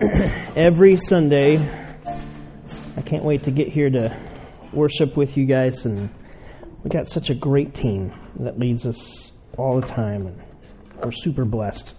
every 0.56 0.96
Sunday. 0.96 1.58
I 2.96 3.02
can't 3.02 3.22
wait 3.22 3.44
to 3.44 3.50
get 3.50 3.68
here 3.68 3.90
to 3.90 4.16
worship 4.72 5.14
with 5.14 5.36
you 5.36 5.44
guys, 5.44 5.84
and 5.84 6.08
we 6.82 6.88
got 6.88 7.06
such 7.06 7.28
a 7.28 7.34
great 7.34 7.74
team 7.74 8.10
that 8.38 8.58
leads 8.58 8.86
us 8.86 9.30
all 9.58 9.78
the 9.78 9.86
time, 9.86 10.26
and 10.26 10.42
we're 11.04 11.12
super 11.12 11.44
blessed. 11.44 11.92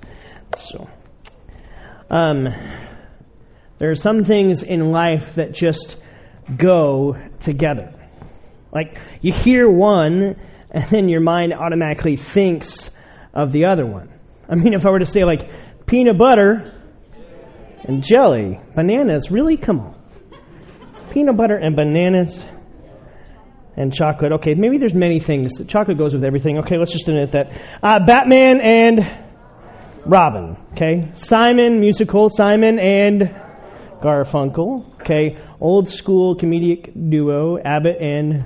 So, 0.57 0.89
um, 2.09 2.47
there 3.77 3.91
are 3.91 3.95
some 3.95 4.23
things 4.23 4.63
in 4.63 4.91
life 4.91 5.35
that 5.35 5.51
just 5.51 5.97
go 6.57 7.15
together. 7.39 7.93
Like 8.73 8.97
you 9.21 9.31
hear 9.31 9.69
one, 9.69 10.37
and 10.71 10.89
then 10.89 11.07
your 11.07 11.21
mind 11.21 11.53
automatically 11.53 12.15
thinks 12.15 12.89
of 13.31 13.51
the 13.51 13.65
other 13.65 13.85
one. 13.85 14.09
I 14.49 14.55
mean, 14.55 14.73
if 14.73 14.87
I 14.87 14.89
were 14.89 14.99
to 14.99 15.05
say 15.05 15.23
like 15.23 15.85
peanut 15.85 16.17
butter 16.17 16.80
and 17.83 18.03
jelly, 18.03 18.59
bananas, 18.75 19.31
really? 19.31 19.57
Come 19.57 19.79
on. 19.79 20.01
Peanut 21.11 21.35
butter 21.35 21.57
and 21.57 21.75
bananas 21.75 22.41
and 23.75 23.93
chocolate. 23.93 24.31
Okay, 24.33 24.53
maybe 24.53 24.77
there's 24.77 24.93
many 24.93 25.19
things. 25.19 25.53
Chocolate 25.67 25.97
goes 25.97 26.13
with 26.13 26.23
everything. 26.23 26.59
Okay, 26.59 26.77
let's 26.77 26.91
just 26.91 27.07
admit 27.07 27.31
that. 27.31 27.51
Uh, 27.81 28.05
Batman 28.05 28.61
and 28.61 28.99
Robin. 30.05 30.57
Okay, 30.73 31.11
Simon 31.13 31.79
musical. 31.79 32.29
Simon 32.29 32.79
and 32.79 33.21
Garfunkel. 34.01 35.01
Okay, 35.01 35.37
old 35.59 35.87
school 35.87 36.35
comedic 36.35 37.09
duo 37.09 37.57
Abbott 37.57 37.97
and 38.01 38.45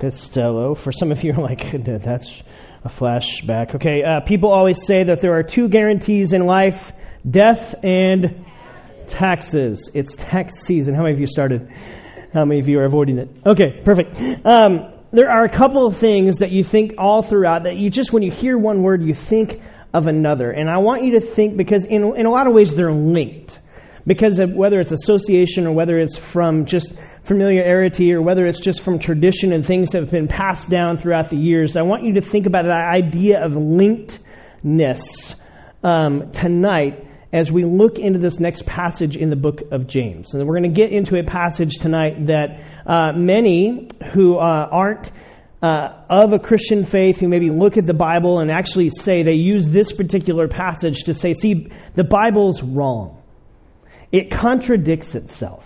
Costello. 0.00 0.74
For 0.74 0.92
some 0.92 1.10
of 1.10 1.22
you, 1.24 1.32
are 1.32 1.42
like 1.42 1.62
that's 2.04 2.30
a 2.84 2.88
flashback. 2.88 3.74
Okay, 3.76 4.02
uh, 4.02 4.20
people 4.26 4.50
always 4.50 4.84
say 4.84 5.04
that 5.04 5.20
there 5.20 5.36
are 5.38 5.42
two 5.42 5.68
guarantees 5.68 6.32
in 6.32 6.44
life 6.44 6.92
death 7.28 7.74
and 7.82 8.44
taxes. 9.06 9.90
It's 9.94 10.14
tax 10.16 10.60
season. 10.60 10.94
How 10.94 11.02
many 11.02 11.14
of 11.14 11.20
you 11.20 11.26
started? 11.26 11.70
How 12.32 12.44
many 12.44 12.60
of 12.60 12.68
you 12.68 12.78
are 12.80 12.84
avoiding 12.84 13.18
it? 13.18 13.28
Okay, 13.46 13.80
perfect. 13.84 14.16
Um, 14.44 14.92
there 15.12 15.30
are 15.30 15.44
a 15.44 15.48
couple 15.48 15.86
of 15.86 15.98
things 15.98 16.38
that 16.38 16.50
you 16.50 16.64
think 16.64 16.94
all 16.98 17.22
throughout 17.22 17.64
that 17.64 17.76
you 17.76 17.90
just, 17.90 18.12
when 18.12 18.22
you 18.22 18.32
hear 18.32 18.58
one 18.58 18.82
word, 18.82 19.02
you 19.02 19.14
think 19.14 19.60
of 19.92 20.08
another. 20.08 20.50
And 20.50 20.68
I 20.68 20.78
want 20.78 21.04
you 21.04 21.12
to 21.12 21.20
think 21.20 21.56
because 21.56 21.84
in, 21.84 22.16
in 22.16 22.26
a 22.26 22.30
lot 22.30 22.48
of 22.48 22.52
ways 22.52 22.74
they're 22.74 22.92
linked. 22.92 23.60
Because 24.06 24.38
of 24.38 24.52
whether 24.52 24.80
it's 24.80 24.92
association 24.92 25.66
or 25.66 25.72
whether 25.72 25.98
it's 25.98 26.18
from 26.18 26.66
just 26.66 26.92
familiarity 27.22 28.12
or 28.12 28.20
whether 28.20 28.44
it's 28.44 28.60
just 28.60 28.82
from 28.82 28.98
tradition 28.98 29.52
and 29.52 29.64
things 29.64 29.92
that 29.92 30.02
have 30.02 30.10
been 30.10 30.28
passed 30.28 30.68
down 30.68 30.98
throughout 30.98 31.30
the 31.30 31.38
years, 31.38 31.74
I 31.74 31.82
want 31.82 32.02
you 32.02 32.14
to 32.14 32.20
think 32.20 32.44
about 32.44 32.64
that 32.64 32.86
idea 32.92 33.42
of 33.42 33.52
linkedness 33.52 35.00
um, 35.82 36.32
tonight 36.32 37.03
as 37.34 37.50
we 37.50 37.64
look 37.64 37.98
into 37.98 38.20
this 38.20 38.38
next 38.38 38.64
passage 38.64 39.16
in 39.16 39.28
the 39.28 39.36
book 39.36 39.60
of 39.72 39.88
James. 39.88 40.32
And 40.32 40.46
we're 40.46 40.56
going 40.56 40.72
to 40.72 40.80
get 40.80 40.92
into 40.92 41.18
a 41.18 41.24
passage 41.24 41.78
tonight 41.80 42.28
that 42.28 42.60
uh, 42.86 43.12
many 43.12 43.88
who 44.12 44.36
uh, 44.36 44.68
aren't 44.70 45.10
uh, 45.60 46.04
of 46.08 46.32
a 46.32 46.38
Christian 46.38 46.84
faith, 46.84 47.18
who 47.18 47.26
maybe 47.26 47.50
look 47.50 47.76
at 47.76 47.86
the 47.86 47.94
Bible 47.94 48.38
and 48.38 48.52
actually 48.52 48.88
say 48.88 49.24
they 49.24 49.32
use 49.32 49.66
this 49.66 49.92
particular 49.92 50.46
passage 50.46 51.02
to 51.06 51.14
say, 51.14 51.34
see, 51.34 51.72
the 51.96 52.04
Bible's 52.04 52.62
wrong. 52.62 53.20
It 54.12 54.30
contradicts 54.30 55.16
itself. 55.16 55.64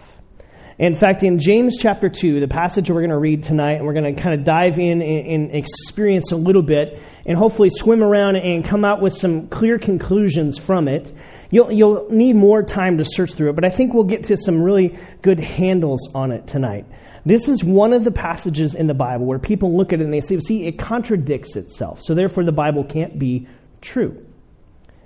In 0.78 0.94
fact, 0.94 1.22
in 1.22 1.38
James 1.38 1.76
chapter 1.76 2.08
2, 2.08 2.40
the 2.40 2.48
passage 2.48 2.88
we're 2.88 3.00
going 3.00 3.10
to 3.10 3.18
read 3.18 3.42
tonight, 3.42 3.74
and 3.74 3.84
we're 3.84 3.94
going 3.94 4.14
to 4.14 4.22
kind 4.22 4.38
of 4.38 4.46
dive 4.46 4.78
in 4.78 5.02
and, 5.02 5.54
experience 5.54 6.32
a 6.32 6.36
little 6.36 6.62
bit, 6.62 7.02
and 7.26 7.36
hopefully 7.36 7.68
swim 7.68 8.02
around 8.02 8.36
and 8.36 8.66
come 8.66 8.86
out 8.86 9.02
with 9.02 9.12
some 9.12 9.48
clear 9.48 9.78
conclusions 9.78 10.56
from 10.56 10.88
it. 10.88 11.12
You'll, 11.50 11.72
you'll 11.72 12.08
need 12.10 12.36
more 12.36 12.62
time 12.62 12.98
to 12.98 13.04
search 13.04 13.34
through 13.34 13.50
it, 13.50 13.54
but 13.54 13.64
I 13.64 13.70
think 13.70 13.94
we'll 13.94 14.04
get 14.04 14.24
to 14.24 14.36
some 14.36 14.60
really 14.60 14.98
good 15.22 15.40
handles 15.40 16.10
on 16.14 16.30
it 16.30 16.46
tonight. 16.46 16.86
This 17.24 17.48
is 17.48 17.64
one 17.64 17.92
of 17.92 18.04
the 18.04 18.10
passages 18.10 18.74
in 18.74 18.86
the 18.86 18.94
Bible 18.94 19.26
where 19.26 19.38
people 19.38 19.76
look 19.76 19.92
at 19.92 20.00
it 20.00 20.04
and 20.04 20.12
they 20.12 20.20
say, 20.20 20.38
see, 20.40 20.66
it 20.66 20.78
contradicts 20.78 21.56
itself. 21.56 22.00
So 22.02 22.14
therefore, 22.14 22.44
the 22.44 22.52
Bible 22.52 22.84
can't 22.84 23.18
be 23.18 23.48
true. 23.80 24.24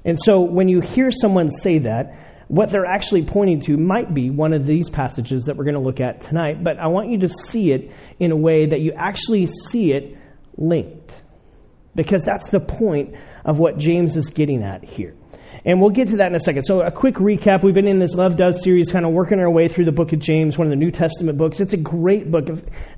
And 0.04 0.19
so 0.20 0.41
when 0.41 0.69
you 0.69 0.81
hear 0.81 1.10
someone 1.10 1.50
say 1.50 1.78
that, 1.81 2.19
what 2.48 2.70
they're 2.70 2.86
actually 2.86 3.25
pointing 3.25 3.60
to 3.60 3.76
might 3.76 4.12
be 4.12 4.28
one 4.28 4.52
of 4.52 4.66
these 4.66 4.91
passages 4.91 5.44
that 5.44 5.56
we're 5.56 5.64
going 5.64 5.75
to 5.75 5.81
look 5.81 6.00
at 6.00 6.20
tonight, 6.22 6.62
but 6.62 6.78
I 6.78 6.88
want 6.88 7.08
you 7.08 7.20
to 7.20 7.28
see 7.28 7.72
it 7.72 7.92
in 8.19 8.31
a 8.31 8.36
way 8.36 8.66
that 8.66 8.81
you 8.81 8.92
actually 8.92 9.48
see 9.70 9.92
it 9.92 10.19
linked. 10.56 11.19
Because 11.94 12.22
that's 12.25 12.50
the 12.50 12.60
point 12.60 13.14
of 13.44 13.58
what 13.58 13.78
James 13.78 14.16
is 14.16 14.26
getting 14.26 14.62
at 14.62 14.84
here. 14.84 15.14
And 15.65 15.81
we'll 15.81 15.91
get 15.91 16.09
to 16.09 16.17
that 16.17 16.27
in 16.27 16.34
a 16.34 16.41
second. 16.41 16.65
So, 16.65 16.81
a 16.81 16.91
quick 16.91 17.15
recap. 17.17 17.62
We've 17.62 17.75
been 17.75 17.87
in 17.87 18.00
this 18.00 18.15
Love 18.15 18.37
Does 18.37 18.62
series, 18.65 18.91
kind 18.91 19.06
of 19.06 19.12
working 19.12 19.39
our 19.39 19.50
way 19.50 19.69
through 19.69 19.84
the 19.84 19.93
book 19.93 20.12
of 20.12 20.19
James, 20.19 20.59
one 20.59 20.67
of 20.67 20.71
the 20.71 20.77
New 20.77 20.91
Testament 20.91 21.39
books. 21.39 21.61
It's 21.61 21.73
a 21.73 21.77
great 21.77 22.33
book, 22.33 22.49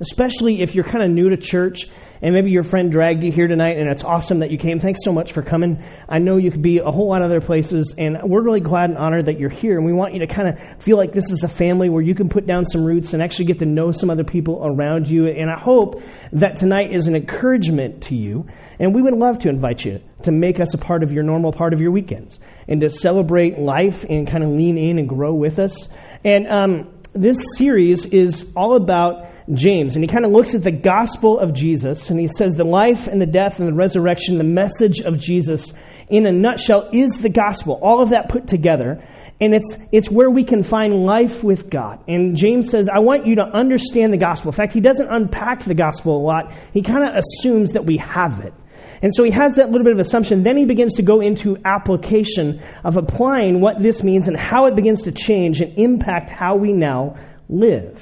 especially 0.01 0.63
if 0.63 0.75
you're 0.75 0.85
kind 0.85 1.05
of 1.05 1.11
new 1.11 1.29
to 1.29 1.37
church 1.37 1.89
and 2.25 2.33
maybe 2.33 2.51
your 2.51 2.62
friend 2.62 2.91
dragged 2.91 3.23
you 3.23 3.31
here 3.31 3.47
tonight 3.47 3.77
and 3.77 3.87
it's 3.87 4.03
awesome 4.03 4.39
that 4.39 4.51
you 4.51 4.57
came. 4.57 4.81
Thanks 4.81 5.01
so 5.05 5.12
much 5.12 5.35
for 5.35 5.43
coming. 5.43 5.85
I 6.09 6.19
know 6.19 6.39
you 6.39 6.51
could 6.51 6.62
be 6.62 6.79
a 6.79 6.91
whole 6.91 7.11
lot 7.11 7.21
of 7.21 7.27
other 7.27 7.43
places, 7.43 7.95
and 7.99 8.17
we're 8.25 8.43
really 8.43 8.61
glad 8.61 8.89
and 8.89 8.99
honored 8.99 9.27
that 9.27 9.39
you're 9.39 9.51
here. 9.51 9.77
And 9.77 9.85
we 9.85 9.93
want 9.93 10.15
you 10.15 10.21
to 10.21 10.27
kind 10.27 10.49
of 10.49 10.83
feel 10.83 10.97
like 10.97 11.13
this 11.13 11.31
is 11.31 11.43
a 11.43 11.49
family 11.49 11.91
where 11.91 12.01
you 12.01 12.15
can 12.15 12.31
put 12.31 12.47
down 12.47 12.65
some 12.65 12.83
roots 12.83 13.13
and 13.13 13.23
actually 13.23 13.45
get 13.45 13.59
to 13.59 13.67
know 13.67 13.93
some 13.93 14.09
other 14.09 14.25
people 14.25 14.63
around 14.65 15.07
you. 15.07 15.27
And 15.27 15.51
I 15.51 15.61
hope 15.61 16.03
that 16.33 16.57
tonight 16.57 16.95
is 16.95 17.09
an 17.09 17.15
encouragement 17.15 18.05
to 18.05 18.17
you. 18.17 18.47
And 18.79 18.95
we 18.95 19.03
would 19.03 19.15
love 19.15 19.41
to 19.41 19.51
invite 19.51 19.84
you 19.84 20.01
to 20.23 20.33
make 20.33 20.61
us 20.61 20.73
a 20.73 20.79
part 20.79 21.03
of 21.03 21.13
your 21.13 21.25
normal 21.25 21.53
part 21.53 21.75
of 21.75 21.81
your 21.83 21.91
weekends 21.91 22.39
and 22.67 22.81
to 22.81 22.89
celebrate 22.89 23.59
life 23.59 24.03
and 24.09 24.27
kind 24.27 24.43
of 24.43 24.49
lean 24.49 24.79
in 24.79 24.99
and 24.99 25.11
grow 25.11 25.34
with 25.34 25.59
us. 25.59 25.77
And 26.25 26.49
um, 26.49 27.03
this 27.13 27.37
series 27.59 28.07
is 28.07 28.47
all 28.57 28.77
about 28.77 29.27
James. 29.53 29.94
And 29.94 30.05
he 30.05 30.09
kind 30.09 30.25
of 30.25 30.32
looks 30.32 30.55
at 30.55 30.62
the 30.62 30.71
gospel 30.71 31.38
of 31.38 31.53
Jesus 31.53 32.10
and 32.10 32.19
he 32.19 32.28
says 32.38 32.55
the 32.55 32.65
life 32.65 33.06
and 33.06 33.21
the 33.21 33.27
death 33.27 33.59
and 33.59 33.69
the 33.69 33.75
resurrection, 33.75 34.38
the 34.38 34.44
message 34.44 35.00
of 35.00 35.19
Jesus 35.19 35.72
in 36.09 36.27
a 36.27 36.32
nutshell 36.32 36.88
is 36.93 37.12
the 37.12 37.28
gospel. 37.28 37.78
All 37.83 38.00
of 38.00 38.10
that 38.10 38.28
put 38.28 38.49
together. 38.49 39.06
And 39.41 39.54
it's, 39.54 39.77
it's 39.91 40.10
where 40.10 40.31
we 40.31 40.44
can 40.44 40.62
find 40.62 41.04
life 41.04 41.43
with 41.43 41.69
God. 41.69 42.04
And 42.06 42.37
James 42.37 42.71
says, 42.71 42.88
I 42.88 43.00
want 43.00 43.27
you 43.27 43.34
to 43.37 43.43
understand 43.43 44.12
the 44.12 44.16
gospel. 44.16 44.53
In 44.53 44.56
fact, 44.56 44.72
he 44.72 44.81
doesn't 44.81 45.09
unpack 45.09 45.65
the 45.65 45.75
gospel 45.75 46.16
a 46.16 46.22
lot. 46.22 46.54
He 46.72 46.83
kind 46.83 47.03
of 47.04 47.16
assumes 47.16 47.72
that 47.72 47.84
we 47.84 47.97
have 47.99 48.41
it. 48.41 48.54
And 49.03 49.12
so 49.15 49.25
he 49.25 49.33
has 49.33 49.53
that 49.54 49.71
little 49.71 49.84
bit 49.84 49.93
of 49.93 49.99
assumption. 49.99 50.44
Then 50.44 50.56
he 50.56 50.65
begins 50.65 50.94
to 50.94 51.03
go 51.03 51.21
into 51.21 51.59
application 51.65 52.62
of 52.84 52.97
applying 52.97 53.60
what 53.60 53.83
this 53.83 54.03
means 54.03 54.28
and 54.28 54.37
how 54.37 54.66
it 54.66 54.77
begins 54.77 55.03
to 55.03 55.12
change 55.12 55.60
and 55.60 55.77
impact 55.77 56.31
how 56.31 56.56
we 56.56 56.72
now 56.72 57.16
live. 57.49 58.00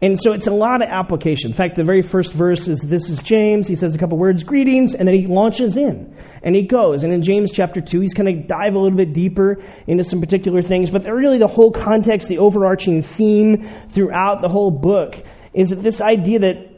And 0.00 0.18
so 0.18 0.32
it's 0.32 0.46
a 0.46 0.52
lot 0.52 0.80
of 0.80 0.88
application. 0.88 1.50
In 1.50 1.56
fact, 1.56 1.74
the 1.74 1.82
very 1.82 2.02
first 2.02 2.32
verse 2.32 2.68
is 2.68 2.80
this 2.80 3.10
is 3.10 3.20
James. 3.22 3.66
He 3.66 3.74
says 3.74 3.94
a 3.94 3.98
couple 3.98 4.16
words, 4.16 4.44
greetings, 4.44 4.94
and 4.94 5.08
then 5.08 5.14
he 5.14 5.26
launches 5.26 5.76
in 5.76 6.16
and 6.42 6.54
he 6.54 6.62
goes. 6.62 7.02
And 7.02 7.12
in 7.12 7.22
James 7.22 7.50
chapter 7.50 7.80
2, 7.80 8.00
he's 8.00 8.14
going 8.14 8.32
to 8.32 8.46
dive 8.46 8.74
a 8.74 8.78
little 8.78 8.96
bit 8.96 9.12
deeper 9.12 9.60
into 9.88 10.04
some 10.04 10.20
particular 10.20 10.62
things. 10.62 10.90
But 10.90 11.04
really, 11.04 11.38
the 11.38 11.48
whole 11.48 11.72
context, 11.72 12.28
the 12.28 12.38
overarching 12.38 13.02
theme 13.02 13.68
throughout 13.90 14.40
the 14.40 14.48
whole 14.48 14.70
book 14.70 15.16
is 15.52 15.70
that 15.70 15.82
this 15.82 16.00
idea 16.00 16.38
that 16.40 16.68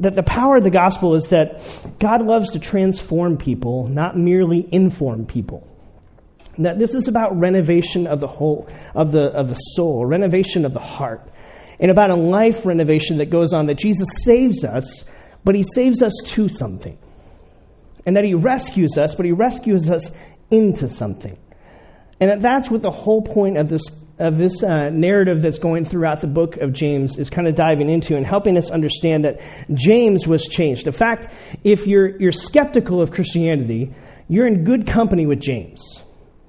that 0.00 0.16
the 0.16 0.22
power 0.22 0.56
of 0.56 0.64
the 0.64 0.70
gospel 0.70 1.14
is 1.14 1.24
that 1.28 1.60
God 2.00 2.24
loves 2.24 2.50
to 2.52 2.58
transform 2.58 3.36
people, 3.36 3.86
not 3.88 4.16
merely 4.16 4.68
inform 4.72 5.24
people. 5.24 5.66
That 6.58 6.78
this 6.78 6.94
is 6.94 7.08
about 7.08 7.38
renovation 7.38 8.06
of 8.06 8.20
the 8.20 8.26
whole 8.26 8.68
of 8.94 9.12
the 9.12 9.24
of 9.24 9.48
the 9.48 9.54
soul, 9.54 10.06
renovation 10.06 10.64
of 10.64 10.72
the 10.72 10.80
heart, 10.80 11.28
and 11.84 11.90
about 11.90 12.08
a 12.08 12.14
life 12.14 12.64
renovation 12.64 13.18
that 13.18 13.28
goes 13.28 13.52
on. 13.52 13.66
That 13.66 13.76
Jesus 13.76 14.08
saves 14.24 14.64
us, 14.64 15.04
but 15.44 15.54
He 15.54 15.62
saves 15.74 16.02
us 16.02 16.14
to 16.28 16.48
something, 16.48 16.96
and 18.06 18.16
that 18.16 18.24
He 18.24 18.32
rescues 18.32 18.96
us, 18.96 19.14
but 19.14 19.26
He 19.26 19.32
rescues 19.32 19.86
us 19.90 20.10
into 20.50 20.88
something, 20.88 21.36
and 22.20 22.30
that 22.30 22.40
that's 22.40 22.70
what 22.70 22.80
the 22.80 22.90
whole 22.90 23.20
point 23.20 23.58
of 23.58 23.68
this 23.68 23.82
of 24.18 24.38
this 24.38 24.62
uh, 24.62 24.88
narrative 24.88 25.42
that's 25.42 25.58
going 25.58 25.84
throughout 25.84 26.22
the 26.22 26.26
book 26.26 26.56
of 26.56 26.72
James 26.72 27.18
is 27.18 27.28
kind 27.28 27.46
of 27.46 27.54
diving 27.54 27.90
into 27.90 28.16
and 28.16 28.24
helping 28.24 28.56
us 28.56 28.70
understand 28.70 29.26
that 29.26 29.40
James 29.74 30.26
was 30.26 30.46
changed. 30.46 30.86
In 30.86 30.92
fact, 30.92 31.34
if 31.64 31.84
you're, 31.84 32.16
you're 32.20 32.30
skeptical 32.30 33.02
of 33.02 33.10
Christianity, 33.10 33.92
you're 34.28 34.46
in 34.46 34.62
good 34.62 34.86
company 34.86 35.26
with 35.26 35.40
James. 35.40 35.82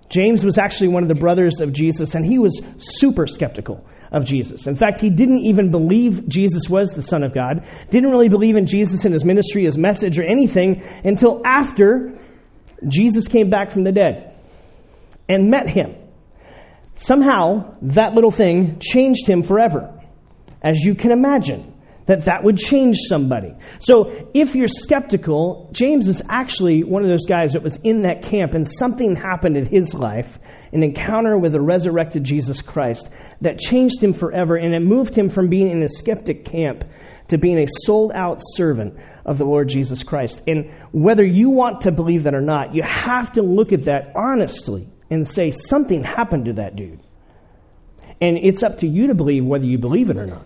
James 0.10 0.46
was 0.46 0.60
actually 0.60 0.90
one 0.90 1.02
of 1.02 1.10
the 1.10 1.16
brothers 1.16 1.60
of 1.60 1.74
Jesus, 1.74 2.14
and 2.14 2.24
he 2.24 2.38
was 2.38 2.62
super 2.78 3.26
skeptical 3.26 3.84
of 4.16 4.26
Jesus. 4.26 4.66
In 4.66 4.76
fact, 4.76 5.00
he 5.00 5.12
didn't 5.12 5.46
even 5.46 5.70
believe 5.70 6.28
Jesus 6.28 6.70
was 6.70 6.92
the 6.92 7.04
Son 7.04 7.22
of 7.22 7.34
God, 7.34 7.68
didn't 7.92 8.10
really 8.10 8.30
believe 8.30 8.56
in 8.56 8.66
Jesus 8.66 9.06
and 9.06 9.14
his 9.14 9.24
ministry, 9.24 9.66
his 9.66 9.78
message, 9.78 10.18
or 10.18 10.24
anything 10.24 10.84
until 11.04 11.42
after 11.46 12.18
Jesus 12.88 13.28
came 13.28 13.50
back 13.50 13.72
from 13.72 13.84
the 13.84 13.92
dead 13.92 14.36
and 15.30 15.50
met 15.50 15.70
him 15.70 15.96
Somehow, 16.96 17.76
that 17.82 18.14
little 18.14 18.32
thing 18.32 18.80
changed 18.80 19.28
him 19.28 19.44
forever. 19.44 19.92
As 20.62 20.80
you 20.80 20.96
can 20.96 21.12
imagine, 21.12 21.74
that 22.08 22.26
that 22.26 22.44
would 22.44 22.58
change 22.58 22.98
somebody. 23.08 23.54
So 23.80 24.30
if 24.34 24.56
you're 24.56 24.68
skeptical, 24.68 25.70
James 25.74 26.08
is 26.08 26.22
actually 26.30 26.84
one 26.84 27.04
of 27.04 27.10
those 27.10 27.26
guys 27.26 27.54
that 27.54 27.64
was 27.64 27.78
in 27.84 28.02
that 28.02 28.24
camp 28.24 28.54
and 28.54 28.70
something 28.70 29.16
happened 29.16 29.58
in 29.58 29.66
his 29.66 29.94
life, 29.94 30.38
an 30.72 30.84
encounter 30.84 31.38
with 31.38 31.54
the 31.54 31.62
resurrected 31.62 32.24
Jesus 32.24 32.62
Christ 32.62 33.10
that 33.42 33.60
changed 33.60 34.02
him 34.02 34.14
forever 34.14 34.56
and 34.56 34.74
it 34.74 34.82
moved 34.82 35.18
him 35.18 35.30
from 35.30 35.50
being 35.50 35.70
in 35.70 35.82
a 35.84 35.90
skeptic 35.90 36.46
camp 36.46 36.84
to 37.30 37.38
being 37.38 37.60
a 37.60 37.68
sold 37.86 38.12
out 38.14 38.40
servant 38.54 38.96
of 39.26 39.40
the 39.40 39.46
Lord 39.46 39.68
Jesus 39.68 40.04
Christ. 40.04 40.44
And 40.46 40.72
whether 40.92 41.26
you 41.26 41.50
want 41.50 41.82
to 41.82 41.92
believe 41.92 42.24
that 42.24 42.36
or 42.36 42.42
not, 42.42 42.76
you 42.76 42.84
have 42.84 43.32
to 43.34 43.42
look 43.42 43.74
at 43.74 43.86
that 43.86 44.12
honestly 44.16 44.88
and 45.10 45.28
say 45.28 45.52
something 45.52 46.04
happened 46.04 46.46
to 46.46 46.54
that 46.54 46.76
dude. 46.76 47.02
And 48.22 48.38
it's 48.38 48.64
up 48.64 48.80
to 48.80 48.88
you 48.88 49.08
to 49.08 49.16
believe 49.16 49.44
whether 49.44 49.66
you 49.66 49.78
believe 49.78 50.10
it 50.10 50.18
or 50.18 50.28
not. 50.28 50.46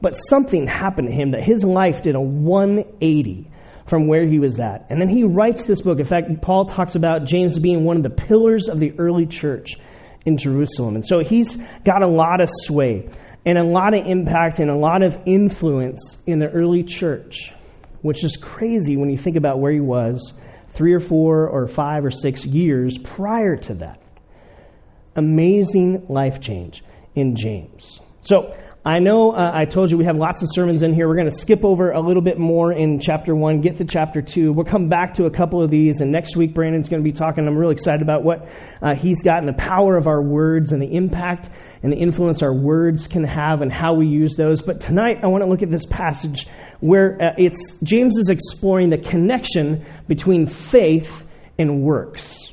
But 0.00 0.14
something 0.14 0.66
happened 0.66 1.08
to 1.08 1.14
him 1.14 1.32
that 1.32 1.42
his 1.42 1.62
life 1.62 2.02
did 2.02 2.14
a 2.14 2.20
180 2.20 3.50
from 3.86 4.06
where 4.06 4.24
he 4.24 4.38
was 4.38 4.58
at. 4.60 4.86
And 4.88 5.00
then 5.00 5.08
he 5.08 5.24
writes 5.24 5.64
this 5.64 5.82
book. 5.82 5.98
In 5.98 6.06
fact, 6.06 6.28
Paul 6.40 6.66
talks 6.66 6.94
about 6.94 7.24
James 7.24 7.58
being 7.58 7.84
one 7.84 7.96
of 7.96 8.02
the 8.02 8.10
pillars 8.10 8.68
of 8.68 8.78
the 8.78 8.92
early 8.98 9.26
church 9.26 9.76
in 10.24 10.38
Jerusalem. 10.38 10.94
And 10.94 11.04
so 11.04 11.20
he's 11.20 11.56
got 11.84 12.02
a 12.02 12.06
lot 12.06 12.40
of 12.40 12.48
sway 12.52 13.10
and 13.44 13.58
a 13.58 13.64
lot 13.64 13.94
of 13.94 14.06
impact 14.06 14.58
and 14.58 14.70
a 14.70 14.76
lot 14.76 15.02
of 15.02 15.14
influence 15.26 16.16
in 16.26 16.38
the 16.38 16.48
early 16.48 16.84
church, 16.84 17.52
which 18.02 18.22
is 18.22 18.36
crazy 18.36 18.96
when 18.96 19.10
you 19.10 19.18
think 19.18 19.36
about 19.36 19.60
where 19.60 19.72
he 19.72 19.80
was 19.80 20.32
three 20.72 20.92
or 20.92 21.00
four 21.00 21.48
or 21.48 21.66
five 21.66 22.04
or 22.04 22.10
six 22.10 22.44
years 22.44 22.96
prior 22.98 23.56
to 23.56 23.74
that. 23.74 24.00
Amazing 25.16 26.06
life 26.08 26.40
change 26.40 26.84
in 27.14 27.34
James. 27.34 27.98
So 28.22 28.54
I 28.82 28.98
know 28.98 29.32
uh, 29.32 29.50
I 29.52 29.66
told 29.66 29.90
you 29.90 29.98
we 29.98 30.06
have 30.06 30.16
lots 30.16 30.40
of 30.40 30.48
sermons 30.50 30.80
in 30.80 30.94
here. 30.94 31.06
We're 31.06 31.16
going 31.16 31.30
to 31.30 31.36
skip 31.36 31.66
over 31.66 31.90
a 31.90 32.00
little 32.00 32.22
bit 32.22 32.38
more 32.38 32.72
in 32.72 32.98
chapter 32.98 33.34
1, 33.34 33.60
get 33.60 33.76
to 33.76 33.84
chapter 33.84 34.22
2. 34.22 34.54
We'll 34.54 34.64
come 34.64 34.88
back 34.88 35.12
to 35.14 35.26
a 35.26 35.30
couple 35.30 35.62
of 35.62 35.70
these, 35.70 36.00
and 36.00 36.10
next 36.10 36.34
week 36.34 36.54
Brandon's 36.54 36.88
going 36.88 37.02
to 37.02 37.04
be 37.04 37.12
talking. 37.12 37.46
I'm 37.46 37.58
really 37.58 37.74
excited 37.74 38.00
about 38.00 38.24
what 38.24 38.48
uh, 38.80 38.94
he's 38.94 39.22
got 39.22 39.40
and 39.40 39.48
the 39.48 39.52
power 39.52 39.98
of 39.98 40.06
our 40.06 40.22
words 40.22 40.72
and 40.72 40.80
the 40.80 40.96
impact 40.96 41.50
and 41.82 41.92
the 41.92 41.96
influence 41.98 42.42
our 42.42 42.54
words 42.54 43.06
can 43.06 43.22
have 43.22 43.60
and 43.60 43.70
how 43.70 43.92
we 43.92 44.06
use 44.06 44.36
those. 44.36 44.62
But 44.62 44.80
tonight 44.80 45.18
I 45.22 45.26
want 45.26 45.44
to 45.44 45.50
look 45.50 45.62
at 45.62 45.70
this 45.70 45.84
passage 45.84 46.46
where 46.80 47.20
uh, 47.20 47.34
it's 47.36 47.74
James 47.82 48.16
is 48.16 48.30
exploring 48.30 48.88
the 48.88 48.98
connection 48.98 49.84
between 50.08 50.46
faith 50.46 51.12
and 51.58 51.82
works. 51.82 52.50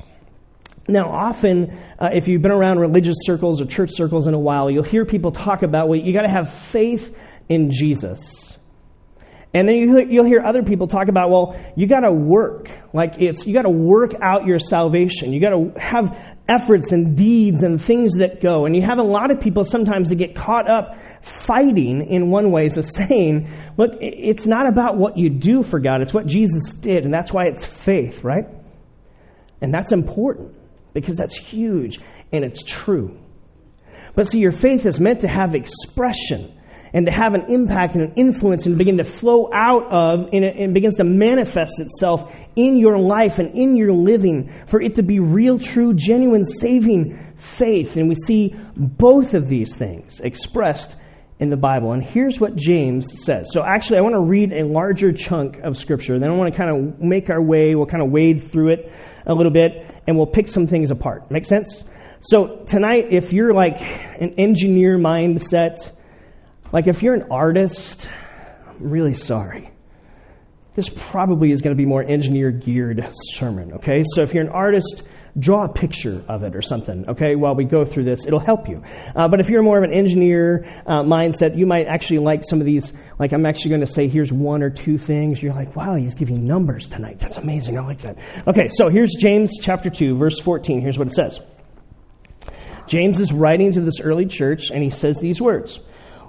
Now, 0.88 1.10
often, 1.10 1.78
uh, 1.98 2.10
if 2.14 2.28
you've 2.28 2.40
been 2.40 2.50
around 2.50 2.78
religious 2.78 3.16
circles 3.20 3.60
or 3.60 3.66
church 3.66 3.90
circles 3.92 4.26
in 4.26 4.32
a 4.32 4.38
while, 4.38 4.70
you'll 4.70 4.84
hear 4.84 5.04
people 5.04 5.32
talk 5.32 5.62
about, 5.62 5.88
well, 5.88 5.98
you 5.98 6.14
got 6.14 6.22
to 6.22 6.30
have 6.30 6.52
faith 6.70 7.14
in 7.48 7.70
Jesus. 7.70 8.18
And 9.52 9.68
then 9.68 9.76
you'll 10.10 10.24
hear 10.24 10.40
other 10.40 10.62
people 10.62 10.88
talk 10.88 11.08
about, 11.08 11.30
well, 11.30 11.58
you 11.76 11.86
got 11.86 12.00
to 12.00 12.12
work. 12.12 12.70
Like 12.94 13.14
it's, 13.18 13.46
you 13.46 13.54
got 13.54 13.62
to 13.62 13.70
work 13.70 14.12
out 14.22 14.46
your 14.46 14.58
salvation. 14.58 15.32
You 15.32 15.40
got 15.40 15.50
to 15.50 15.72
have 15.78 16.16
efforts 16.48 16.90
and 16.92 17.16
deeds 17.16 17.62
and 17.62 17.82
things 17.82 18.14
that 18.18 18.40
go. 18.40 18.64
And 18.64 18.74
you 18.74 18.82
have 18.82 18.98
a 18.98 19.02
lot 19.02 19.30
of 19.30 19.40
people 19.40 19.64
sometimes 19.64 20.08
that 20.08 20.16
get 20.16 20.34
caught 20.34 20.70
up 20.70 20.96
fighting 21.22 22.08
in 22.08 22.30
one 22.30 22.50
way 22.50 22.66
is 22.66 22.90
saying, 22.94 23.50
look, 23.76 23.92
it's 24.00 24.46
not 24.46 24.66
about 24.66 24.96
what 24.96 25.18
you 25.18 25.28
do 25.28 25.62
for 25.62 25.80
God, 25.80 26.00
it's 26.00 26.14
what 26.14 26.26
Jesus 26.26 26.72
did. 26.72 27.04
And 27.04 27.12
that's 27.12 27.32
why 27.32 27.46
it's 27.46 27.64
faith, 27.64 28.24
right? 28.24 28.44
And 29.60 29.72
that's 29.72 29.92
important 29.92 30.57
because 30.92 31.16
that's 31.16 31.36
huge 31.36 32.00
and 32.32 32.44
it's 32.44 32.62
true. 32.62 33.18
But 34.14 34.28
see, 34.28 34.40
your 34.40 34.52
faith 34.52 34.84
is 34.86 34.98
meant 34.98 35.20
to 35.20 35.28
have 35.28 35.54
expression 35.54 36.54
and 36.92 37.06
to 37.06 37.12
have 37.12 37.34
an 37.34 37.44
impact 37.48 37.94
and 37.94 38.04
an 38.04 38.14
influence 38.16 38.66
and 38.66 38.78
begin 38.78 38.96
to 38.98 39.04
flow 39.04 39.50
out 39.52 39.92
of 39.92 40.28
and 40.32 40.74
begins 40.74 40.96
to 40.96 41.04
manifest 41.04 41.78
itself 41.78 42.32
in 42.56 42.78
your 42.78 42.98
life 42.98 43.38
and 43.38 43.54
in 43.54 43.76
your 43.76 43.92
living 43.92 44.52
for 44.66 44.80
it 44.80 44.96
to 44.96 45.02
be 45.02 45.20
real, 45.20 45.58
true, 45.58 45.94
genuine, 45.94 46.44
saving 46.44 47.34
faith. 47.38 47.96
And 47.96 48.08
we 48.08 48.14
see 48.26 48.56
both 48.76 49.34
of 49.34 49.48
these 49.48 49.74
things 49.76 50.20
expressed 50.20 50.96
in 51.38 51.50
the 51.50 51.56
Bible. 51.56 51.92
And 51.92 52.02
here's 52.02 52.40
what 52.40 52.56
James 52.56 53.22
says. 53.24 53.50
So 53.52 53.62
actually, 53.62 53.98
I 53.98 54.00
want 54.00 54.14
to 54.14 54.20
read 54.20 54.52
a 54.52 54.64
larger 54.64 55.12
chunk 55.12 55.58
of 55.58 55.76
Scripture. 55.76 56.18
Then 56.18 56.30
I 56.30 56.34
want 56.34 56.52
to 56.52 56.58
kind 56.58 56.70
of 56.70 57.00
make 57.00 57.30
our 57.30 57.42
way, 57.42 57.74
we'll 57.74 57.86
kind 57.86 58.02
of 58.02 58.10
wade 58.10 58.50
through 58.50 58.72
it 58.72 58.92
a 59.28 59.34
little 59.34 59.52
bit, 59.52 59.86
and 60.06 60.16
we'll 60.16 60.26
pick 60.26 60.48
some 60.48 60.66
things 60.66 60.90
apart. 60.90 61.30
Make 61.30 61.44
sense? 61.44 61.84
So 62.20 62.64
tonight, 62.66 63.08
if 63.10 63.32
you're 63.32 63.54
like 63.54 63.80
an 63.80 64.34
engineer 64.38 64.98
mindset, 64.98 65.76
like 66.72 66.88
if 66.88 67.02
you're 67.02 67.14
an 67.14 67.30
artist, 67.30 68.08
I'm 68.66 68.90
really 68.90 69.14
sorry. 69.14 69.70
This 70.74 70.88
probably 70.88 71.52
is 71.52 71.60
going 71.60 71.76
to 71.76 71.80
be 71.80 71.86
more 71.86 72.02
engineer 72.02 72.50
geared 72.50 73.08
sermon, 73.34 73.74
okay? 73.74 74.02
So 74.14 74.22
if 74.22 74.34
you're 74.34 74.44
an 74.44 74.50
artist, 74.50 75.02
draw 75.38 75.64
a 75.64 75.68
picture 75.68 76.24
of 76.28 76.42
it 76.42 76.56
or 76.56 76.62
something, 76.62 77.08
okay, 77.08 77.36
while 77.36 77.54
we 77.54 77.64
go 77.64 77.84
through 77.84 78.04
this. 78.04 78.26
It'll 78.26 78.40
help 78.40 78.68
you. 78.68 78.82
Uh, 79.14 79.28
but 79.28 79.40
if 79.40 79.48
you're 79.48 79.62
more 79.62 79.78
of 79.78 79.84
an 79.84 79.92
engineer 79.92 80.64
uh, 80.86 81.02
mindset, 81.02 81.56
you 81.56 81.66
might 81.66 81.86
actually 81.86 82.18
like 82.18 82.42
some 82.48 82.60
of 82.60 82.66
these. 82.66 82.92
Like, 83.18 83.32
I'm 83.32 83.46
actually 83.46 83.70
going 83.70 83.80
to 83.82 83.86
say, 83.86 84.08
here's 84.08 84.32
one 84.32 84.62
or 84.62 84.70
two 84.70 84.98
things. 84.98 85.42
You're 85.42 85.54
like, 85.54 85.74
wow, 85.76 85.96
he's 85.96 86.14
giving 86.14 86.44
numbers 86.44 86.88
tonight. 86.88 87.20
That's 87.20 87.36
amazing. 87.36 87.78
I 87.78 87.82
like 87.82 88.02
that. 88.02 88.18
Okay, 88.46 88.68
so 88.68 88.88
here's 88.88 89.14
James 89.18 89.52
chapter 89.60 89.90
2, 89.90 90.16
verse 90.16 90.38
14. 90.40 90.80
Here's 90.80 90.98
what 90.98 91.08
it 91.08 91.14
says 91.14 91.38
James 92.86 93.20
is 93.20 93.32
writing 93.32 93.72
to 93.72 93.80
this 93.80 94.00
early 94.00 94.26
church, 94.26 94.70
and 94.70 94.82
he 94.82 94.90
says 94.90 95.16
these 95.18 95.40
words. 95.40 95.78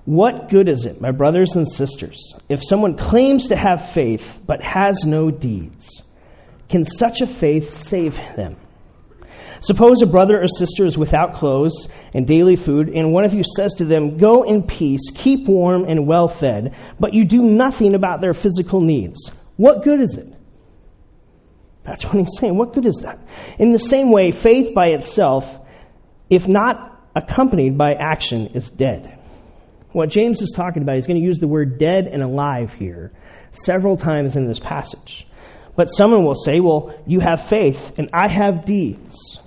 What 0.05 0.50
good 0.50 0.69
is 0.69 0.85
it, 0.85 1.00
my 1.00 1.12
brothers 1.12 1.55
and 1.55 1.71
sisters, 1.71 2.33
if 2.47 2.63
someone 2.63 2.97
claims 2.97 3.50
to 3.50 3.55
have 3.55 3.91
faith 3.91 4.23
but 4.45 4.62
has 4.63 5.03
no 5.05 5.29
deeds? 5.29 6.01
Can 6.67 6.85
such 6.85 7.21
a 7.21 7.27
faith 7.27 7.88
save 7.88 8.15
them? 8.35 8.57
Suppose 9.61 10.01
a 10.01 10.06
brother 10.06 10.41
or 10.41 10.47
sister 10.47 10.85
is 10.85 10.97
without 10.97 11.35
clothes 11.35 11.88
and 12.13 12.25
daily 12.25 12.56
food, 12.56 12.89
and 12.89 13.11
one 13.11 13.25
of 13.25 13.33
you 13.33 13.44
says 13.57 13.73
to 13.75 13.85
them, 13.85 14.17
Go 14.17 14.44
in 14.44 14.63
peace, 14.63 15.11
keep 15.13 15.47
warm 15.47 15.85
and 15.85 16.07
well 16.07 16.27
fed, 16.27 16.75
but 17.00 17.13
you 17.13 17.25
do 17.25 17.41
nothing 17.41 17.94
about 17.94 18.21
their 18.21 18.33
physical 18.33 18.79
needs. 18.79 19.29
What 19.57 19.83
good 19.83 20.00
is 20.00 20.15
it? 20.15 20.33
That's 21.83 22.06
what 22.06 22.15
he's 22.15 22.39
saying. 22.39 22.56
What 22.56 22.73
good 22.73 22.85
is 22.85 22.97
that? 23.01 23.19
In 23.57 23.71
the 23.71 23.79
same 23.79 24.11
way, 24.11 24.31
faith 24.31 24.73
by 24.73 24.89
itself, 24.89 25.45
if 26.29 26.47
not 26.47 27.09
accompanied 27.15 27.77
by 27.77 27.94
action, 27.94 28.47
is 28.47 28.69
dead. 28.69 29.17
What 29.91 30.09
James 30.09 30.41
is 30.41 30.53
talking 30.55 30.83
about, 30.83 30.95
he's 30.95 31.07
going 31.07 31.19
to 31.19 31.25
use 31.25 31.39
the 31.39 31.47
word 31.47 31.79
dead 31.79 32.07
and 32.07 32.21
alive 32.21 32.73
here 32.73 33.12
several 33.51 33.98
times 33.98 34.36
in 34.36 34.48
this 34.48 34.60
passage. 34.60 35.27
But 35.75 35.88
someone 35.88 36.24
will 36.24 36.36
say, 36.36 36.60
Well, 36.60 36.93
you 37.07 37.19
have 37.22 37.48
faith, 37.48 37.93
and 37.98 38.10
I 38.13 38.27
have 38.27 38.65
deeds. 38.65 39.38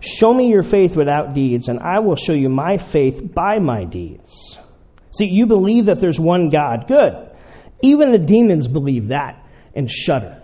Show 0.00 0.32
me 0.32 0.48
your 0.48 0.62
faith 0.62 0.96
without 0.96 1.34
deeds, 1.34 1.68
and 1.68 1.78
I 1.78 2.00
will 2.00 2.16
show 2.16 2.32
you 2.32 2.48
my 2.48 2.78
faith 2.78 3.20
by 3.34 3.58
my 3.58 3.84
deeds. 3.84 4.58
See, 5.12 5.26
you 5.26 5.46
believe 5.46 5.86
that 5.86 6.00
there's 6.00 6.18
one 6.18 6.48
God. 6.48 6.86
Good. 6.88 7.14
Even 7.82 8.12
the 8.12 8.18
demons 8.18 8.66
believe 8.66 9.08
that 9.08 9.44
and 9.74 9.90
shudder. 9.90 10.40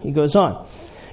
He 0.00 0.12
goes 0.12 0.36
on. 0.36 0.68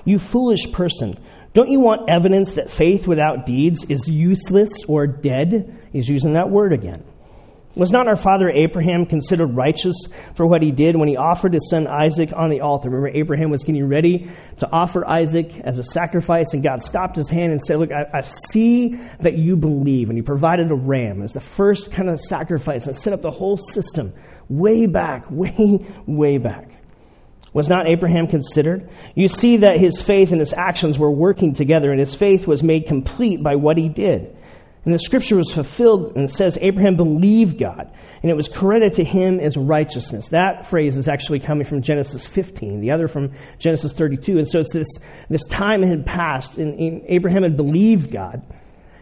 You 0.06 0.20
foolish 0.20 0.72
person, 0.72 1.18
don't 1.54 1.70
you 1.70 1.80
want 1.80 2.10
evidence 2.10 2.52
that 2.52 2.76
faith 2.76 3.08
without 3.08 3.46
deeds 3.46 3.84
is 3.86 4.08
useless 4.08 4.72
or 4.88 5.08
dead? 5.08 5.88
He's 5.92 6.08
using 6.08 6.34
that 6.34 6.50
word 6.50 6.74
again. 6.74 7.04
Was 7.74 7.92
not 7.92 8.08
our 8.10 8.18
father 8.18 8.50
Abraham 8.50 9.06
considered 9.06 9.56
righteous 9.56 9.96
for 10.36 10.46
what 10.46 10.62
he 10.62 10.72
did 10.72 10.98
when 10.98 11.08
he 11.08 11.16
offered 11.16 11.54
his 11.54 11.70
son 11.70 11.88
Isaac 11.88 12.32
on 12.36 12.50
the 12.50 12.60
altar? 12.60 12.90
Remember, 12.90 13.18
Abraham 13.18 13.50
was 13.50 13.64
getting 13.64 13.88
ready 13.88 14.30
to 14.58 14.70
offer 14.70 15.08
Isaac 15.08 15.58
as 15.64 15.80
a 15.80 15.84
sacrifice, 15.84 16.48
and 16.54 16.62
God 16.62 16.84
stopped 16.84 17.16
his 17.16 17.30
hand 17.30 17.54
and 17.54 17.62
said, 17.62 17.80
Look, 17.80 17.92
I, 17.94 18.20
I 18.20 18.22
see 18.52 19.00
that 19.22 19.38
you 19.38 19.56
believe. 19.56 20.10
And 20.10 20.18
he 20.18 20.22
provided 20.22 20.70
a 20.70 20.76
ram 20.76 21.22
as 21.22 21.32
the 21.32 21.40
first 21.40 21.94
kind 21.94 22.10
of 22.10 22.20
sacrifice 22.20 22.88
and 22.88 22.96
set 22.98 23.14
up 23.14 23.22
the 23.22 23.32
whole 23.32 23.58
system 23.58 24.14
way 24.50 24.86
back, 24.86 25.26
way, 25.32 25.80
way 26.06 26.38
back. 26.38 26.68
Was 27.54 27.70
not 27.70 27.88
Abraham 27.88 28.28
considered? 28.28 28.90
You 29.16 29.30
see 29.30 29.58
that 29.58 29.78
his 29.78 30.02
faith 30.02 30.32
and 30.32 30.40
his 30.40 30.54
actions 30.54 31.00
were 31.00 31.12
working 31.12 31.54
together, 31.54 31.90
and 31.92 32.00
his 32.00 32.16
faith 32.16 32.48
was 32.48 32.64
made 32.64 32.88
complete 32.88 33.42
by 33.42 33.56
what 33.56 33.78
he 33.78 33.88
did. 33.88 34.38
And 34.84 34.94
the 34.94 35.00
scripture 35.00 35.36
was 35.36 35.52
fulfilled 35.52 36.14
and 36.16 36.28
it 36.28 36.34
says 36.34 36.58
Abraham 36.60 36.96
believed 36.96 37.60
God 37.60 37.92
and 38.24 38.32
it 38.32 38.36
was 38.36 38.48
credited 38.48 38.96
to 38.96 39.04
him 39.04 39.40
as 39.40 39.56
righteousness. 39.56 40.30
That 40.30 40.70
phrase 40.70 40.98
is 40.98 41.08
actually 41.08 41.40
coming 41.40 41.66
from 41.66 41.84
Genesis 41.84 42.26
15, 42.26 42.82
the 42.82 42.92
other 42.92 43.08
from 43.08 43.34
Genesis 43.60 43.94
32. 43.94 44.40
And 44.40 44.48
so 44.48 44.60
it's 44.60 44.74
this, 44.74 44.88
this 45.30 45.46
time 45.46 45.84
had 45.84 46.06
passed 46.06 46.58
and, 46.58 46.80
and 46.80 47.04
Abraham 47.08 47.44
had 47.44 47.58
believed 47.58 48.12
God 48.12 48.42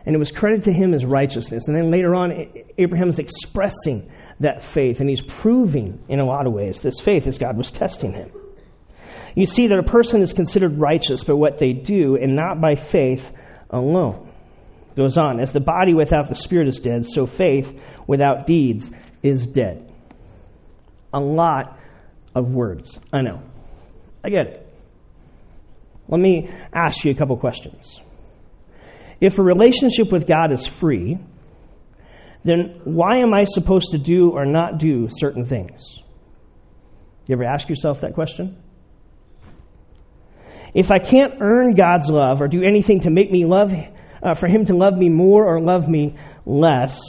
and 0.06 0.16
it 0.16 0.20
was 0.20 0.32
credited 0.32 0.66
to 0.66 0.74
him 0.74 0.94
as 0.94 1.06
righteousness. 1.06 1.68
And 1.68 1.76
then 1.76 1.92
later 1.92 2.14
on, 2.14 2.48
Abraham 2.78 3.10
is 3.10 3.20
expressing 3.20 4.12
that 4.42 4.66
faith 4.74 5.00
and 5.00 5.10
he's 5.10 5.22
proving 5.22 6.04
in 6.10 6.20
a 6.20 6.26
lot 6.26 6.46
of 6.46 6.52
ways 6.52 6.82
this 6.82 7.00
faith 7.00 7.26
as 7.26 7.38
God 7.38 7.58
was 7.58 7.72
testing 7.72 8.12
him. 8.14 8.32
You 9.34 9.46
see 9.46 9.68
that 9.68 9.80
a 9.80 9.84
person 9.84 10.22
is 10.22 10.34
considered 10.34 10.78
righteous 10.78 11.24
by 11.24 11.34
what 11.34 11.58
they 11.58 11.72
do 11.72 12.18
and 12.18 12.36
not 12.36 12.60
by 12.60 12.76
faith 12.76 13.24
alone 13.70 14.29
goes 15.00 15.18
on, 15.18 15.40
as 15.40 15.54
the 15.54 15.62
body 15.62 15.94
without 15.94 16.28
the 16.28 16.36
spirit 16.36 16.68
is 16.68 16.78
dead, 16.78 17.06
so 17.06 17.26
faith 17.26 17.68
without 18.06 18.46
deeds 18.46 18.92
is 19.24 19.48
dead. 19.48 19.90
a 21.14 21.20
lot 21.20 21.80
of 22.36 22.50
words. 22.50 23.00
I 23.12 23.22
know. 23.22 23.42
I 24.24 24.30
get 24.30 24.48
it. 24.48 24.68
Let 26.08 26.20
me 26.20 26.50
ask 26.74 27.04
you 27.06 27.12
a 27.12 27.16
couple 27.16 27.38
questions. 27.38 28.00
If 29.22 29.40
a 29.40 29.44
relationship 29.44 30.12
with 30.12 30.28
God 30.28 30.52
is 30.52 30.68
free, 30.68 31.18
then 32.44 32.82
why 32.84 33.18
am 33.18 33.34
I 33.34 33.46
supposed 33.46 33.92
to 33.92 33.98
do 33.98 34.32
or 34.32 34.46
not 34.46 34.78
do 34.78 35.08
certain 35.10 35.46
things? 35.46 35.82
You 37.28 37.34
ever 37.34 37.44
ask 37.44 37.70
yourself 37.70 38.02
that 38.02 38.14
question? 38.14 38.62
If 40.74 40.92
I 40.92 41.00
can't 41.00 41.36
earn 41.42 41.74
God's 41.74 42.10
love 42.10 42.42
or 42.42 42.48
do 42.48 42.64
anything 42.64 43.02
to 43.02 43.10
make 43.10 43.32
me 43.32 43.46
love, 43.46 43.72
uh, 44.24 44.36
for 44.36 44.48
Him 44.48 44.66
to 44.66 44.76
love 44.76 44.98
me 44.98 45.10
more 45.10 45.46
or 45.46 45.62
love 45.62 45.88
me 45.88 46.16
less, 46.46 47.00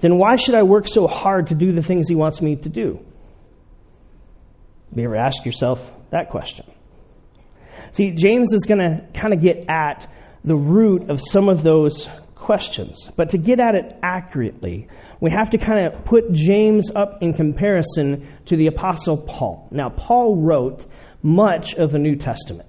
then 0.00 0.16
why 0.16 0.36
should 0.36 0.54
I 0.54 0.62
work 0.62 0.88
so 0.88 1.06
hard 1.06 1.48
to 1.48 1.54
do 1.54 1.72
the 1.72 1.82
things 1.82 2.08
He 2.08 2.14
wants 2.14 2.40
me 2.40 2.56
to 2.56 2.68
do? 2.68 3.04
Have 4.90 4.98
you 4.98 5.04
ever 5.04 5.16
ask 5.16 5.44
yourself 5.44 5.80
that 6.10 6.30
question? 6.30 6.66
See, 7.92 8.12
James 8.12 8.52
is 8.52 8.62
going 8.62 8.80
to 8.80 9.06
kind 9.14 9.34
of 9.34 9.40
get 9.40 9.68
at 9.68 10.10
the 10.44 10.56
root 10.56 11.10
of 11.10 11.20
some 11.20 11.48
of 11.48 11.62
those 11.62 12.08
questions. 12.34 13.08
But 13.16 13.30
to 13.30 13.38
get 13.38 13.60
at 13.60 13.74
it 13.74 13.96
accurately, 14.02 14.88
we 15.20 15.30
have 15.30 15.50
to 15.50 15.58
kind 15.58 15.86
of 15.86 16.04
put 16.04 16.32
James 16.32 16.90
up 16.94 17.22
in 17.22 17.34
comparison 17.34 18.26
to 18.46 18.56
the 18.56 18.68
Apostle 18.68 19.18
Paul. 19.18 19.68
Now, 19.70 19.90
Paul 19.90 20.36
wrote 20.36 20.86
much 21.22 21.74
of 21.74 21.92
the 21.92 21.98
New 21.98 22.16
Testament. 22.16 22.68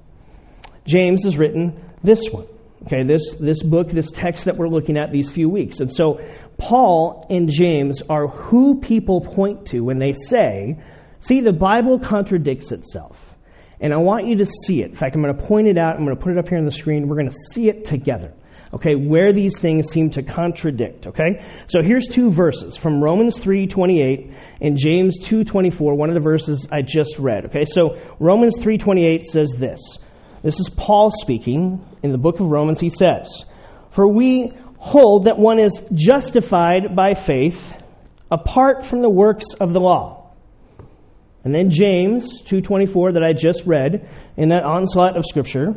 James 0.85 1.23
has 1.23 1.37
written 1.37 1.81
this 2.03 2.29
one. 2.29 2.47
Okay, 2.85 3.03
this, 3.03 3.35
this 3.39 3.61
book, 3.61 3.89
this 3.89 4.09
text 4.11 4.45
that 4.45 4.57
we're 4.57 4.67
looking 4.67 4.97
at 4.97 5.11
these 5.11 5.29
few 5.29 5.49
weeks. 5.49 5.79
And 5.79 5.93
so 5.93 6.19
Paul 6.57 7.27
and 7.29 7.49
James 7.49 8.01
are 8.09 8.27
who 8.27 8.79
people 8.79 9.21
point 9.21 9.67
to 9.67 9.81
when 9.81 9.99
they 9.99 10.13
say, 10.13 10.79
see, 11.19 11.41
the 11.41 11.53
Bible 11.53 11.99
contradicts 11.99 12.71
itself. 12.71 13.17
And 13.79 13.93
I 13.93 13.97
want 13.97 14.27
you 14.27 14.37
to 14.37 14.45
see 14.65 14.81
it. 14.81 14.91
In 14.91 14.95
fact, 14.95 15.15
I'm 15.15 15.21
going 15.21 15.35
to 15.35 15.43
point 15.43 15.67
it 15.67 15.77
out. 15.77 15.95
I'm 15.95 16.05
going 16.05 16.15
to 16.15 16.21
put 16.21 16.31
it 16.31 16.37
up 16.37 16.47
here 16.47 16.57
on 16.57 16.65
the 16.65 16.71
screen. 16.71 17.07
We're 17.07 17.15
going 17.15 17.29
to 17.29 17.37
see 17.51 17.67
it 17.67 17.85
together. 17.85 18.33
Okay, 18.73 18.95
where 18.95 19.33
these 19.33 19.57
things 19.59 19.89
seem 19.89 20.11
to 20.11 20.23
contradict. 20.23 21.05
Okay, 21.05 21.43
so 21.67 21.81
here's 21.81 22.07
two 22.07 22.31
verses 22.31 22.77
from 22.77 23.03
Romans 23.03 23.37
3:28 23.37 24.33
and 24.61 24.77
James 24.77 25.19
2:24. 25.19 25.97
One 25.97 26.09
of 26.09 26.15
the 26.15 26.21
verses 26.21 26.65
I 26.71 26.81
just 26.81 27.19
read. 27.19 27.47
Okay, 27.47 27.65
so 27.65 27.97
Romans 28.19 28.57
3:28 28.59 29.23
says 29.23 29.51
this. 29.57 29.79
This 30.43 30.59
is 30.59 30.69
Paul 30.75 31.11
speaking 31.11 31.85
in 32.01 32.11
the 32.11 32.17
book 32.17 32.39
of 32.39 32.47
Romans. 32.47 32.79
He 32.79 32.89
says, 32.89 33.45
For 33.91 34.07
we 34.07 34.53
hold 34.77 35.25
that 35.25 35.37
one 35.37 35.59
is 35.59 35.79
justified 35.93 36.95
by 36.95 37.13
faith 37.13 37.59
apart 38.31 38.85
from 38.85 39.01
the 39.01 39.09
works 39.09 39.45
of 39.59 39.73
the 39.73 39.79
law. 39.79 40.31
And 41.43 41.53
then 41.53 41.69
James 41.69 42.41
2:24 42.43 43.13
that 43.13 43.23
I 43.23 43.33
just 43.33 43.65
read 43.65 44.09
in 44.37 44.49
that 44.49 44.63
onslaught 44.63 45.17
of 45.17 45.25
scripture, 45.25 45.75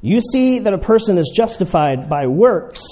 you 0.00 0.20
see 0.20 0.60
that 0.60 0.72
a 0.72 0.78
person 0.78 1.18
is 1.18 1.32
justified 1.34 2.08
by 2.08 2.26
works 2.26 2.82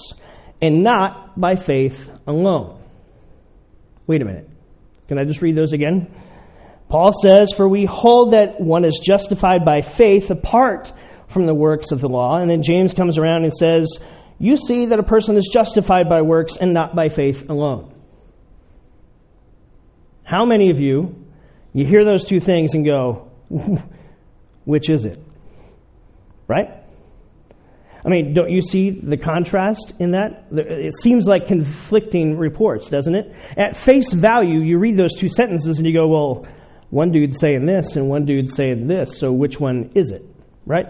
and 0.61 0.83
not 0.83 1.39
by 1.41 1.57
faith 1.57 1.97
alone. 2.27 2.81
Wait 4.07 4.21
a 4.21 4.25
minute. 4.25 4.49
Can 5.09 5.19
I 5.19 5.25
just 5.25 5.43
read 5.43 5.57
those 5.57 5.73
again? 5.73 6.15
Paul 6.89 7.13
says, 7.23 7.53
For 7.53 7.69
we 7.69 7.87
hold 7.87 8.33
that 8.33 8.61
one 8.61 8.85
is 8.85 9.01
justified 9.03 9.65
by 9.65 9.83
faith 9.83 10.31
apart 10.31 10.93
from 11.35 11.45
the 11.45 11.55
works 11.55 11.91
of 11.91 12.01
the 12.01 12.09
law. 12.09 12.39
And 12.39 12.51
then 12.51 12.63
James 12.63 12.95
comes 12.95 13.19
around 13.19 13.45
and 13.45 13.53
says, 13.53 13.99
You 14.39 14.57
see 14.57 14.87
that 14.87 14.99
a 14.99 15.03
person 15.03 15.37
is 15.37 15.51
justified 15.53 16.09
by 16.09 16.23
works 16.23 16.57
and 16.57 16.73
not 16.73 16.97
by 16.97 17.11
faith 17.11 17.51
alone. 17.51 17.93
How 20.23 20.47
many 20.47 20.71
of 20.71 20.81
you, 20.81 21.27
you 21.75 21.85
hear 21.85 22.05
those 22.05 22.25
two 22.25 22.41
things 22.41 22.75
and 22.75 22.87
go, 22.87 23.31
Which 24.65 24.89
is 24.89 25.05
it? 25.05 25.19
Right? 26.49 26.71
I 28.05 28.11
mean, 28.11 28.35
don't 28.35 28.51
you 28.51 28.61
see 28.61 28.91
the 28.91 29.17
contrast 29.17 29.95
in 29.99 30.11
that? 30.11 30.47
It 30.53 30.93
seems 31.01 31.27
like 31.27 31.47
conflicting 31.47 32.37
reports, 32.37 32.89
doesn't 32.89 33.15
it? 33.15 33.35
At 33.57 33.77
face 33.77 34.13
value, 34.13 34.61
you 34.61 34.79
read 34.79 34.97
those 34.99 35.15
two 35.15 35.29
sentences 35.29 35.79
and 35.79 35.87
you 35.87 35.95
go, 35.95 36.07
well, 36.07 36.47
one 36.91 37.13
dude's 37.13 37.39
saying 37.41 37.65
this 37.65 37.97
and 37.97 38.11
one 38.11 38.27
dude's 38.27 38.55
saying 38.55 38.89
this, 38.89 39.19
so 39.19 39.33
which 39.33 39.59
one 39.59 39.91
is 39.95 40.11
it? 40.11 40.23
Right? 40.67 40.87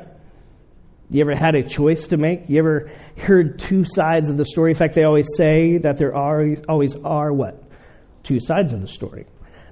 You 1.14 1.20
ever 1.20 1.36
had 1.36 1.54
a 1.54 1.62
choice 1.62 2.08
to 2.08 2.16
make? 2.16 2.48
You 2.48 2.58
ever 2.58 2.90
heard 3.16 3.60
two 3.60 3.84
sides 3.84 4.30
of 4.30 4.36
the 4.36 4.44
story? 4.44 4.72
In 4.72 4.76
fact, 4.76 4.96
they 4.96 5.04
always 5.04 5.28
say 5.36 5.78
that 5.78 5.96
there 5.96 6.12
are 6.12 6.44
always 6.68 6.96
are 7.04 7.32
what? 7.32 7.62
Two 8.24 8.40
sides 8.40 8.72
of 8.72 8.80
the 8.80 8.88
story. 8.88 9.24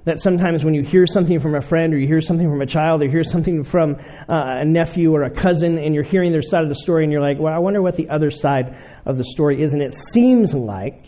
That 0.05 0.21
sometimes 0.21 0.63
when 0.63 0.73
you 0.73 0.83
hear 0.83 1.05
something 1.05 1.41
from 1.41 1.55
a 1.55 1.61
friend 1.61 1.93
or 1.93 1.97
you 1.97 2.07
hear 2.07 2.21
something 2.21 2.49
from 2.49 2.61
a 2.61 2.65
child 2.65 3.01
or 3.01 3.05
you 3.07 3.11
hear 3.11 3.25
something 3.25 3.65
from 3.65 3.97
uh, 4.29 4.61
a 4.61 4.63
nephew 4.63 5.13
or 5.13 5.23
a 5.23 5.29
cousin 5.29 5.77
and 5.77 5.93
you're 5.93 6.05
hearing 6.05 6.31
their 6.31 6.41
side 6.41 6.63
of 6.63 6.69
the 6.69 6.75
story 6.75 7.03
and 7.03 7.11
you're 7.11 7.21
like, 7.21 7.39
well, 7.39 7.53
I 7.53 7.59
wonder 7.59 7.81
what 7.81 7.97
the 7.97 8.07
other 8.07 8.31
side 8.31 8.77
of 9.05 9.17
the 9.17 9.25
story 9.25 9.61
is. 9.61 9.73
And 9.73 9.81
it 9.81 9.93
seems 10.13 10.53
like 10.53 11.05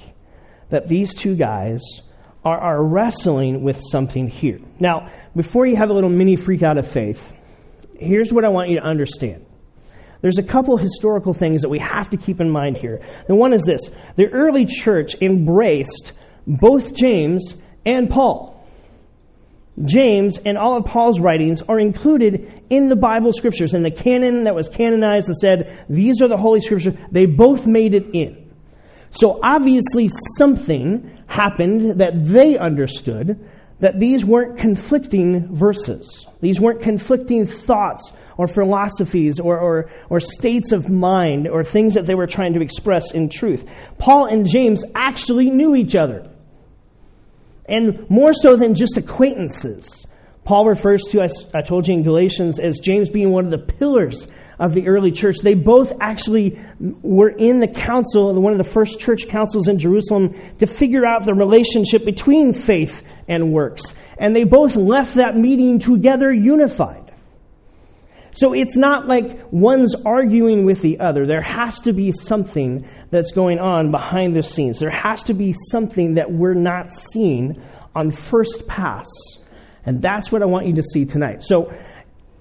that 0.69 0.89
these 0.89 1.13
two 1.13 1.37
guys 1.37 1.81
are, 2.43 2.59
are 2.59 2.83
wrestling 2.83 3.63
with 3.63 3.81
something 3.89 4.27
here. 4.27 4.59
Now, 4.81 5.13
before 5.33 5.65
you 5.65 5.77
have 5.77 5.91
a 5.91 5.93
little 5.93 6.09
mini 6.09 6.35
freak 6.35 6.61
out 6.61 6.77
of 6.77 6.91
faith, 6.91 7.21
here's 7.97 8.33
what 8.33 8.43
I 8.43 8.49
want 8.49 8.69
you 8.69 8.81
to 8.81 8.85
understand. 8.85 9.44
There's 10.21 10.37
a 10.37 10.43
couple 10.43 10.77
historical 10.77 11.33
things 11.33 11.61
that 11.61 11.69
we 11.69 11.79
have 11.79 12.09
to 12.11 12.17
keep 12.17 12.41
in 12.41 12.49
mind 12.49 12.77
here. 12.77 13.01
The 13.27 13.35
one 13.35 13.53
is 13.53 13.63
this 13.63 13.81
the 14.15 14.27
early 14.27 14.65
church 14.65 15.15
embraced 15.21 16.13
both 16.47 16.93
James 16.93 17.55
and 17.85 18.09
Paul. 18.09 18.55
James 19.83 20.37
and 20.37 20.57
all 20.57 20.77
of 20.77 20.85
Paul's 20.85 21.19
writings 21.19 21.61
are 21.63 21.79
included 21.79 22.63
in 22.69 22.87
the 22.87 22.95
Bible 22.95 23.33
scriptures. 23.33 23.73
In 23.73 23.83
the 23.83 23.91
canon 23.91 24.45
that 24.45 24.55
was 24.55 24.69
canonized 24.69 25.27
and 25.27 25.35
said, 25.35 25.85
these 25.89 26.21
are 26.21 26.29
the 26.29 26.37
Holy 26.37 26.61
Scriptures, 26.61 26.93
they 27.11 27.25
both 27.25 27.65
made 27.65 27.93
it 27.93 28.07
in. 28.13 28.53
So 29.09 29.39
obviously 29.43 30.09
something 30.37 31.19
happened 31.27 31.99
that 31.99 32.13
they 32.25 32.57
understood 32.57 33.49
that 33.79 33.99
these 33.99 34.23
weren't 34.23 34.57
conflicting 34.57 35.53
verses. 35.55 36.25
These 36.41 36.59
weren't 36.59 36.81
conflicting 36.81 37.45
thoughts 37.45 38.11
or 38.37 38.47
philosophies 38.47 39.39
or, 39.39 39.59
or, 39.59 39.91
or 40.09 40.19
states 40.19 40.71
of 40.71 40.89
mind 40.89 41.47
or 41.47 41.63
things 41.63 41.93
that 41.95 42.05
they 42.05 42.15
were 42.15 42.27
trying 42.27 42.53
to 42.53 42.61
express 42.61 43.11
in 43.11 43.29
truth. 43.29 43.63
Paul 43.97 44.25
and 44.25 44.47
James 44.47 44.83
actually 44.93 45.49
knew 45.49 45.75
each 45.75 45.95
other. 45.95 46.29
And 47.67 48.09
more 48.09 48.33
so 48.33 48.55
than 48.55 48.75
just 48.75 48.97
acquaintances. 48.97 50.05
Paul 50.43 50.67
refers 50.67 51.03
to, 51.09 51.21
as 51.21 51.43
I 51.53 51.61
told 51.61 51.87
you 51.87 51.95
in 51.95 52.03
Galatians, 52.03 52.59
as 52.59 52.79
James 52.79 53.09
being 53.09 53.31
one 53.31 53.45
of 53.45 53.51
the 53.51 53.57
pillars 53.57 54.27
of 54.59 54.73
the 54.73 54.87
early 54.87 55.11
church. 55.11 55.37
They 55.39 55.53
both 55.53 55.93
actually 56.01 56.59
were 56.79 57.29
in 57.29 57.59
the 57.59 57.67
council, 57.67 58.33
one 58.41 58.53
of 58.53 58.57
the 58.57 58.71
first 58.71 58.99
church 58.99 59.27
councils 59.27 59.67
in 59.67 59.79
Jerusalem, 59.79 60.35
to 60.59 60.67
figure 60.67 61.05
out 61.05 61.25
the 61.25 61.33
relationship 61.33 62.05
between 62.05 62.53
faith 62.53 63.01
and 63.27 63.51
works. 63.51 63.83
And 64.17 64.35
they 64.35 64.43
both 64.43 64.75
left 64.75 65.15
that 65.15 65.35
meeting 65.35 65.79
together 65.79 66.31
unified. 66.31 67.05
So 68.33 68.53
it's 68.53 68.75
not 68.75 69.07
like 69.07 69.47
one's 69.51 69.95
arguing 69.95 70.65
with 70.65 70.81
the 70.81 70.99
other. 70.99 71.25
There 71.25 71.41
has 71.41 71.79
to 71.81 71.93
be 71.93 72.11
something 72.11 72.87
that's 73.09 73.31
going 73.31 73.59
on 73.59 73.91
behind 73.91 74.35
the 74.35 74.43
scenes. 74.43 74.77
There 74.79 74.89
has 74.89 75.23
to 75.23 75.33
be 75.33 75.55
something 75.71 76.15
that 76.15 76.31
we're 76.31 76.53
not 76.53 76.91
seeing 76.91 77.63
on 77.95 78.11
first 78.11 78.67
pass. 78.67 79.07
And 79.85 80.01
that's 80.01 80.33
what 80.33 80.41
I 80.41 80.45
want 80.45 80.67
you 80.67 80.75
to 80.75 80.83
see 80.83 81.05
tonight. 81.05 81.43
So, 81.43 81.73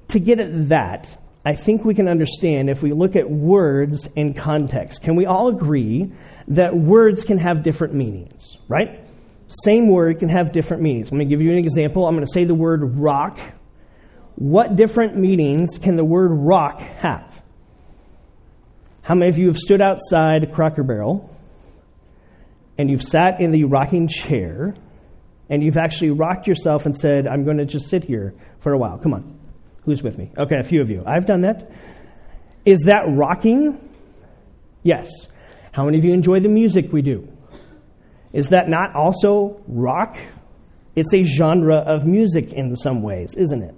to 0.08 0.18
get 0.18 0.40
at 0.40 0.68
that, 0.68 1.23
I 1.44 1.54
think 1.54 1.84
we 1.84 1.94
can 1.94 2.08
understand 2.08 2.70
if 2.70 2.82
we 2.82 2.92
look 2.92 3.16
at 3.16 3.30
words 3.30 4.08
in 4.16 4.34
context. 4.34 5.02
Can 5.02 5.14
we 5.14 5.26
all 5.26 5.48
agree 5.48 6.12
that 6.48 6.74
words 6.74 7.24
can 7.24 7.38
have 7.38 7.62
different 7.62 7.94
meanings, 7.94 8.56
right? 8.68 9.00
Same 9.64 9.88
word 9.88 10.18
can 10.20 10.30
have 10.30 10.52
different 10.52 10.82
meanings. 10.82 11.12
Let 11.12 11.18
me 11.18 11.26
give 11.26 11.40
you 11.42 11.50
an 11.50 11.58
example. 11.58 12.06
I'm 12.06 12.14
going 12.14 12.26
to 12.26 12.32
say 12.32 12.44
the 12.44 12.54
word 12.54 12.96
rock 12.98 13.38
what 14.36 14.74
different 14.74 15.16
meanings 15.16 15.78
can 15.78 15.96
the 15.96 16.04
word 16.04 16.30
rock 16.32 16.80
have? 16.80 17.30
How 19.02 19.14
many 19.14 19.28
of 19.28 19.38
you 19.38 19.46
have 19.48 19.58
stood 19.58 19.80
outside 19.80 20.52
Cracker 20.52 20.82
Barrel 20.82 21.30
and 22.76 22.90
you've 22.90 23.02
sat 23.04 23.40
in 23.40 23.52
the 23.52 23.64
rocking 23.64 24.08
chair 24.08 24.74
and 25.48 25.62
you've 25.62 25.76
actually 25.76 26.10
rocked 26.10 26.48
yourself 26.48 26.86
and 26.86 26.96
said, 26.96 27.28
I'm 27.28 27.44
going 27.44 27.58
to 27.58 27.66
just 27.66 27.88
sit 27.88 28.04
here 28.04 28.34
for 28.60 28.72
a 28.72 28.78
while? 28.78 28.98
Come 28.98 29.14
on. 29.14 29.33
Who's 29.84 30.02
with 30.02 30.16
me? 30.16 30.30
Okay, 30.38 30.56
a 30.58 30.62
few 30.62 30.80
of 30.80 30.90
you. 30.90 31.02
I've 31.06 31.26
done 31.26 31.42
that. 31.42 31.70
Is 32.64 32.80
that 32.86 33.04
rocking? 33.08 33.78
Yes. 34.82 35.10
How 35.72 35.84
many 35.84 35.98
of 35.98 36.04
you 36.04 36.12
enjoy 36.12 36.40
the 36.40 36.48
music 36.48 36.92
we 36.92 37.02
do? 37.02 37.28
Is 38.32 38.48
that 38.48 38.68
not 38.68 38.94
also 38.94 39.62
rock? 39.68 40.16
It's 40.96 41.12
a 41.12 41.24
genre 41.24 41.76
of 41.76 42.06
music 42.06 42.52
in 42.52 42.74
some 42.76 43.02
ways, 43.02 43.34
isn't 43.36 43.62
it? 43.62 43.74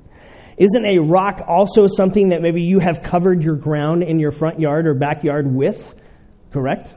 Isn't 0.58 0.86
a 0.86 0.98
rock 0.98 1.42
also 1.46 1.86
something 1.86 2.30
that 2.30 2.40
maybe 2.40 2.62
you 2.62 2.78
have 2.78 3.02
covered 3.02 3.42
your 3.42 3.56
ground 3.56 4.02
in 4.02 4.18
your 4.18 4.32
front 4.32 4.60
yard 4.60 4.86
or 4.86 4.94
backyard 4.94 5.46
with? 5.52 5.94
Correct? 6.52 6.94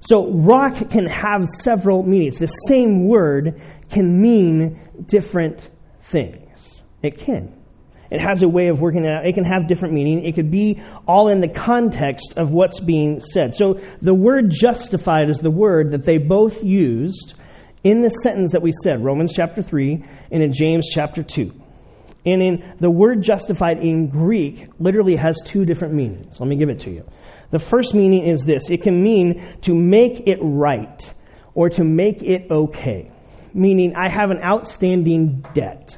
So, 0.00 0.32
rock 0.32 0.90
can 0.90 1.06
have 1.06 1.46
several 1.62 2.02
meanings. 2.02 2.38
The 2.38 2.48
same 2.68 3.06
word 3.06 3.62
can 3.90 4.20
mean 4.20 4.80
different 5.06 5.70
things. 6.10 6.82
It 7.02 7.18
can. 7.18 7.61
It 8.12 8.20
has 8.20 8.42
a 8.42 8.48
way 8.48 8.68
of 8.68 8.78
working 8.78 9.06
it 9.06 9.14
out. 9.14 9.26
It 9.26 9.32
can 9.32 9.44
have 9.44 9.66
different 9.66 9.94
meaning. 9.94 10.26
It 10.26 10.34
could 10.34 10.50
be 10.50 10.82
all 11.08 11.28
in 11.28 11.40
the 11.40 11.48
context 11.48 12.34
of 12.36 12.50
what's 12.50 12.78
being 12.78 13.20
said. 13.20 13.54
So 13.54 13.80
the 14.02 14.12
word 14.12 14.50
justified 14.50 15.30
is 15.30 15.38
the 15.38 15.50
word 15.50 15.92
that 15.92 16.04
they 16.04 16.18
both 16.18 16.62
used 16.62 17.32
in 17.82 18.02
the 18.02 18.10
sentence 18.22 18.52
that 18.52 18.60
we 18.60 18.70
said, 18.84 19.02
Romans 19.02 19.32
chapter 19.34 19.62
3 19.62 20.04
and 20.30 20.42
in 20.42 20.52
James 20.52 20.90
chapter 20.92 21.22
2. 21.22 21.52
And 22.26 22.42
in 22.42 22.74
the 22.80 22.90
word 22.90 23.22
justified 23.22 23.78
in 23.78 24.08
Greek 24.08 24.68
literally 24.78 25.16
has 25.16 25.40
two 25.42 25.64
different 25.64 25.94
meanings. 25.94 26.38
Let 26.38 26.50
me 26.50 26.56
give 26.56 26.68
it 26.68 26.80
to 26.80 26.90
you. 26.90 27.08
The 27.50 27.60
first 27.60 27.94
meaning 27.94 28.26
is 28.26 28.42
this 28.42 28.68
it 28.68 28.82
can 28.82 29.02
mean 29.02 29.56
to 29.62 29.74
make 29.74 30.28
it 30.28 30.38
right 30.42 31.14
or 31.54 31.70
to 31.70 31.82
make 31.82 32.22
it 32.22 32.50
okay, 32.50 33.10
meaning 33.54 33.94
I 33.96 34.10
have 34.10 34.30
an 34.30 34.42
outstanding 34.44 35.46
debt. 35.54 35.96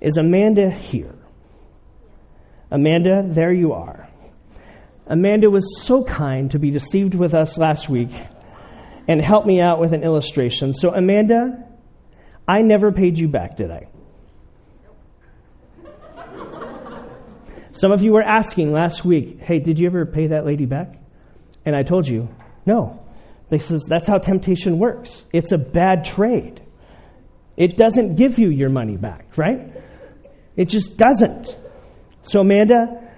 Is 0.00 0.16
Amanda 0.16 0.70
here? 0.70 1.15
Amanda, 2.70 3.22
there 3.26 3.52
you 3.52 3.72
are. 3.72 4.08
Amanda 5.06 5.48
was 5.48 5.82
so 5.82 6.02
kind 6.02 6.50
to 6.50 6.58
be 6.58 6.70
deceived 6.70 7.14
with 7.14 7.32
us 7.32 7.56
last 7.56 7.88
week 7.88 8.10
and 9.06 9.22
help 9.24 9.46
me 9.46 9.60
out 9.60 9.78
with 9.78 9.92
an 9.92 10.02
illustration. 10.02 10.72
So, 10.74 10.92
Amanda, 10.92 11.64
I 12.48 12.62
never 12.62 12.90
paid 12.90 13.18
you 13.18 13.28
back, 13.28 13.56
did 13.56 13.70
I? 13.70 13.86
Some 17.72 17.92
of 17.92 18.02
you 18.02 18.12
were 18.12 18.22
asking 18.22 18.72
last 18.72 19.04
week, 19.04 19.38
hey, 19.40 19.58
did 19.58 19.78
you 19.78 19.86
ever 19.86 20.06
pay 20.06 20.28
that 20.28 20.46
lady 20.46 20.64
back? 20.64 20.98
And 21.64 21.76
I 21.76 21.82
told 21.82 22.08
you, 22.08 22.28
no. 22.64 23.02
Because 23.50 23.84
that's 23.88 24.08
how 24.08 24.18
temptation 24.18 24.78
works. 24.78 25.24
It's 25.32 25.52
a 25.52 25.58
bad 25.58 26.04
trade. 26.04 26.62
It 27.56 27.76
doesn't 27.76 28.16
give 28.16 28.38
you 28.38 28.50
your 28.50 28.70
money 28.70 28.96
back, 28.96 29.36
right? 29.36 29.72
It 30.56 30.68
just 30.68 30.96
doesn't. 30.96 31.56
So, 32.28 32.40
Amanda, 32.40 33.10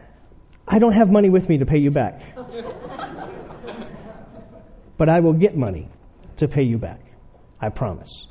I 0.67 0.79
don't 0.79 0.93
have 0.93 1.11
money 1.11 1.31
with 1.31 1.49
me 1.49 1.59
to 1.59 1.67
pay 1.67 1.79
you 1.79 1.91
back. 1.91 2.21
but 4.99 5.09
I 5.09 5.21
will 5.21 5.33
get 5.33 5.57
money 5.57 5.89
to 6.37 6.49
pay 6.49 6.63
you 6.63 6.79
back. 6.79 7.01
I 7.61 7.71
promise. 7.71 8.27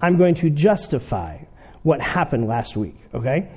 I'm 0.00 0.16
going 0.18 0.34
to 0.36 0.50
justify 0.50 1.38
what 1.82 2.00
happened 2.00 2.48
last 2.48 2.76
week, 2.76 2.96
okay? 3.14 3.50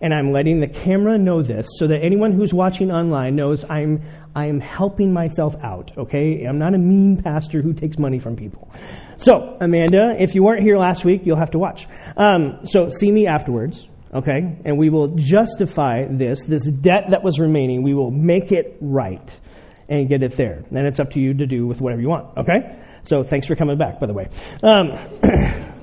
and 0.00 0.12
I'm 0.12 0.32
letting 0.32 0.60
the 0.60 0.68
camera 0.68 1.18
know 1.18 1.42
this 1.42 1.66
so 1.78 1.86
that 1.86 2.02
anyone 2.02 2.32
who's 2.32 2.52
watching 2.52 2.90
online 2.90 3.36
knows 3.36 3.64
I'm 3.68 4.02
I 4.34 4.46
am 4.46 4.60
helping 4.60 5.12
myself 5.14 5.54
out, 5.62 5.92
okay? 5.96 6.44
I'm 6.44 6.58
not 6.58 6.74
a 6.74 6.78
mean 6.78 7.22
pastor 7.22 7.62
who 7.62 7.72
takes 7.72 7.98
money 7.98 8.18
from 8.18 8.36
people. 8.36 8.70
So, 9.16 9.56
Amanda, 9.62 10.14
if 10.18 10.34
you 10.34 10.42
weren't 10.42 10.62
here 10.62 10.76
last 10.76 11.06
week, 11.06 11.22
you'll 11.24 11.38
have 11.38 11.52
to 11.52 11.58
watch. 11.58 11.88
Um, 12.18 12.60
so, 12.64 12.90
see 12.90 13.10
me 13.10 13.26
afterwards, 13.26 13.88
okay? 14.16 14.58
And 14.64 14.78
we 14.78 14.90
will 14.90 15.16
justify 15.16 16.04
this, 16.10 16.44
this 16.44 16.64
debt 16.64 17.06
that 17.10 17.22
was 17.22 17.38
remaining. 17.38 17.82
We 17.82 17.94
will 17.94 18.10
make 18.10 18.52
it 18.52 18.76
right 18.80 19.40
and 19.88 20.08
get 20.08 20.22
it 20.22 20.36
there. 20.36 20.64
Then 20.70 20.86
it's 20.86 21.00
up 21.00 21.10
to 21.12 21.20
you 21.20 21.34
to 21.34 21.46
do 21.46 21.66
with 21.66 21.80
whatever 21.80 22.02
you 22.02 22.08
want, 22.08 22.38
okay? 22.38 22.82
So, 23.02 23.22
thanks 23.22 23.46
for 23.46 23.54
coming 23.54 23.78
back, 23.78 24.00
by 24.00 24.06
the 24.06 24.14
way. 24.14 24.28
Um, 24.62 25.66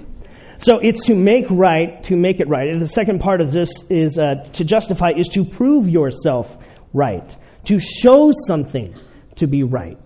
So 0.64 0.80
it's 0.82 1.08
to 1.08 1.16
make 1.16 1.46
right, 1.50 2.02
to 2.04 2.16
make 2.16 2.40
it 2.40 2.48
right. 2.48 2.70
And 2.70 2.82
the 2.82 2.88
second 2.88 3.20
part 3.20 3.42
of 3.42 3.52
this 3.52 3.70
is 3.90 4.18
uh, 4.18 4.48
to 4.54 4.64
justify, 4.64 5.12
is 5.18 5.28
to 5.30 5.44
prove 5.44 5.90
yourself 5.90 6.48
right, 6.94 7.36
to 7.66 7.80
show 7.80 8.32
something 8.48 8.96
to 9.36 9.48
be 9.48 9.64
right. 9.64 10.00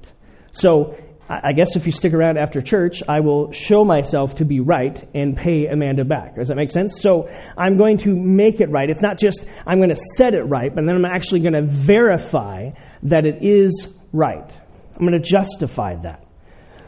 So 0.53 0.97
I 1.29 1.51
guess 1.51 1.75
if 1.75 1.85
you 1.85 1.91
stick 1.91 2.13
around 2.13 2.37
after 2.37 2.61
church, 2.61 3.03
I 3.07 3.19
will 3.19 3.51
show 3.51 3.83
myself 3.83 4.35
to 4.35 4.45
be 4.45 4.61
right 4.61 5.07
and 5.13 5.35
pay 5.35 5.67
Amanda 5.67 6.05
back. 6.05 6.37
Does 6.37 6.47
that 6.47 6.55
make 6.55 6.71
sense? 6.71 7.01
So 7.01 7.27
I'm 7.57 7.77
going 7.77 7.97
to 7.99 8.15
make 8.15 8.61
it 8.61 8.69
right. 8.71 8.89
It's 8.89 9.01
not 9.01 9.19
just 9.19 9.45
I'm 9.65 9.79
going 9.79 9.89
to 9.89 10.01
set 10.15 10.33
it 10.33 10.43
right, 10.43 10.73
but 10.73 10.85
then 10.85 10.95
I'm 10.95 11.03
actually 11.05 11.41
going 11.41 11.53
to 11.53 11.65
verify 11.65 12.69
that 13.03 13.25
it 13.25 13.39
is 13.41 13.87
right. 14.13 14.49
I'm 14.95 15.05
going 15.05 15.21
to 15.21 15.27
justify 15.27 15.95
that. 16.03 16.23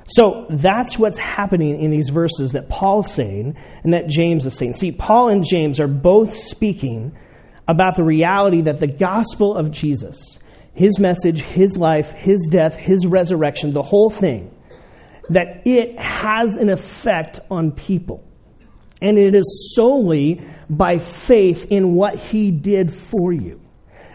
So 0.07 0.47
that's 0.49 0.97
what's 0.97 1.19
happening 1.19 1.81
in 1.81 1.91
these 1.91 2.09
verses 2.09 2.53
that 2.53 2.69
Paul's 2.69 3.11
saying 3.11 3.55
and 3.83 3.93
that 3.93 4.07
James 4.07 4.45
is 4.45 4.55
saying. 4.55 4.75
See, 4.75 4.91
Paul 4.91 5.29
and 5.29 5.45
James 5.45 5.79
are 5.79 5.87
both 5.87 6.37
speaking 6.37 7.15
about 7.67 7.95
the 7.95 8.03
reality 8.03 8.61
that 8.61 8.79
the 8.79 8.87
gospel 8.87 9.55
of 9.55 9.69
Jesus, 9.69 10.38
his 10.79 10.97
message, 10.97 11.41
his 11.41 11.75
life, 11.75 12.09
his 12.11 12.47
death, 12.49 12.73
his 12.73 13.05
resurrection, 13.05 13.73
the 13.73 13.83
whole 13.83 14.09
thing, 14.09 14.49
that 15.27 15.63
it 15.65 15.99
has 15.99 16.55
an 16.55 16.69
effect 16.69 17.41
on 17.51 17.71
people. 17.73 18.23
And 19.01 19.17
it 19.17 19.35
is 19.35 19.73
solely 19.75 20.41
by 20.69 20.99
faith 20.99 21.65
in 21.69 21.95
what 21.95 22.17
he 22.17 22.51
did 22.51 22.97
for 22.97 23.33
you. 23.33 23.59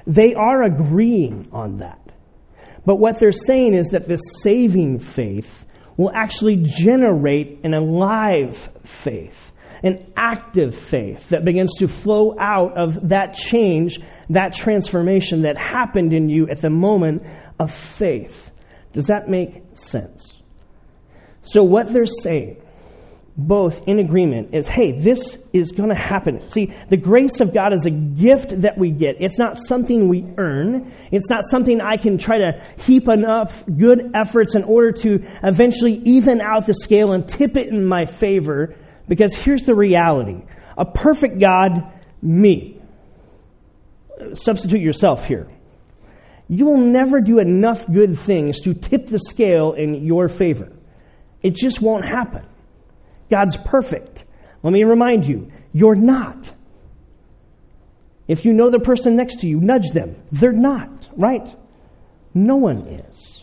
They 0.06 0.32
are 0.32 0.62
agreeing 0.62 1.50
on 1.52 1.80
that. 1.80 2.00
But 2.86 2.96
what 2.96 3.20
they're 3.20 3.30
saying 3.30 3.74
is 3.74 3.88
that 3.88 4.08
this 4.08 4.20
saving 4.42 5.00
faith 5.00 5.66
will 5.98 6.12
actually 6.14 6.64
generate 6.64 7.60
an 7.62 7.74
alive 7.74 8.70
faith, 8.84 9.52
an 9.84 10.12
active 10.16 10.76
faith 10.88 11.28
that 11.28 11.44
begins 11.44 11.74
to 11.78 11.86
flow 11.86 12.34
out 12.38 12.76
of 12.76 13.10
that 13.10 13.34
change, 13.34 14.00
that 14.30 14.54
transformation 14.54 15.42
that 15.42 15.58
happened 15.58 16.12
in 16.12 16.28
you 16.28 16.48
at 16.48 16.60
the 16.60 16.70
moment 16.70 17.22
of 17.60 17.72
faith. 17.72 18.50
Does 18.92 19.06
that 19.06 19.28
make 19.28 19.62
sense? 19.74 20.32
So, 21.42 21.62
what 21.62 21.92
they're 21.92 22.06
saying 22.06 22.62
both 23.36 23.88
in 23.88 23.98
agreement 23.98 24.54
is 24.54 24.68
hey, 24.68 24.92
this 25.00 25.36
is 25.52 25.72
going 25.72 25.88
to 25.88 25.94
happen. 25.94 26.48
See, 26.50 26.72
the 26.88 26.96
grace 26.96 27.40
of 27.40 27.52
God 27.52 27.72
is 27.74 27.84
a 27.84 27.90
gift 27.90 28.60
that 28.62 28.78
we 28.78 28.90
get. 28.90 29.16
It's 29.18 29.38
not 29.38 29.58
something 29.58 30.08
we 30.08 30.24
earn. 30.38 30.92
It's 31.10 31.28
not 31.28 31.42
something 31.50 31.80
I 31.80 31.96
can 31.96 32.16
try 32.16 32.38
to 32.38 32.62
heap 32.78 33.08
enough 33.08 33.52
good 33.76 34.12
efforts 34.14 34.54
in 34.54 34.62
order 34.62 34.92
to 35.02 35.24
eventually 35.42 35.94
even 36.04 36.40
out 36.40 36.66
the 36.66 36.74
scale 36.74 37.12
and 37.12 37.28
tip 37.28 37.56
it 37.56 37.68
in 37.68 37.84
my 37.84 38.06
favor. 38.06 38.76
Because 39.08 39.34
here's 39.34 39.62
the 39.62 39.74
reality 39.74 40.42
a 40.76 40.84
perfect 40.84 41.38
God, 41.38 41.92
me. 42.22 42.80
Substitute 44.34 44.80
yourself 44.80 45.24
here. 45.24 45.48
You 46.48 46.66
will 46.66 46.78
never 46.78 47.20
do 47.20 47.38
enough 47.38 47.84
good 47.90 48.18
things 48.20 48.60
to 48.60 48.74
tip 48.74 49.06
the 49.06 49.18
scale 49.18 49.72
in 49.72 50.04
your 50.04 50.28
favor. 50.28 50.72
It 51.42 51.54
just 51.54 51.80
won't 51.80 52.04
happen. 52.04 52.44
God's 53.30 53.56
perfect. 53.56 54.24
Let 54.62 54.72
me 54.72 54.84
remind 54.84 55.26
you, 55.26 55.50
you're 55.72 55.94
not. 55.94 56.52
If 58.26 58.44
you 58.44 58.52
know 58.52 58.70
the 58.70 58.80
person 58.80 59.16
next 59.16 59.40
to 59.40 59.46
you, 59.46 59.60
nudge 59.60 59.90
them. 59.90 60.16
They're 60.32 60.52
not, 60.52 61.08
right? 61.16 61.46
No 62.32 62.56
one 62.56 62.86
is. 62.86 63.42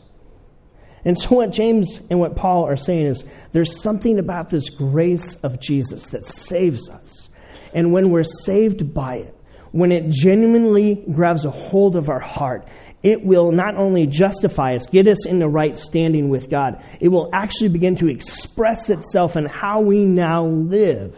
And 1.06 1.18
so, 1.18 1.30
what 1.36 1.52
James 1.52 2.00
and 2.10 2.20
what 2.20 2.36
Paul 2.36 2.68
are 2.68 2.76
saying 2.76 3.08
is 3.08 3.24
there's 3.54 3.82
something 3.82 4.20
about 4.20 4.50
this 4.50 4.70
grace 4.70 5.36
of 5.44 5.60
Jesus 5.60 6.08
that 6.08 6.26
saves 6.26 6.90
us. 6.90 7.30
And 7.74 7.92
when 7.92 8.10
we're 8.10 8.24
saved 8.24 8.94
by 8.94 9.16
it, 9.18 9.36
when 9.72 9.92
it 9.92 10.10
genuinely 10.10 11.04
grabs 11.14 11.46
a 11.46 11.52
hold 11.52 11.96
of 11.96 12.10
our 12.10 12.20
heart, 12.20 12.68
it 13.04 13.26
will 13.26 13.52
not 13.52 13.78
only 13.78 14.06
justify 14.06 14.76
us, 14.76 14.86
get 14.86 15.08
us 15.08 15.26
in 15.26 15.40
the 15.40 15.48
right 15.48 15.78
standing 15.78 16.30
with 16.30 16.50
God, 16.50 16.84
it 17.00 17.08
will 17.08 17.30
actually 17.34 17.70
begin 17.70 17.96
to 17.98 18.10
express 18.10 18.90
itself 18.90 19.36
in 19.36 19.46
how 19.46 19.82
we 19.82 20.06
now 20.06 20.46
live. 20.46 21.16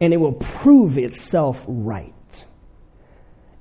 And 0.00 0.12
it 0.12 0.18
will 0.18 0.34
prove 0.34 0.98
itself 0.98 1.58
right. 1.66 2.12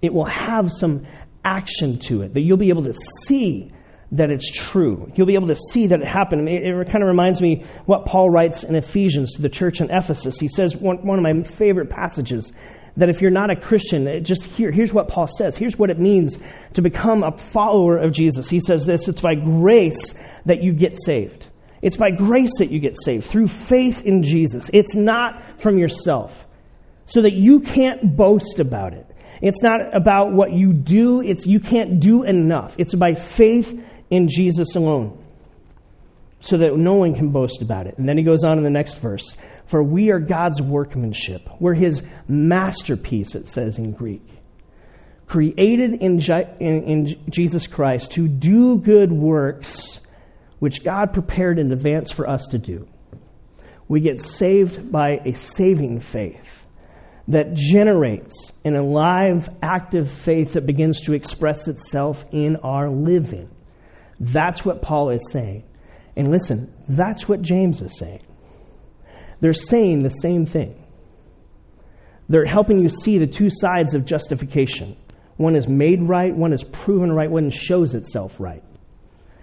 It 0.01 0.13
will 0.13 0.25
have 0.25 0.71
some 0.71 1.05
action 1.45 1.99
to 1.99 2.23
it 2.23 2.33
that 2.33 2.41
you'll 2.41 2.57
be 2.57 2.69
able 2.69 2.83
to 2.83 2.95
see 3.27 3.71
that 4.11 4.29
it's 4.29 4.49
true. 4.49 5.09
You'll 5.15 5.27
be 5.27 5.35
able 5.35 5.47
to 5.47 5.59
see 5.71 5.87
that 5.87 6.01
it 6.01 6.07
happened. 6.07 6.47
It, 6.49 6.63
it 6.63 6.91
kind 6.91 7.03
of 7.03 7.07
reminds 7.07 7.39
me 7.39 7.65
what 7.85 8.05
Paul 8.05 8.29
writes 8.29 8.63
in 8.63 8.75
Ephesians 8.75 9.33
to 9.33 9.41
the 9.41 9.49
church 9.49 9.79
in 9.79 9.89
Ephesus. 9.89 10.37
He 10.39 10.49
says, 10.49 10.75
one, 10.75 11.05
one 11.05 11.17
of 11.17 11.23
my 11.23 11.43
favorite 11.43 11.89
passages 11.89 12.51
that 12.97 13.09
if 13.09 13.21
you're 13.21 13.31
not 13.31 13.49
a 13.49 13.55
Christian, 13.55 14.23
just 14.23 14.43
here, 14.43 14.71
here's 14.71 14.91
what 14.91 15.07
Paul 15.07 15.27
says. 15.27 15.55
Here's 15.55 15.77
what 15.77 15.89
it 15.89 15.99
means 15.99 16.37
to 16.73 16.81
become 16.81 17.23
a 17.23 17.37
follower 17.37 17.97
of 17.97 18.11
Jesus. 18.11 18.49
He 18.49 18.59
says 18.59 18.85
this 18.85 19.07
it's 19.07 19.21
by 19.21 19.35
grace 19.35 20.13
that 20.45 20.61
you 20.61 20.73
get 20.73 20.97
saved. 21.01 21.47
It's 21.81 21.97
by 21.97 22.11
grace 22.11 22.51
that 22.59 22.69
you 22.69 22.79
get 22.79 22.95
saved 23.01 23.27
through 23.27 23.47
faith 23.47 24.01
in 24.01 24.23
Jesus. 24.23 24.69
It's 24.73 24.93
not 24.93 25.61
from 25.61 25.77
yourself, 25.77 26.33
so 27.05 27.21
that 27.21 27.33
you 27.33 27.61
can't 27.61 28.15
boast 28.15 28.59
about 28.59 28.93
it. 28.93 29.07
It's 29.41 29.63
not 29.63 29.95
about 29.95 30.33
what 30.33 30.51
you 30.51 30.73
do, 30.73 31.21
it's 31.21 31.47
you 31.47 31.59
can't 31.59 31.99
do 31.99 32.23
enough. 32.23 32.75
It's 32.77 32.93
by 32.93 33.15
faith 33.15 33.73
in 34.11 34.27
Jesus 34.27 34.75
alone. 34.75 35.17
So 36.41 36.57
that 36.57 36.75
no 36.75 36.95
one 36.95 37.15
can 37.15 37.29
boast 37.29 37.61
about 37.61 37.87
it. 37.87 37.97
And 37.97 38.09
then 38.09 38.17
he 38.17 38.23
goes 38.23 38.43
on 38.43 38.57
in 38.57 38.63
the 38.63 38.69
next 38.69 38.95
verse. 38.95 39.35
For 39.67 39.83
we 39.83 40.11
are 40.11 40.19
God's 40.19 40.61
workmanship. 40.61 41.47
We're 41.59 41.75
his 41.75 42.01
masterpiece, 42.27 43.35
it 43.35 43.47
says 43.47 43.77
in 43.77 43.93
Greek. 43.93 44.27
Created 45.27 46.01
in, 46.01 46.19
in, 46.19 46.83
in 46.83 47.25
Jesus 47.29 47.67
Christ 47.67 48.11
to 48.13 48.27
do 48.27 48.77
good 48.77 49.11
works 49.11 49.99
which 50.59 50.83
God 50.83 51.13
prepared 51.13 51.57
in 51.57 51.71
advance 51.71 52.11
for 52.11 52.29
us 52.29 52.47
to 52.47 52.59
do. 52.59 52.87
We 53.87 54.01
get 54.01 54.19
saved 54.19 54.91
by 54.91 55.19
a 55.25 55.33
saving 55.33 56.01
faith 56.01 56.45
that 57.27 57.53
generates 57.53 58.51
an 58.63 58.75
alive, 58.75 59.49
active 59.63 60.11
faith 60.11 60.53
that 60.53 60.65
begins 60.65 61.01
to 61.01 61.13
express 61.13 61.67
itself 61.67 62.23
in 62.31 62.57
our 62.57 62.89
living. 62.89 63.49
That's 64.21 64.63
what 64.63 64.83
Paul 64.83 65.09
is 65.09 65.21
saying. 65.31 65.63
And 66.15 66.29
listen, 66.29 66.71
that's 66.87 67.27
what 67.27 67.41
James 67.41 67.81
is 67.81 67.97
saying. 67.97 68.21
They're 69.39 69.51
saying 69.51 70.03
the 70.03 70.09
same 70.09 70.45
thing. 70.45 70.77
They're 72.29 72.45
helping 72.45 72.79
you 72.79 72.87
see 72.87 73.17
the 73.17 73.25
two 73.25 73.49
sides 73.49 73.95
of 73.95 74.05
justification. 74.05 74.95
One 75.37 75.55
is 75.55 75.67
made 75.67 76.03
right, 76.03 76.33
one 76.33 76.53
is 76.53 76.63
proven 76.63 77.11
right, 77.11 77.31
one 77.31 77.49
shows 77.49 77.95
itself 77.95 78.39
right. 78.39 78.63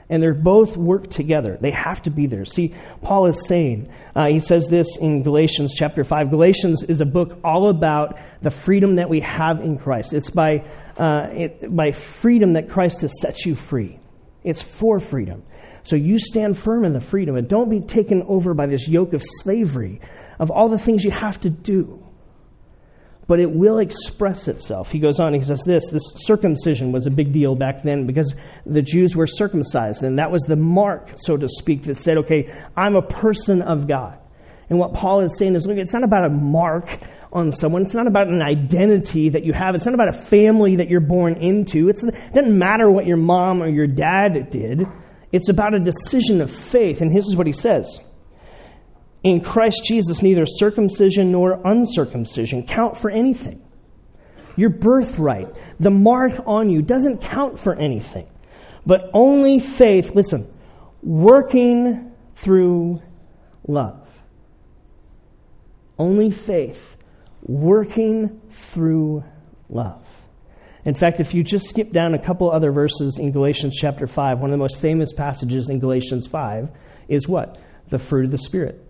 And 0.09 0.23
they're 0.23 0.33
both 0.33 0.77
work 0.77 1.11
together. 1.11 1.59
They 1.61 1.73
have 1.73 2.01
to 2.03 2.11
be 2.11 2.29
there. 2.29 2.45
See, 2.45 2.75
Paul 3.03 3.27
is 3.27 3.47
saying, 3.47 3.93
uh, 4.14 4.29
he 4.29 4.38
says 4.38 4.69
this 4.69 4.97
in 4.97 5.25
Galatians 5.25 5.75
chapter 5.77 6.05
5. 6.05 6.31
Galatians 6.31 6.85
is 6.85 7.01
a 7.01 7.05
book 7.05 7.41
all 7.43 7.69
about 7.69 8.17
the 8.41 8.51
freedom 8.51 8.97
that 8.97 9.11
we 9.11 9.21
have 9.21 9.61
in 9.61 9.77
Christ. 9.77 10.14
It's 10.14 10.31
by, 10.31 10.64
uh, 10.97 11.27
it, 11.33 11.75
by 11.75 11.91
freedom 11.93 12.53
that 12.53 12.71
Christ 12.71 13.01
has 13.01 13.12
set 13.21 13.45
you 13.45 13.57
free. 13.57 13.99
It's 14.44 14.62
for 14.62 15.01
freedom. 15.01 15.42
So 15.85 15.96
you 15.96 16.18
stand 16.18 16.61
firm 16.61 16.85
in 16.85 16.92
the 16.92 17.01
freedom 17.01 17.37
and 17.37 17.48
don't 17.48 17.70
be 17.70 17.81
taken 17.81 18.22
over 18.27 18.55
by 18.55 18.66
this 18.66 18.88
yoke 18.88 19.12
of 19.14 19.22
slavery, 19.24 20.01
of 20.38 20.51
all 20.51 20.68
the 20.68 20.79
things 20.79 21.05
you 21.05 21.11
have 21.11 21.40
to 21.40 21.51
do 21.51 22.05
but 23.29 23.40
it 23.40 23.53
will 23.53 23.79
express 23.79 24.48
itself. 24.48 24.88
He 24.88 24.98
goes 24.98 25.20
on, 25.20 25.35
he 25.35 25.42
says 25.42 25.61
this 25.64 25.85
this 25.92 26.03
circumcision 26.16 26.90
was 26.90 27.07
a 27.07 27.11
big 27.11 27.31
deal 27.31 27.55
back 27.55 27.85
then 27.85 28.07
because 28.07 28.35
the 28.64 28.83
Jews 28.83 29.14
were 29.14 29.27
circumcised, 29.27 30.03
and 30.03 30.18
that 30.18 30.33
was 30.33 30.42
the 30.42 30.57
mark, 30.57 31.11
so 31.16 31.37
to 31.37 31.46
speak, 31.46 31.85
that 31.85 31.98
said, 31.98 32.16
okay, 32.24 32.51
I'm 32.77 32.96
a 32.96 33.03
person 33.03 33.61
of 33.62 33.87
God. 33.87 34.18
And 34.70 34.79
what 34.79 34.94
Paul 34.94 35.20
is 35.20 35.37
saying 35.38 35.55
is, 35.55 35.66
look, 35.66 35.77
it's 35.77 35.92
not 35.92 36.05
about 36.05 36.24
a 36.24 36.31
mark 36.31 36.88
on 37.33 37.53
someone. 37.53 37.83
It's 37.83 37.95
not 37.95 38.07
about 38.07 38.29
an 38.29 38.43
identity 38.43 39.31
that 39.31 39.45
you 39.45 39.53
have. 39.53 39.75
It's 39.75 39.85
not 39.85 39.95
about 39.95 40.09
a 40.09 40.25
family 40.27 40.77
that 40.77 40.88
you're 40.88 41.01
born 41.01 41.35
into. 41.37 41.88
It's, 41.88 42.03
it 42.03 42.35
doesn't 42.35 42.59
matter 42.59 42.91
what 42.91 43.07
your 43.07 43.17
mom 43.17 43.62
or 43.62 43.69
your 43.69 43.87
dad 43.87 44.51
did. 44.51 44.85
It's 45.33 45.49
about 45.49 45.75
a 45.75 45.81
decision 45.81 46.41
of 46.41 46.51
faith. 46.51 47.01
And 47.01 47.14
this 47.14 47.27
is 47.27 47.37
what 47.37 47.47
he 47.47 47.53
says 47.53 47.99
in 49.23 49.41
Christ 49.41 49.83
Jesus, 49.85 50.23
neither 50.23 50.45
circumcision 50.47 51.33
nor 51.33 51.61
uncircumcision 51.64 52.67
count 52.67 53.01
for 53.01 53.11
anything. 53.11 53.62
Your 54.57 54.71
birthright, 54.71 55.49
the 55.79 55.91
mark 55.91 56.33
on 56.47 56.71
you, 56.71 56.83
doesn't 56.83 57.19
count 57.21 57.61
for 57.61 57.75
anything. 57.75 58.29
But 58.87 59.11
only 59.12 59.61
faith, 59.61 60.11
listen, 60.14 60.53
working 61.03 62.12
through 62.37 63.03
love. 63.67 64.09
Only 65.99 66.31
faith 66.31 66.81
working 67.42 68.40
through 68.51 69.24
love. 69.68 70.03
In 70.85 70.94
fact, 70.94 71.20
if 71.20 71.35
you 71.35 71.42
just 71.42 71.68
skip 71.68 71.92
down 71.92 72.14
a 72.14 72.18
couple 72.24 72.51
other 72.51 72.72
verses 72.72 73.18
in 73.18 73.33
Galatians 73.33 73.77
chapter 73.79 74.07
5, 74.07 74.38
one 74.38 74.51
of 74.51 74.53
the 74.53 74.59
most 74.59 74.81
famous 74.81 75.12
passages 75.12 75.68
in 75.68 75.81
Galatians 75.81 76.27
5 76.27 76.68
is 77.09 77.29
what? 77.29 77.59
The 77.90 77.98
fruit 77.98 78.27
of 78.27 78.31
the 78.31 78.38
Spirit. 78.38 78.85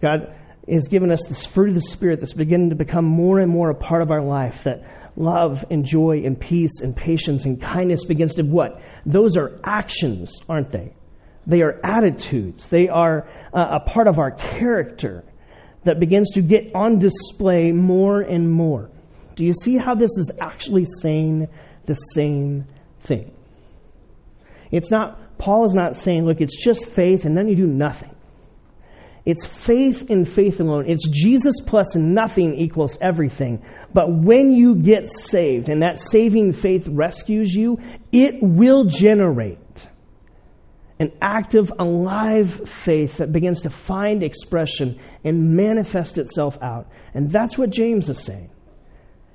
God 0.00 0.34
has 0.68 0.88
given 0.88 1.10
us 1.10 1.24
this 1.26 1.46
fruit 1.46 1.68
of 1.68 1.74
the 1.74 1.80
Spirit 1.80 2.20
that's 2.20 2.32
beginning 2.32 2.70
to 2.70 2.76
become 2.76 3.04
more 3.04 3.38
and 3.38 3.50
more 3.50 3.70
a 3.70 3.74
part 3.74 4.02
of 4.02 4.10
our 4.10 4.22
life. 4.22 4.64
That 4.64 4.82
love 5.16 5.64
and 5.70 5.84
joy 5.84 6.22
and 6.24 6.40
peace 6.40 6.80
and 6.82 6.96
patience 6.96 7.44
and 7.44 7.60
kindness 7.60 8.04
begins 8.04 8.34
to 8.34 8.42
what? 8.42 8.80
Those 9.04 9.36
are 9.36 9.60
actions, 9.64 10.40
aren't 10.48 10.72
they? 10.72 10.94
They 11.46 11.62
are 11.62 11.80
attitudes. 11.84 12.66
They 12.68 12.88
are 12.88 13.28
uh, 13.52 13.78
a 13.82 13.88
part 13.88 14.06
of 14.08 14.18
our 14.18 14.30
character 14.30 15.24
that 15.84 16.00
begins 16.00 16.30
to 16.32 16.42
get 16.42 16.74
on 16.74 16.98
display 16.98 17.72
more 17.72 18.20
and 18.20 18.50
more. 18.50 18.90
Do 19.36 19.44
you 19.44 19.52
see 19.52 19.76
how 19.76 19.94
this 19.94 20.10
is 20.18 20.30
actually 20.40 20.86
saying 21.00 21.48
the 21.86 21.94
same 22.14 22.66
thing? 23.04 23.32
It's 24.70 24.90
not, 24.90 25.38
Paul 25.38 25.64
is 25.64 25.74
not 25.74 25.96
saying, 25.96 26.26
look, 26.26 26.40
it's 26.40 26.62
just 26.62 26.86
faith 26.86 27.24
and 27.24 27.36
then 27.36 27.48
you 27.48 27.56
do 27.56 27.66
nothing. 27.66 28.14
It's 29.24 29.46
faith 29.46 30.10
in 30.10 30.24
faith 30.24 30.60
alone. 30.60 30.86
It's 30.88 31.06
Jesus 31.08 31.54
plus 31.66 31.94
nothing 31.94 32.54
equals 32.54 32.96
everything. 33.00 33.62
But 33.92 34.12
when 34.12 34.50
you 34.50 34.74
get 34.74 35.08
saved 35.08 35.68
and 35.68 35.82
that 35.82 35.98
saving 35.98 36.54
faith 36.54 36.88
rescues 36.88 37.54
you, 37.54 37.78
it 38.12 38.42
will 38.42 38.84
generate 38.84 39.59
an 41.00 41.10
active, 41.22 41.72
alive 41.78 42.68
faith 42.84 43.16
that 43.16 43.32
begins 43.32 43.62
to 43.62 43.70
find 43.70 44.22
expression 44.22 45.00
and 45.24 45.56
manifest 45.56 46.18
itself 46.18 46.58
out. 46.62 46.88
And 47.14 47.30
that's 47.30 47.56
what 47.56 47.70
James 47.70 48.10
is 48.10 48.22
saying. 48.22 48.50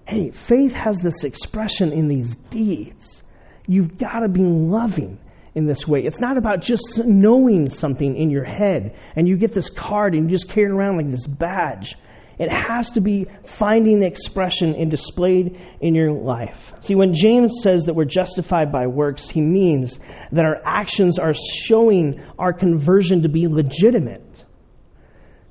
Hey, 0.08 0.30
faith 0.30 0.71
has 0.73 0.97
this 0.99 1.23
expression 1.23 1.91
in 1.91 2.08
these 2.08 2.36
deeds. 2.51 3.23
You've 3.65 3.97
got 3.97 4.19
to 4.19 4.30
be 4.30 4.43
loving 4.43 5.19
in 5.56 5.65
this 5.65 5.88
way. 5.88 6.04
It's 6.04 6.19
not 6.19 6.38
about 6.38 6.62
just 6.62 7.01
knowing 7.04 7.69
something 7.69 8.15
in 8.15 8.30
your 8.30 8.43
head 8.43 8.95
and 9.15 9.28
you 9.28 9.36
get 9.36 9.51
this 9.51 9.71
card 9.71 10.13
and 10.13 10.30
you 10.30 10.30
just 10.30 10.49
carry 10.49 10.67
it 10.67 10.71
around 10.71 10.97
like 10.97 11.10
this 11.10 11.25
badge. 11.25 11.95
It 12.38 12.52
has 12.52 12.91
to 12.91 13.02
be 13.02 13.28
finding 13.45 14.04
expression 14.04 14.76
and 14.76 14.91
displayed 14.91 15.60
in 15.80 15.95
your 15.95 16.12
life. 16.12 16.74
See, 16.82 16.95
when 16.95 17.13
James 17.13 17.62
says 17.62 17.86
that 17.86 17.93
we're 17.93 18.06
justified 18.06 18.71
by 18.71 18.88
works, 18.88 19.30
he 19.30 19.41
means 19.41 19.98
that 20.32 20.45
our 20.45 20.62
actions 20.65 21.17
are 21.17 21.34
showing 21.34 22.21
our 22.38 22.52
conversion 22.52 23.21
to 23.21 23.30
be 23.30 23.48
legitimate. 23.48 24.21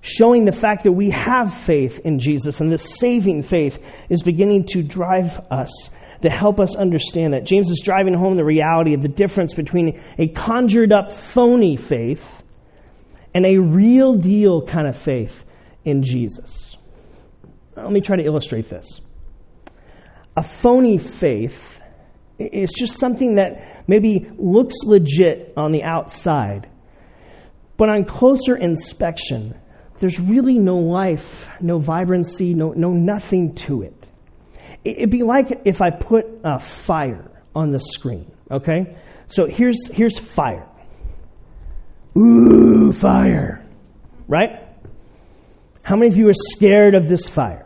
Showing 0.02 0.44
the 0.44 0.52
fact 0.52 0.84
that 0.84 0.92
we 0.92 1.08
have 1.10 1.54
faith 1.54 2.00
in 2.04 2.18
Jesus 2.18 2.60
and 2.60 2.70
this 2.70 2.98
saving 2.98 3.44
faith 3.44 3.78
is 4.10 4.22
beginning 4.22 4.66
to 4.68 4.82
drive 4.82 5.40
us 5.50 5.88
to 6.24 6.30
help 6.30 6.58
us 6.58 6.74
understand 6.74 7.34
that. 7.34 7.44
James 7.44 7.70
is 7.70 7.82
driving 7.82 8.14
home 8.14 8.36
the 8.36 8.44
reality 8.44 8.94
of 8.94 9.02
the 9.02 9.08
difference 9.08 9.54
between 9.54 10.02
a 10.18 10.28
conjured 10.28 10.92
up 10.92 11.18
phony 11.32 11.76
faith 11.76 12.24
and 13.34 13.44
a 13.44 13.58
real 13.58 14.14
deal 14.14 14.66
kind 14.66 14.86
of 14.86 14.96
faith 14.96 15.44
in 15.84 16.02
Jesus. 16.02 16.73
Let 17.76 17.90
me 17.90 18.00
try 18.00 18.16
to 18.16 18.24
illustrate 18.24 18.68
this. 18.68 18.86
A 20.36 20.42
phony 20.42 20.98
faith 20.98 21.58
is 22.38 22.72
just 22.72 22.98
something 22.98 23.36
that 23.36 23.84
maybe 23.88 24.28
looks 24.36 24.74
legit 24.84 25.52
on 25.56 25.72
the 25.72 25.84
outside, 25.84 26.68
but 27.76 27.88
on 27.88 28.04
closer 28.04 28.56
inspection, 28.56 29.58
there's 30.00 30.18
really 30.18 30.58
no 30.58 30.78
life, 30.78 31.48
no 31.60 31.78
vibrancy, 31.78 32.54
no, 32.54 32.72
no 32.72 32.90
nothing 32.90 33.54
to 33.54 33.82
it. 33.82 34.06
It'd 34.82 35.10
be 35.10 35.22
like 35.22 35.62
if 35.64 35.80
I 35.80 35.90
put 35.90 36.26
a 36.44 36.58
fire 36.58 37.30
on 37.54 37.70
the 37.70 37.80
screen, 37.80 38.30
okay? 38.50 38.96
So 39.28 39.46
here's, 39.46 39.86
here's 39.88 40.18
fire. 40.18 40.68
Ooh, 42.16 42.92
fire. 42.92 43.64
Right? 44.28 44.60
How 45.82 45.96
many 45.96 46.08
of 46.08 46.16
you 46.16 46.28
are 46.28 46.34
scared 46.34 46.94
of 46.94 47.08
this 47.08 47.28
fire? 47.28 47.63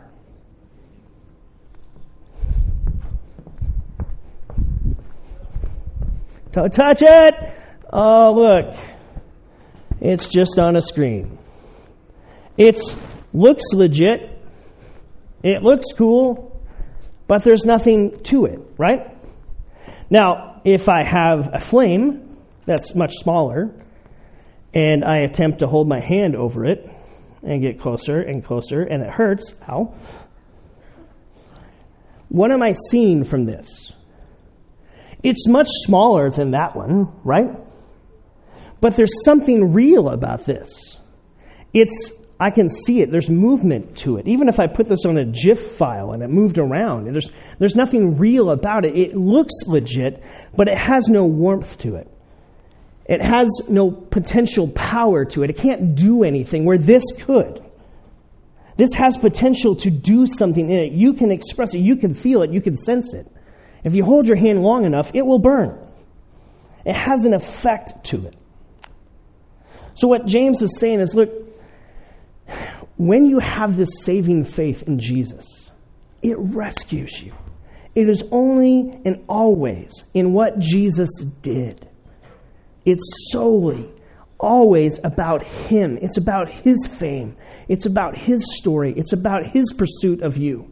Don't 6.59 6.73
touch 6.73 7.01
it! 7.01 7.35
Oh, 7.93 8.33
look. 8.33 8.75
It's 10.01 10.27
just 10.27 10.59
on 10.59 10.75
a 10.75 10.81
screen. 10.81 11.37
It 12.57 12.79
looks 13.33 13.63
legit. 13.73 14.29
It 15.41 15.63
looks 15.63 15.85
cool 15.97 16.49
but 17.29 17.43
there's 17.43 17.63
nothing 17.63 18.23
to 18.23 18.45
it, 18.45 18.59
right? 18.75 19.15
Now, 20.09 20.61
if 20.65 20.89
I 20.89 21.03
have 21.03 21.51
a 21.53 21.59
flame 21.59 22.37
that's 22.65 22.95
much 22.95 23.13
smaller, 23.21 23.71
and 24.73 25.05
I 25.05 25.19
attempt 25.19 25.59
to 25.59 25.67
hold 25.67 25.87
my 25.87 25.99
hand 25.99 26.35
over 26.35 26.65
it 26.65 26.89
and 27.43 27.61
get 27.61 27.79
closer 27.79 28.19
and 28.19 28.43
closer, 28.43 28.81
and 28.81 29.03
it 29.03 29.11
hurts, 29.11 29.53
ow. 29.69 29.93
What 32.29 32.51
am 32.51 32.63
I 32.63 32.73
seeing 32.89 33.25
from 33.25 33.45
this? 33.45 33.93
It's 35.23 35.47
much 35.47 35.67
smaller 35.85 36.29
than 36.29 36.51
that 36.51 36.75
one, 36.75 37.11
right? 37.23 37.49
But 38.81 38.95
there's 38.95 39.23
something 39.25 39.73
real 39.73 40.09
about 40.09 40.45
this. 40.45 40.97
It's 41.73 42.11
I 42.39 42.51
can 42.51 42.69
see 42.69 43.01
it. 43.01 43.11
There's 43.11 43.29
movement 43.29 43.97
to 43.97 44.15
it. 44.15 44.27
Even 44.27 44.47
if 44.47 44.61
I 44.61 44.67
put 44.67 44.87
this 44.87 45.03
on 45.05 45.17
a 45.17 45.25
GIF 45.25 45.75
file 45.75 46.13
and 46.13 46.23
it 46.23 46.29
moved 46.29 46.57
around, 46.57 47.11
there's, 47.11 47.29
there's 47.59 47.75
nothing 47.75 48.17
real 48.17 48.49
about 48.49 48.85
it. 48.85 48.97
It 48.97 49.13
looks 49.13 49.53
legit, 49.67 50.23
but 50.55 50.69
it 50.69 50.77
has 50.77 51.09
no 51.09 51.25
warmth 51.25 51.77
to 51.79 51.95
it. 51.95 52.09
It 53.05 53.21
has 53.21 53.49
no 53.67 53.91
potential 53.91 54.69
power 54.69 55.25
to 55.25 55.43
it. 55.43 55.49
It 55.49 55.57
can't 55.57 55.95
do 55.95 56.23
anything 56.23 56.63
where 56.63 56.77
this 56.77 57.03
could. 57.23 57.61
This 58.77 58.91
has 58.93 59.17
potential 59.17 59.75
to 59.77 59.89
do 59.89 60.25
something 60.25 60.69
in 60.69 60.79
it. 60.79 60.93
You 60.93 61.15
can 61.15 61.31
express 61.31 61.73
it, 61.73 61.79
you 61.79 61.97
can 61.97 62.13
feel 62.13 62.43
it, 62.43 62.53
you 62.53 62.61
can 62.61 62.77
sense 62.77 63.13
it. 63.13 63.27
If 63.83 63.95
you 63.95 64.03
hold 64.03 64.27
your 64.27 64.37
hand 64.37 64.61
long 64.61 64.85
enough, 64.85 65.11
it 65.13 65.25
will 65.25 65.39
burn. 65.39 65.77
It 66.85 66.95
has 66.95 67.25
an 67.25 67.33
effect 67.33 68.05
to 68.05 68.27
it. 68.27 68.35
So, 69.95 70.07
what 70.07 70.25
James 70.25 70.61
is 70.61 70.77
saying 70.79 71.01
is 71.01 71.13
look, 71.13 71.29
when 72.97 73.25
you 73.25 73.39
have 73.39 73.77
this 73.77 73.89
saving 74.03 74.45
faith 74.45 74.83
in 74.83 74.99
Jesus, 74.99 75.45
it 76.21 76.37
rescues 76.37 77.21
you. 77.21 77.33
It 77.95 78.09
is 78.09 78.23
only 78.31 79.01
and 79.05 79.23
always 79.27 79.91
in 80.13 80.33
what 80.33 80.59
Jesus 80.59 81.09
did. 81.41 81.87
It's 82.85 83.03
solely, 83.31 83.89
always 84.39 84.99
about 85.03 85.43
Him. 85.43 85.97
It's 86.01 86.17
about 86.17 86.49
His 86.49 86.87
fame. 86.87 87.35
It's 87.67 87.85
about 87.85 88.17
His 88.17 88.43
story. 88.57 88.93
It's 88.95 89.13
about 89.13 89.47
His 89.47 89.73
pursuit 89.73 90.21
of 90.21 90.37
you. 90.37 90.71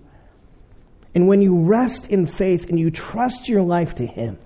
And 1.18 1.28
when 1.28 1.42
you 1.42 1.62
rest 1.62 2.10
in 2.10 2.28
faith 2.28 2.70
and 2.70 2.80
you 2.80 2.92
trust 2.92 3.50
your 3.50 3.64
life 3.64 3.96
to 3.96 4.06
Him, 4.06 4.38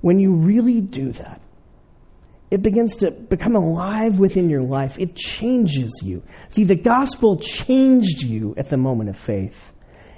when 0.00 0.20
you 0.20 0.36
really 0.36 0.80
do 0.80 1.10
that, 1.10 1.40
it 2.48 2.62
begins 2.62 2.94
to 2.98 3.10
become 3.10 3.56
alive 3.56 4.20
within 4.20 4.48
your 4.48 4.62
life. 4.62 4.94
It 5.00 5.16
changes 5.16 6.00
you. 6.04 6.22
See, 6.50 6.62
the 6.62 6.76
gospel 6.76 7.40
changed 7.40 8.22
you 8.22 8.54
at 8.56 8.70
the 8.70 8.76
moment 8.76 9.10
of 9.10 9.18
faith, 9.18 9.56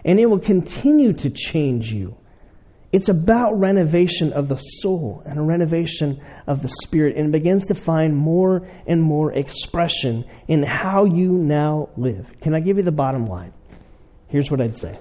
and 0.04 0.20
it 0.20 0.26
will 0.26 0.40
continue 0.40 1.14
to 1.14 1.30
change 1.30 1.90
you. 1.90 2.18
It's 2.92 3.08
about 3.08 3.58
renovation 3.58 4.34
of 4.34 4.46
the 4.46 4.58
soul 4.58 5.22
and 5.24 5.38
a 5.38 5.42
renovation 5.42 6.22
of 6.46 6.60
the 6.60 6.68
spirit, 6.82 7.16
and 7.16 7.28
it 7.28 7.32
begins 7.32 7.64
to 7.68 7.74
find 7.74 8.14
more 8.14 8.68
and 8.86 9.02
more 9.02 9.32
expression 9.32 10.26
in 10.48 10.62
how 10.64 11.06
you 11.06 11.32
now 11.32 11.88
live. 11.96 12.26
Can 12.42 12.54
I 12.54 12.60
give 12.60 12.76
you 12.76 12.82
the 12.82 12.92
bottom 12.92 13.24
line? 13.24 13.54
Here's 14.28 14.50
what 14.50 14.60
I'd 14.60 14.76
say 14.76 14.98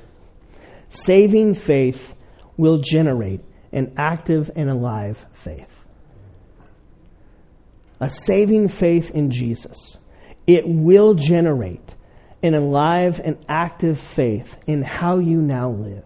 Saving 0.90 1.54
faith 1.54 2.02
will 2.58 2.80
generate 2.80 3.42
an 3.72 3.94
active 3.98 4.52
and 4.56 4.70
alive 4.70 5.18
faith 5.44 5.68
a 8.00 8.10
saving 8.10 8.70
faith 8.70 9.12
in 9.12 9.32
Jesus, 9.32 9.98
it 10.48 10.64
will 10.66 11.14
generate 11.14 11.96
an 12.42 12.54
alive 12.54 13.20
and 13.24 13.38
active 13.48 14.00
faith 14.16 14.56
in 14.66 14.82
how 14.82 15.20
you 15.20 15.42
now 15.42 15.72
live. 15.72 16.06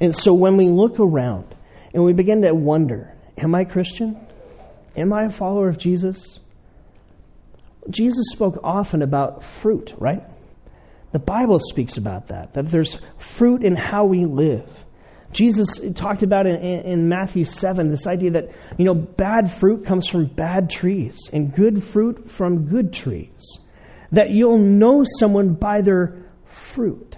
And 0.00 0.14
so 0.14 0.34
when 0.34 0.56
we 0.56 0.68
look 0.68 0.98
around 0.98 1.54
and 1.94 2.04
we 2.04 2.12
begin 2.12 2.42
to 2.42 2.52
wonder, 2.52 3.16
am 3.36 3.54
I 3.54 3.64
Christian? 3.64 4.18
Am 4.96 5.12
I 5.12 5.26
a 5.26 5.30
follower 5.30 5.68
of 5.68 5.78
Jesus? 5.78 6.40
Jesus 7.88 8.26
spoke 8.32 8.58
often 8.64 9.02
about 9.02 9.44
fruit, 9.44 9.94
right? 9.98 10.22
The 11.12 11.18
Bible 11.18 11.58
speaks 11.58 11.96
about 11.96 12.28
that, 12.28 12.54
that 12.54 12.70
there's 12.70 12.98
fruit 13.36 13.64
in 13.64 13.74
how 13.74 14.04
we 14.04 14.26
live. 14.26 14.68
Jesus 15.32 15.80
talked 15.94 16.22
about 16.22 16.46
in, 16.46 16.56
in, 16.56 17.08
Matthew 17.08 17.44
7 17.44 17.90
this 17.90 18.06
idea 18.06 18.32
that, 18.32 18.50
you 18.78 18.84
know, 18.84 18.94
bad 18.94 19.52
fruit 19.58 19.84
comes 19.84 20.06
from 20.08 20.26
bad 20.26 20.70
trees 20.70 21.16
and 21.32 21.54
good 21.54 21.84
fruit 21.84 22.30
from 22.30 22.66
good 22.66 22.92
trees. 22.92 23.58
That 24.12 24.30
you'll 24.30 24.58
know 24.58 25.04
someone 25.18 25.54
by 25.54 25.82
their 25.82 26.30
fruit, 26.72 27.16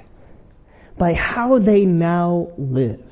by 0.98 1.14
how 1.14 1.60
they 1.60 1.84
now 1.84 2.48
live. 2.58 3.04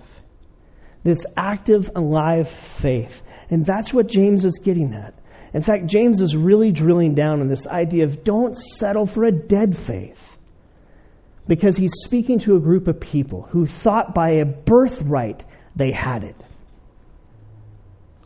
This 1.04 1.18
active, 1.36 1.90
alive 1.94 2.48
faith. 2.80 3.20
And 3.50 3.64
that's 3.64 3.94
what 3.94 4.08
James 4.08 4.44
is 4.44 4.58
getting 4.62 4.94
at. 4.94 5.14
In 5.54 5.62
fact, 5.62 5.86
James 5.86 6.20
is 6.20 6.36
really 6.36 6.72
drilling 6.72 7.14
down 7.14 7.40
on 7.40 7.48
this 7.48 7.66
idea 7.68 8.04
of 8.04 8.24
don't 8.24 8.56
settle 8.56 9.06
for 9.06 9.24
a 9.24 9.32
dead 9.32 9.78
faith 9.86 10.18
because 11.48 11.76
he's 11.76 11.92
speaking 12.04 12.38
to 12.40 12.56
a 12.56 12.60
group 12.60 12.86
of 12.86 13.00
people 13.00 13.42
who 13.50 13.66
thought 13.66 14.14
by 14.14 14.32
a 14.32 14.44
birthright 14.44 15.44
they 15.74 15.90
had 15.90 16.22
it. 16.22 16.36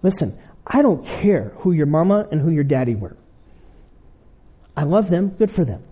Listen, 0.03 0.39
I 0.67 0.83
don't 0.83 1.07
care 1.07 1.53
who 1.59 1.73
your 1.73 1.87
mama 1.87 2.27
and 2.31 2.41
who 2.41 2.51
your 2.51 2.65
daddy 2.65 2.95
were. 2.95 3.17
I 4.77 4.85
love 4.85 5.09
them, 5.09 5.31
good 5.31 5.51
for 5.51 5.65
them. 5.65 5.83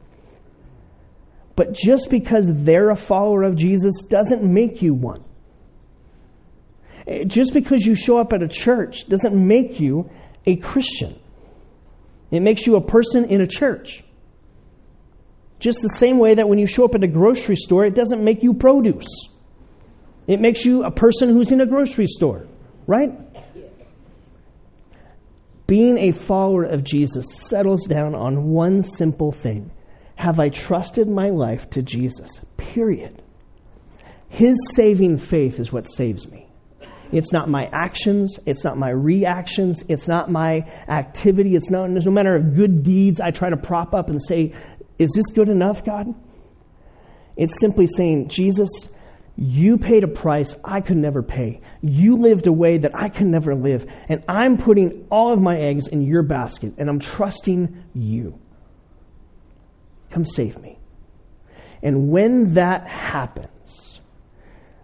But 1.54 1.72
just 1.72 2.08
because 2.10 2.46
they're 2.48 2.90
a 2.90 2.96
follower 2.96 3.42
of 3.42 3.56
Jesus 3.56 3.92
doesn't 4.08 4.42
make 4.42 4.82
you 4.82 4.94
one. 4.94 5.24
Eh, 7.06 7.24
just 7.24 7.52
because 7.52 7.84
you 7.84 7.94
show 7.94 8.18
up 8.18 8.32
at 8.32 8.42
a 8.42 8.48
church 8.48 9.08
doesn't 9.08 9.34
make 9.34 9.78
you 9.78 10.10
a 10.46 10.56
Christian. 10.56 11.18
It 12.30 12.40
makes 12.40 12.66
you 12.66 12.76
a 12.76 12.80
person 12.80 13.26
in 13.26 13.40
a 13.40 13.46
church. 13.46 14.02
Just 15.60 15.80
the 15.82 15.94
same 15.98 16.18
way 16.18 16.34
that 16.34 16.48
when 16.48 16.58
you 16.58 16.66
show 16.66 16.84
up 16.86 16.94
at 16.94 17.04
a 17.04 17.08
grocery 17.08 17.54
store, 17.54 17.84
it 17.84 17.94
doesn't 17.94 18.24
make 18.24 18.42
you 18.42 18.54
produce. 18.54 19.06
It 20.26 20.40
makes 20.40 20.64
you 20.64 20.84
a 20.84 20.90
person 20.90 21.28
who's 21.28 21.52
in 21.52 21.60
a 21.60 21.66
grocery 21.66 22.06
store, 22.06 22.46
right? 22.86 23.10
Being 25.66 25.98
a 25.98 26.12
follower 26.12 26.64
of 26.64 26.82
Jesus 26.82 27.26
settles 27.48 27.86
down 27.86 28.14
on 28.14 28.48
one 28.48 28.82
simple 28.82 29.32
thing 29.32 29.70
Have 30.16 30.40
I 30.40 30.48
trusted 30.48 31.08
my 31.08 31.28
life 31.28 31.68
to 31.70 31.82
Jesus? 31.82 32.28
Period. 32.56 33.22
His 34.28 34.56
saving 34.74 35.18
faith 35.18 35.60
is 35.60 35.72
what 35.72 35.90
saves 35.90 36.26
me. 36.26 36.46
It's 37.12 37.32
not 37.32 37.48
my 37.48 37.68
actions. 37.72 38.38
It's 38.46 38.62
not 38.64 38.78
my 38.78 38.90
reactions. 38.90 39.82
It's 39.88 40.06
not 40.06 40.30
my 40.30 40.60
activity. 40.88 41.56
It's 41.56 41.70
not, 41.70 41.90
no 41.90 42.10
matter 42.10 42.36
of 42.36 42.54
good 42.54 42.82
deeds 42.82 43.20
I 43.20 43.30
try 43.30 43.50
to 43.50 43.56
prop 43.56 43.94
up 43.94 44.08
and 44.08 44.20
say, 44.22 44.54
is 45.00 45.10
this 45.14 45.26
good 45.34 45.48
enough, 45.48 45.84
God? 45.84 46.14
It's 47.36 47.58
simply 47.58 47.86
saying, 47.86 48.28
Jesus, 48.28 48.68
you 49.34 49.78
paid 49.78 50.04
a 50.04 50.08
price 50.08 50.54
I 50.62 50.82
could 50.82 50.98
never 50.98 51.22
pay. 51.22 51.62
You 51.80 52.18
lived 52.18 52.46
a 52.46 52.52
way 52.52 52.76
that 52.76 52.94
I 52.94 53.08
could 53.08 53.26
never 53.26 53.54
live. 53.54 53.86
And 54.10 54.22
I'm 54.28 54.58
putting 54.58 55.06
all 55.10 55.32
of 55.32 55.40
my 55.40 55.58
eggs 55.58 55.88
in 55.88 56.02
your 56.02 56.22
basket, 56.22 56.74
and 56.76 56.90
I'm 56.90 56.98
trusting 56.98 57.82
you. 57.94 58.38
Come 60.10 60.26
save 60.26 60.60
me. 60.60 60.78
And 61.82 62.10
when 62.10 62.54
that 62.54 62.86
happens, 62.86 64.00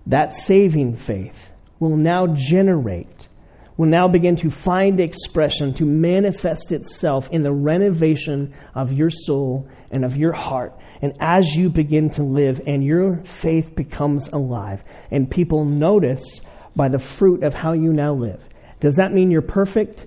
that 0.06 0.32
saving 0.32 0.96
faith 0.96 1.50
will 1.78 1.96
now 1.96 2.28
generate 2.28 3.28
will 3.76 3.88
now 3.88 4.08
begin 4.08 4.36
to 4.36 4.50
find 4.50 5.00
expression, 5.00 5.74
to 5.74 5.84
manifest 5.84 6.72
itself 6.72 7.28
in 7.30 7.42
the 7.42 7.52
renovation 7.52 8.54
of 8.74 8.92
your 8.92 9.10
soul 9.10 9.68
and 9.90 10.04
of 10.04 10.16
your 10.16 10.32
heart. 10.32 10.78
And 11.02 11.14
as 11.20 11.54
you 11.54 11.70
begin 11.70 12.10
to 12.10 12.22
live 12.22 12.60
and 12.66 12.84
your 12.84 13.22
faith 13.42 13.74
becomes 13.74 14.28
alive, 14.28 14.82
and 15.10 15.30
people 15.30 15.64
notice 15.64 16.40
by 16.74 16.88
the 16.88 16.98
fruit 16.98 17.42
of 17.42 17.54
how 17.54 17.72
you 17.72 17.92
now 17.92 18.14
live. 18.14 18.40
Does 18.80 18.96
that 18.96 19.12
mean 19.12 19.30
you're 19.30 19.42
perfect? 19.42 20.06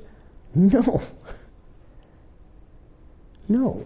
No. 0.56 1.02
No. 3.52 3.84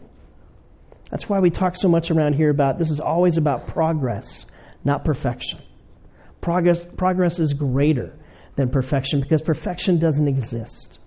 That's 1.10 1.30
why 1.30 1.40
we 1.40 1.50
talk 1.50 1.76
so 1.76 1.88
much 1.88 2.12
around 2.12 2.34
here 2.34 2.50
about 2.50 2.78
this 2.78 2.92
is 2.92 3.00
always 3.00 3.38
about 3.38 3.68
progress, 3.68 4.46
not 4.84 5.06
perfection. 5.06 5.62
Progress, 6.42 6.86
progress 6.98 7.40
is 7.40 7.54
greater 7.54 8.14
than 8.58 8.70
perfection 8.70 9.22
because 9.22 9.42
perfection 9.42 10.00
doesn't 10.00 10.28
exist. 10.28 11.00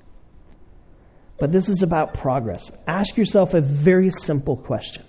But 1.38 1.53
this 1.53 1.68
is 1.68 1.83
about 1.83 2.14
progress. 2.14 2.70
Ask 2.87 3.16
yourself 3.16 3.55
a 3.55 3.61
very 3.61 4.11
simple 4.22 4.57
question 4.57 5.05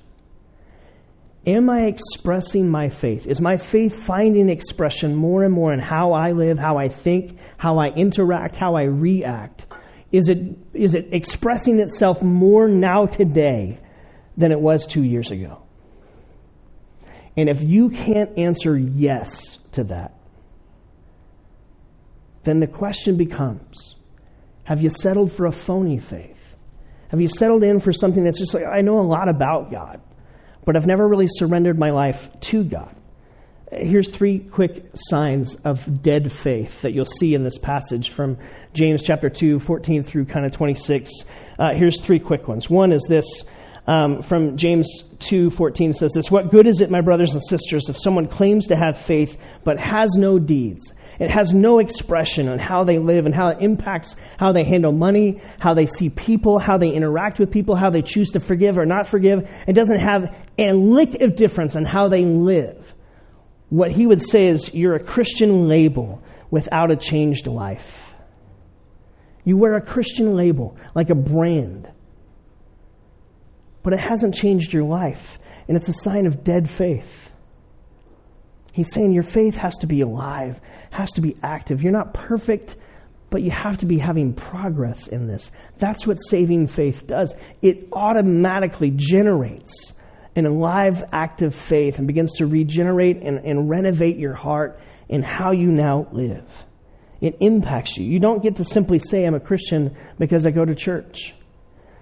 Am 1.46 1.70
I 1.70 1.84
expressing 1.86 2.70
my 2.70 2.90
faith? 2.90 3.26
Is 3.26 3.40
my 3.40 3.56
faith 3.56 4.04
finding 4.04 4.50
expression 4.50 5.16
more 5.16 5.44
and 5.44 5.54
more 5.54 5.72
in 5.72 5.80
how 5.80 6.12
I 6.12 6.34
live, 6.34 6.60
how 6.60 6.78
I 6.78 6.90
think, 6.90 7.38
how 7.58 7.78
I 7.78 7.88
interact, 7.88 8.58
how 8.58 8.76
I 8.76 8.84
react? 8.84 9.66
Is 10.12 10.28
it, 10.28 10.40
is 10.74 10.94
it 10.94 11.10
expressing 11.14 11.80
itself 11.80 12.22
more 12.22 12.68
now 12.68 13.06
today 13.06 13.80
than 14.36 14.52
it 14.52 14.60
was 14.60 14.86
two 14.86 15.04
years 15.04 15.32
ago? 15.32 15.64
And 17.38 17.50
if 17.50 17.62
you 17.62 17.90
can't 17.92 18.38
answer 18.38 18.78
yes 18.78 19.58
to 19.74 19.86
that, 19.86 20.16
then 22.44 22.60
the 22.60 22.68
question 22.68 23.16
becomes 23.16 23.96
have 24.68 24.82
you 24.82 24.90
settled 24.90 25.32
for 25.32 25.46
a 25.46 25.52
phony 25.54 25.98
faith? 25.98 26.36
Have 27.08 27.22
you 27.22 27.30
settled 27.30 27.64
in 27.64 27.80
for 27.80 27.94
something 27.94 28.26
that's 28.26 28.38
just 28.38 28.54
like, 28.54 28.66
I 28.66 28.82
know 28.82 29.00
a 29.00 29.02
lot 29.02 29.30
about 29.30 29.72
God, 29.72 30.02
but 30.66 30.76
I've 30.76 30.86
never 30.86 31.08
really 31.08 31.28
surrendered 31.30 31.80
my 31.80 31.92
life 31.92 32.20
to 32.42 32.66
God? 32.66 32.94
Here's 33.72 34.10
three 34.10 34.40
quick 34.40 34.92
signs 34.94 35.56
of 35.64 36.04
dead 36.04 36.34
faith 36.34 36.82
that 36.82 36.92
you'll 36.92 37.06
see 37.06 37.34
in 37.34 37.44
this 37.44 37.58
passage 37.58 38.10
from 38.10 38.40
James 38.74 39.04
chapter 39.04 39.30
2, 39.30 39.60
14 39.60 40.04
through 40.04 40.26
kind 40.26 40.46
of 40.46 40.52
26. 40.52 41.12
Uh, 41.58 41.74
here's 41.74 42.02
three 42.02 42.20
quick 42.20 42.50
ones. 42.50 42.70
One 42.70 42.92
is 42.92 43.06
this 43.08 43.46
um, 43.88 44.22
from 44.22 44.58
James 44.58 45.02
2, 45.20 45.50
14 45.50 45.94
says 45.94 46.12
this 46.14 46.30
What 46.30 46.52
good 46.52 46.68
is 46.68 46.82
it, 46.82 46.92
my 46.92 47.00
brothers 47.00 47.32
and 47.32 47.42
sisters, 47.42 47.88
if 47.88 47.98
someone 47.98 48.28
claims 48.28 48.68
to 48.68 48.76
have 48.76 49.00
faith 49.06 49.38
but 49.64 49.80
has 49.80 50.10
no 50.18 50.40
deeds? 50.40 50.92
It 51.20 51.32
has 51.32 51.54
no 51.54 51.80
expression 51.80 52.48
on 52.48 52.60
how 52.60 52.84
they 52.84 53.00
live 53.00 53.26
and 53.26 53.34
how 53.34 53.50
it 53.50 53.58
impacts 53.62 54.16
how 54.38 54.52
they 54.52 54.64
handle 54.64 54.92
money, 54.92 55.42
how 55.60 55.74
they 55.74 55.88
see 55.88 56.10
people, 56.10 56.60
how 56.60 56.78
they 56.78 56.92
interact 56.92 57.40
with 57.40 57.52
people, 57.52 57.76
how 57.76 57.90
they 57.90 58.04
choose 58.04 58.32
to 58.32 58.40
forgive 58.40 58.78
or 58.78 58.86
not 58.86 59.08
forgive. 59.08 59.50
It 59.68 59.74
doesn't 59.74 60.00
have 60.00 60.36
a 60.60 60.74
lick 60.74 61.22
of 61.22 61.36
difference 61.36 61.76
on 61.76 61.86
how 61.86 62.10
they 62.10 62.24
live. 62.24 62.86
What 63.70 63.92
he 63.92 64.06
would 64.06 64.22
say 64.22 64.48
is, 64.48 64.74
you're 64.74 64.96
a 64.96 65.04
Christian 65.04 65.68
label 65.68 66.22
without 66.52 66.92
a 66.92 66.96
changed 66.96 67.48
life. 67.48 67.86
You 69.44 69.58
wear 69.58 69.76
a 69.76 69.82
Christian 69.82 70.36
label 70.36 70.78
like 70.94 71.10
a 71.10 71.16
brand, 71.16 71.90
but 73.84 73.94
it 73.94 74.00
hasn't 74.00 74.36
changed 74.36 74.72
your 74.72 74.84
life, 74.84 75.40
and 75.68 75.76
it's 75.76 75.90
a 75.90 75.94
sign 76.04 76.28
of 76.28 76.44
dead 76.44 76.70
faith. 76.70 77.27
He's 78.78 78.94
saying 78.94 79.12
your 79.12 79.24
faith 79.24 79.56
has 79.56 79.76
to 79.80 79.88
be 79.88 80.02
alive, 80.02 80.60
has 80.92 81.12
to 81.14 81.22
be 81.22 81.36
active. 81.42 81.82
You're 81.82 81.92
not 81.92 82.14
perfect, 82.14 82.76
but 83.32 83.42
you 83.42 83.50
have 83.50 83.80
to 83.80 83.88
be 83.88 83.98
having 83.98 84.34
progress 84.34 85.08
in 85.08 85.26
this. 85.26 85.50
That's 85.80 86.06
what 86.06 86.18
saving 86.18 86.68
faith 86.68 87.08
does. 87.08 87.34
It 87.64 87.88
automatically 87.92 88.92
generates 88.96 89.94
an 90.36 90.46
alive, 90.46 91.04
active 91.12 91.56
faith 91.56 91.98
and 91.98 92.06
begins 92.06 92.34
to 92.34 92.46
regenerate 92.46 93.18
and, 93.24 93.40
and 93.40 93.68
renovate 93.68 94.20
your 94.20 94.36
heart 94.36 94.80
in 95.10 95.24
how 95.24 95.54
you 95.54 95.72
now 95.72 96.08
live. 96.12 96.46
It 97.20 97.38
impacts 97.40 97.98
you. 97.98 98.06
You 98.06 98.20
don't 98.20 98.44
get 98.44 98.58
to 98.58 98.64
simply 98.64 99.00
say, 99.00 99.26
I'm 99.26 99.34
a 99.34 99.40
Christian 99.40 99.98
because 100.20 100.46
I 100.46 100.52
go 100.52 100.64
to 100.64 100.76
church. 100.76 101.34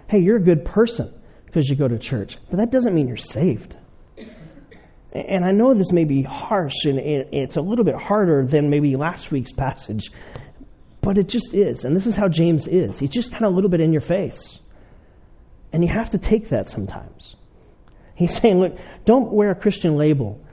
Hey, 0.09 0.19
you're 0.19 0.35
a 0.35 0.43
good 0.43 0.65
person 0.65 1.13
because 1.45 1.69
you 1.69 1.77
go 1.77 1.87
to 1.87 1.97
church, 1.97 2.37
but 2.49 2.57
that 2.57 2.69
doesn't 2.69 2.93
mean 2.93 3.07
you're 3.07 3.15
saved. 3.15 3.77
And 5.15 5.45
I 5.45 5.51
know 5.51 5.73
this 5.73 5.93
may 5.93 6.03
be 6.03 6.23
harsh 6.23 6.83
and 6.83 6.99
it's 6.99 7.55
a 7.55 7.61
little 7.61 7.85
bit 7.85 7.95
harder 7.95 8.45
than 8.45 8.69
maybe 8.69 8.97
last 8.97 9.31
week's 9.31 9.53
passage, 9.53 10.11
but 11.01 11.17
it 11.17 11.29
just 11.29 11.53
is. 11.53 11.85
And 11.85 11.95
this 11.95 12.05
is 12.05 12.17
how 12.17 12.27
James 12.27 12.67
is. 12.67 12.99
He's 12.99 13.11
just 13.11 13.31
kind 13.31 13.45
of 13.45 13.53
a 13.53 13.55
little 13.55 13.69
bit 13.69 13.79
in 13.79 13.93
your 13.93 14.01
face. 14.01 14.59
And 15.71 15.83
you 15.83 15.89
have 15.89 16.09
to 16.09 16.17
take 16.17 16.49
that 16.49 16.69
sometimes. 16.69 17.35
He's 18.15 18.35
saying, 18.41 18.59
look, 18.59 18.77
don't 19.05 19.31
wear 19.31 19.51
a 19.51 19.55
Christian 19.55 19.95
label 19.95 20.44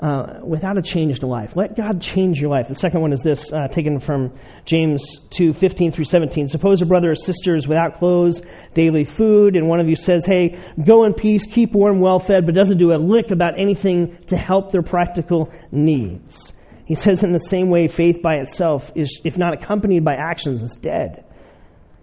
uh, 0.00 0.40
without 0.42 0.78
a 0.78 0.82
changed 0.82 1.22
life. 1.22 1.54
Let 1.56 1.76
God 1.76 2.00
change 2.00 2.40
your 2.40 2.50
life. 2.50 2.68
The 2.68 2.74
second 2.74 3.02
one 3.02 3.12
is 3.12 3.20
this, 3.20 3.52
uh, 3.52 3.68
taken 3.68 4.00
from 4.00 4.32
James 4.64 5.02
2 5.30 5.52
15 5.52 5.92
through 5.92 6.04
17. 6.04 6.48
Suppose 6.48 6.80
a 6.80 6.86
brother 6.86 7.10
or 7.10 7.14
sister 7.14 7.54
is 7.54 7.68
without 7.68 7.98
clothes, 7.98 8.40
daily 8.74 9.04
food, 9.04 9.56
and 9.56 9.68
one 9.68 9.78
of 9.78 9.88
you 9.88 9.96
says, 9.96 10.24
Hey, 10.24 10.58
go 10.82 11.04
in 11.04 11.12
peace, 11.12 11.46
keep 11.46 11.72
warm, 11.72 12.00
well 12.00 12.18
fed, 12.18 12.46
but 12.46 12.54
doesn't 12.54 12.78
do 12.78 12.92
a 12.92 12.96
lick 12.96 13.30
about 13.30 13.60
anything 13.60 14.16
to 14.28 14.36
help 14.36 14.72
their 14.72 14.82
practical 14.82 15.52
needs. 15.70 16.52
He 16.86 16.94
says, 16.96 17.22
in 17.22 17.32
the 17.32 17.38
same 17.38 17.70
way, 17.70 17.86
faith 17.86 18.20
by 18.20 18.36
itself 18.36 18.90
is, 18.96 19.20
if 19.24 19.36
not 19.36 19.54
accompanied 19.54 20.04
by 20.04 20.14
actions, 20.14 20.60
is 20.62 20.72
dead. 20.80 21.24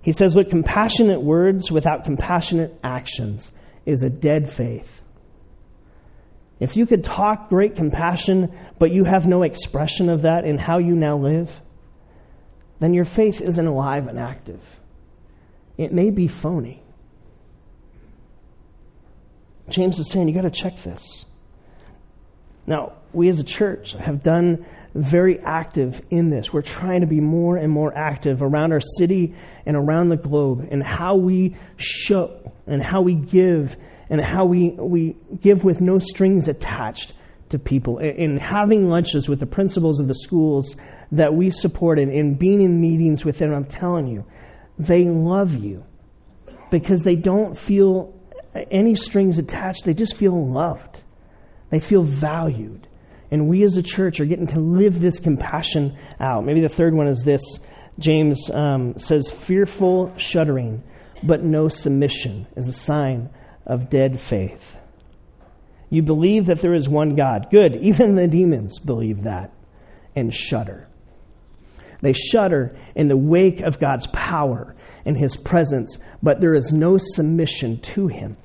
He 0.02 0.14
says, 0.14 0.36
Look, 0.36 0.50
compassionate 0.50 1.22
words 1.22 1.70
without 1.70 2.06
compassionate 2.06 2.80
actions 2.84 3.52
is 3.86 4.04
a 4.04 4.10
dead 4.10 4.54
faith. 4.54 5.02
If 6.60 6.76
you 6.76 6.86
could 6.86 7.04
talk 7.04 7.50
great 7.50 7.76
compassion, 7.76 8.52
but 8.80 8.92
you 8.92 9.04
have 9.04 9.26
no 9.26 9.44
expression 9.44 10.10
of 10.10 10.24
that 10.24 10.46
in 10.46 10.58
how 10.58 10.80
you 10.80 10.96
now 10.96 11.18
live, 11.18 11.52
then 12.80 12.94
your 12.94 13.06
faith 13.06 13.42
isn't 13.42 13.68
alive 13.68 14.08
and 14.08 14.20
active. 14.20 14.62
It 15.78 15.94
may 15.94 16.10
be 16.10 16.28
phony. 16.28 16.84
James 19.70 20.00
is 20.00 20.10
saying 20.10 20.28
you 20.28 20.34
got 20.34 20.42
to 20.42 20.50
check 20.50 20.82
this. 20.84 21.26
Now, 22.66 22.94
we 23.14 23.30
as 23.30 23.40
a 23.40 23.44
church 23.44 23.94
have 23.94 24.24
done 24.24 24.66
very 24.94 25.40
active 25.40 26.02
in 26.10 26.30
this. 26.30 26.52
We're 26.52 26.62
trying 26.62 27.02
to 27.02 27.08
be 27.08 27.20
more 27.20 27.58
and 27.58 27.72
more 27.72 27.96
active 27.96 28.42
around 28.42 28.72
our 28.74 28.82
city 28.98 29.36
and 29.66 29.78
around 29.78 30.10
the 30.10 30.18
globe 30.18 30.68
in 30.72 30.82
how 30.82 31.18
we 31.18 31.56
show 31.78 32.52
and 32.66 32.84
how 32.84 33.02
we 33.02 33.14
give 33.14 33.76
and 34.10 34.22
how 34.22 34.46
we, 34.46 34.70
we 34.70 35.16
give 35.42 35.64
with 35.64 35.82
no 35.82 36.00
strings 36.00 36.48
attached 36.48 37.14
to 37.50 37.60
people, 37.60 38.00
in 38.00 38.38
having 38.38 38.90
lunches 38.90 39.30
with 39.30 39.40
the 39.40 39.46
principals 39.46 40.00
of 40.00 40.08
the 40.08 40.16
schools 40.16 40.76
that 41.14 41.34
we 41.34 41.50
support, 41.50 41.98
and 41.98 42.12
in 42.12 42.36
being 42.36 42.62
in 42.62 42.82
meetings 42.82 43.24
with 43.24 43.38
them, 43.38 43.54
I'm 43.54 43.66
telling 43.66 44.08
you, 44.08 44.26
they 44.78 45.06
love 45.06 45.54
you 45.54 45.86
because 46.72 47.02
they 47.02 47.16
don't 47.16 47.58
feel 47.58 48.14
any 48.70 48.96
strings 48.96 49.40
attached. 49.40 49.86
They 49.86 49.94
just 49.94 50.16
feel 50.18 50.52
loved. 50.52 51.02
They 51.70 51.80
feel 51.80 52.04
valued. 52.04 52.88
And 53.32 53.48
we 53.48 53.64
as 53.64 53.78
a 53.78 53.84
church 53.84 54.20
are 54.20 54.26
getting 54.26 54.48
to 54.48 54.60
live 54.60 55.00
this 55.00 55.20
compassion 55.20 55.98
out. 56.20 56.46
Maybe 56.46 56.62
the 56.62 56.70
third 56.70 56.94
one 56.94 57.08
is 57.08 57.22
this 57.24 57.42
James 58.00 58.50
um, 58.50 58.98
says, 58.98 59.32
fearful 59.32 60.14
shuddering, 60.18 60.84
but 61.24 61.44
no 61.44 61.68
submission 61.68 62.48
is 62.56 62.68
a 62.68 62.74
sign 62.74 63.30
of 63.68 63.92
dead 63.92 64.20
faith. 64.28 64.76
You 65.90 66.02
believe 66.02 66.48
that 66.48 66.62
there 66.62 66.74
is 66.74 66.90
one 66.90 67.14
God. 67.14 67.48
Good. 67.52 67.76
Even 67.82 68.16
the 68.16 68.28
demons 68.28 68.80
believe 68.80 69.24
that 69.24 69.54
and 70.16 70.34
shudder. 70.34 70.88
They 72.02 72.14
shudder 72.14 72.78
in 72.96 73.08
the 73.08 73.18
wake 73.18 73.62
of 73.62 73.80
God's 73.80 74.08
power 74.08 74.76
and 75.06 75.18
his 75.18 75.36
presence, 75.36 75.98
but 76.22 76.42
there 76.42 76.56
is 76.56 76.72
no 76.72 76.98
submission 76.98 77.80
to 77.82 78.08
him. 78.08 78.38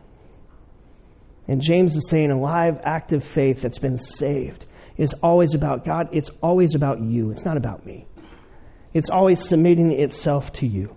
And 1.49 1.61
James 1.61 1.97
is 1.97 2.09
saying 2.09 2.31
a 2.31 2.39
live, 2.39 2.81
active 2.85 3.25
faith 3.25 3.61
that's 3.61 3.79
been 3.79 3.99
saved 3.99 4.67
is 4.97 5.15
always 5.23 5.55
about 5.55 5.85
God. 5.85 6.09
It's 6.13 6.31
always 6.43 6.75
about 6.75 7.01
you. 7.03 7.31
It's 7.31 7.45
not 7.45 7.57
about 7.57 7.85
me. 7.85 8.07
It's 8.95 9.11
always 9.11 9.47
submitting 9.47 9.93
itself 9.93 10.53
to 10.55 10.67
you. 10.67 10.95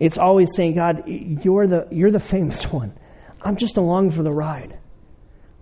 It's 0.00 0.18
always 0.18 0.48
saying, 0.54 0.74
God, 0.74 1.04
you're 1.06 1.66
the, 1.66 1.86
you're 1.90 2.10
the 2.10 2.20
famous 2.20 2.64
one. 2.72 2.98
I'm 3.42 3.56
just 3.56 3.76
along 3.76 4.10
for 4.12 4.22
the 4.22 4.32
ride. 4.32 4.78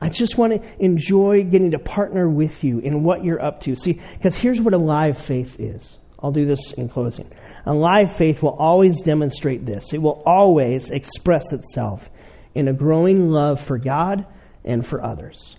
I 0.01 0.11
just 0.11 0.37
want 0.37 0.53
to 0.53 0.85
enjoy 0.85 1.45
getting 1.45 1.71
to 1.71 1.79
partner 1.79 2.29
with 2.29 2.63
you 2.63 2.81
in 2.81 3.03
what 3.03 3.25
you're 3.25 3.43
up 3.43 3.61
to. 3.63 3.75
See, 3.75 4.01
because 4.15 4.37
here's 4.37 4.61
what 4.61 4.75
a 4.75 4.79
live 4.79 5.21
faith 5.25 5.57
is. 5.59 5.97
I'll 6.19 6.33
do 6.33 6.47
this 6.47 6.73
in 6.73 6.89
closing. 6.89 7.31
A 7.65 7.75
live 7.75 8.17
faith 8.17 8.43
will 8.43 8.57
always 8.59 9.03
demonstrate 9.03 9.65
this. 9.65 9.93
It 9.93 10.03
will 10.03 10.23
always 10.27 10.91
express 10.91 11.53
itself 11.53 12.09
in 12.55 12.69
a 12.69 12.73
growing 12.73 13.31
love 13.31 13.61
for 13.65 13.79
God 13.79 14.27
and 14.65 14.87
for 14.87 15.03
others. 15.03 15.57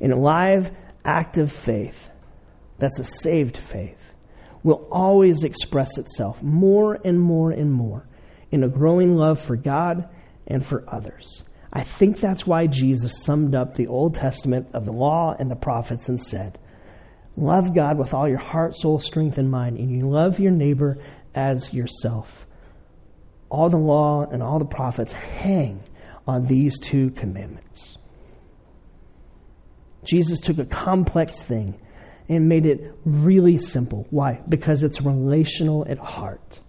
In 0.00 0.12
a 0.12 0.16
live, 0.16 0.70
active 1.04 1.52
faith, 1.52 2.08
that's 2.78 2.98
a 2.98 3.04
saved 3.04 3.56
faith, 3.56 3.98
will 4.62 4.88
always 4.90 5.44
express 5.44 5.98
itself 5.98 6.42
more 6.42 6.98
and 7.04 7.20
more 7.20 7.50
and 7.50 7.72
more 7.72 8.08
in 8.50 8.64
a 8.64 8.68
growing 8.68 9.14
love 9.14 9.40
for 9.40 9.56
God 9.56 10.08
and 10.48 10.66
for 10.66 10.84
others. 10.88 11.44
I 11.72 11.84
think 11.84 12.18
that's 12.18 12.46
why 12.46 12.66
Jesus 12.66 13.22
summed 13.22 13.54
up 13.54 13.74
the 13.74 13.86
Old 13.86 14.14
Testament 14.14 14.68
of 14.72 14.84
the 14.84 14.92
law 14.92 15.36
and 15.38 15.50
the 15.50 15.56
prophets 15.56 16.08
and 16.08 16.20
said, 16.20 16.58
Love 17.36 17.74
God 17.74 17.98
with 17.98 18.14
all 18.14 18.28
your 18.28 18.38
heart, 18.38 18.76
soul, 18.76 18.98
strength, 18.98 19.38
and 19.38 19.50
mind, 19.50 19.78
and 19.78 19.90
you 19.90 20.08
love 20.08 20.40
your 20.40 20.50
neighbor 20.50 20.98
as 21.34 21.72
yourself. 21.72 22.46
All 23.48 23.70
the 23.70 23.76
law 23.76 24.24
and 24.24 24.42
all 24.42 24.58
the 24.58 24.64
prophets 24.64 25.12
hang 25.12 25.84
on 26.26 26.46
these 26.46 26.80
two 26.80 27.10
commandments. 27.10 27.96
Jesus 30.04 30.40
took 30.40 30.58
a 30.58 30.64
complex 30.64 31.40
thing 31.40 31.78
and 32.28 32.48
made 32.48 32.66
it 32.66 32.92
really 33.04 33.56
simple. 33.56 34.06
Why? 34.10 34.40
Because 34.48 34.82
it's 34.82 35.00
relational 35.00 35.86
at 35.88 35.98
heart. 35.98 36.60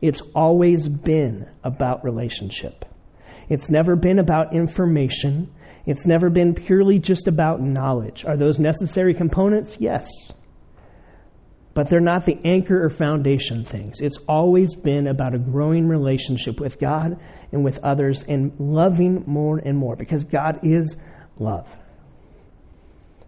It's 0.00 0.22
always 0.34 0.88
been 0.88 1.48
about 1.62 2.04
relationship. 2.04 2.84
It's 3.48 3.68
never 3.68 3.96
been 3.96 4.18
about 4.18 4.54
information. 4.54 5.52
It's 5.84 6.06
never 6.06 6.30
been 6.30 6.54
purely 6.54 6.98
just 6.98 7.26
about 7.26 7.60
knowledge. 7.60 8.24
Are 8.24 8.36
those 8.36 8.58
necessary 8.58 9.12
components? 9.12 9.76
Yes. 9.78 10.08
But 11.74 11.88
they're 11.88 12.00
not 12.00 12.26
the 12.26 12.38
anchor 12.44 12.84
or 12.84 12.90
foundation 12.90 13.64
things. 13.64 14.00
It's 14.00 14.18
always 14.28 14.74
been 14.74 15.06
about 15.06 15.34
a 15.34 15.38
growing 15.38 15.86
relationship 15.86 16.60
with 16.60 16.78
God 16.78 17.20
and 17.52 17.64
with 17.64 17.78
others 17.78 18.24
and 18.26 18.52
loving 18.58 19.24
more 19.26 19.58
and 19.58 19.76
more 19.76 19.96
because 19.96 20.24
God 20.24 20.60
is 20.62 20.96
love. 21.38 21.66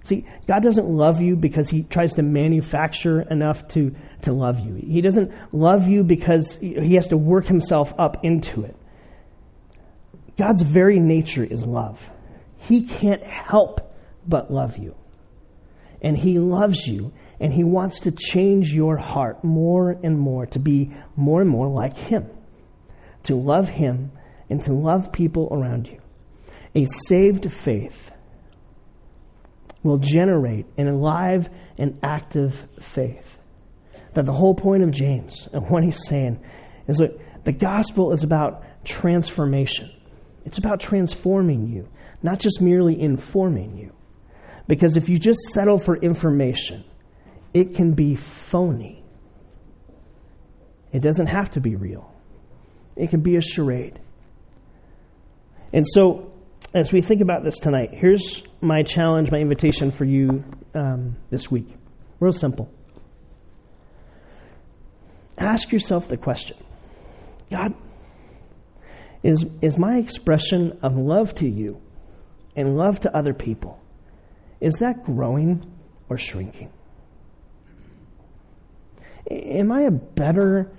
See, 0.04 0.26
God 0.48 0.62
doesn't 0.62 0.88
love 0.88 1.20
you 1.20 1.36
because 1.36 1.68
he 1.68 1.84
tries 1.84 2.14
to 2.14 2.22
manufacture 2.22 3.22
enough 3.22 3.68
to, 3.68 3.94
to 4.22 4.32
love 4.32 4.58
you. 4.58 4.74
He 4.74 5.00
doesn't 5.00 5.32
love 5.52 5.86
you 5.86 6.02
because 6.02 6.58
he 6.60 6.94
has 6.94 7.08
to 7.08 7.16
work 7.16 7.46
himself 7.46 7.92
up 7.98 8.24
into 8.24 8.64
it. 8.64 8.76
God's 10.36 10.62
very 10.62 10.98
nature 10.98 11.44
is 11.44 11.64
love. 11.64 12.00
He 12.56 12.82
can't 12.82 13.22
help 13.22 13.94
but 14.26 14.52
love 14.52 14.76
you. 14.76 14.94
And 16.00 16.16
he 16.16 16.38
loves 16.38 16.84
you, 16.86 17.12
and 17.38 17.52
he 17.52 17.62
wants 17.62 18.00
to 18.00 18.10
change 18.10 18.72
your 18.72 18.96
heart 18.96 19.44
more 19.44 19.90
and 19.90 20.18
more 20.18 20.46
to 20.46 20.58
be 20.58 20.92
more 21.14 21.40
and 21.40 21.50
more 21.50 21.68
like 21.68 21.96
him, 21.96 22.28
to 23.24 23.36
love 23.36 23.68
him 23.68 24.10
and 24.50 24.60
to 24.64 24.72
love 24.72 25.12
people 25.12 25.48
around 25.52 25.86
you. 25.86 26.00
A 26.74 26.86
saved 27.06 27.52
faith 27.52 28.11
will 29.82 29.98
generate 29.98 30.66
an 30.76 30.88
alive 30.88 31.48
and 31.78 31.98
active 32.02 32.54
faith. 32.80 33.26
That 34.14 34.26
the 34.26 34.32
whole 34.32 34.54
point 34.54 34.82
of 34.82 34.90
James 34.90 35.48
and 35.52 35.68
what 35.68 35.82
he's 35.82 36.00
saying 36.06 36.40
is 36.86 36.98
that 36.98 37.44
the 37.44 37.52
gospel 37.52 38.12
is 38.12 38.22
about 38.22 38.64
transformation. 38.84 39.90
It's 40.44 40.58
about 40.58 40.80
transforming 40.80 41.68
you, 41.68 41.88
not 42.22 42.38
just 42.38 42.60
merely 42.60 43.00
informing 43.00 43.76
you. 43.76 43.92
Because 44.68 44.96
if 44.96 45.08
you 45.08 45.18
just 45.18 45.40
settle 45.52 45.78
for 45.78 45.96
information, 45.96 46.84
it 47.52 47.74
can 47.74 47.92
be 47.92 48.16
phony. 48.16 49.04
It 50.92 51.00
doesn't 51.00 51.26
have 51.26 51.50
to 51.50 51.60
be 51.60 51.76
real, 51.76 52.12
it 52.96 53.10
can 53.10 53.20
be 53.20 53.36
a 53.36 53.40
charade. 53.40 53.98
And 55.72 55.86
so, 55.88 56.31
as 56.74 56.92
we 56.92 57.02
think 57.02 57.20
about 57.20 57.44
this 57.44 57.58
tonight, 57.58 57.90
here's 57.92 58.42
my 58.60 58.82
challenge, 58.82 59.30
my 59.30 59.38
invitation 59.38 59.90
for 59.90 60.04
you 60.04 60.42
um, 60.74 61.16
this 61.30 61.50
week. 61.50 61.68
Real 62.18 62.32
simple. 62.32 62.70
Ask 65.36 65.72
yourself 65.72 66.08
the 66.08 66.16
question 66.16 66.56
God, 67.50 67.74
is, 69.22 69.44
is 69.60 69.76
my 69.76 69.98
expression 69.98 70.78
of 70.82 70.96
love 70.96 71.34
to 71.36 71.48
you 71.48 71.80
and 72.56 72.76
love 72.76 73.00
to 73.00 73.16
other 73.16 73.34
people, 73.34 73.80
is 74.60 74.74
that 74.74 75.04
growing 75.04 75.70
or 76.08 76.16
shrinking? 76.16 76.70
Am 79.30 79.70
I 79.70 79.82
a 79.82 79.90
better 79.90 80.70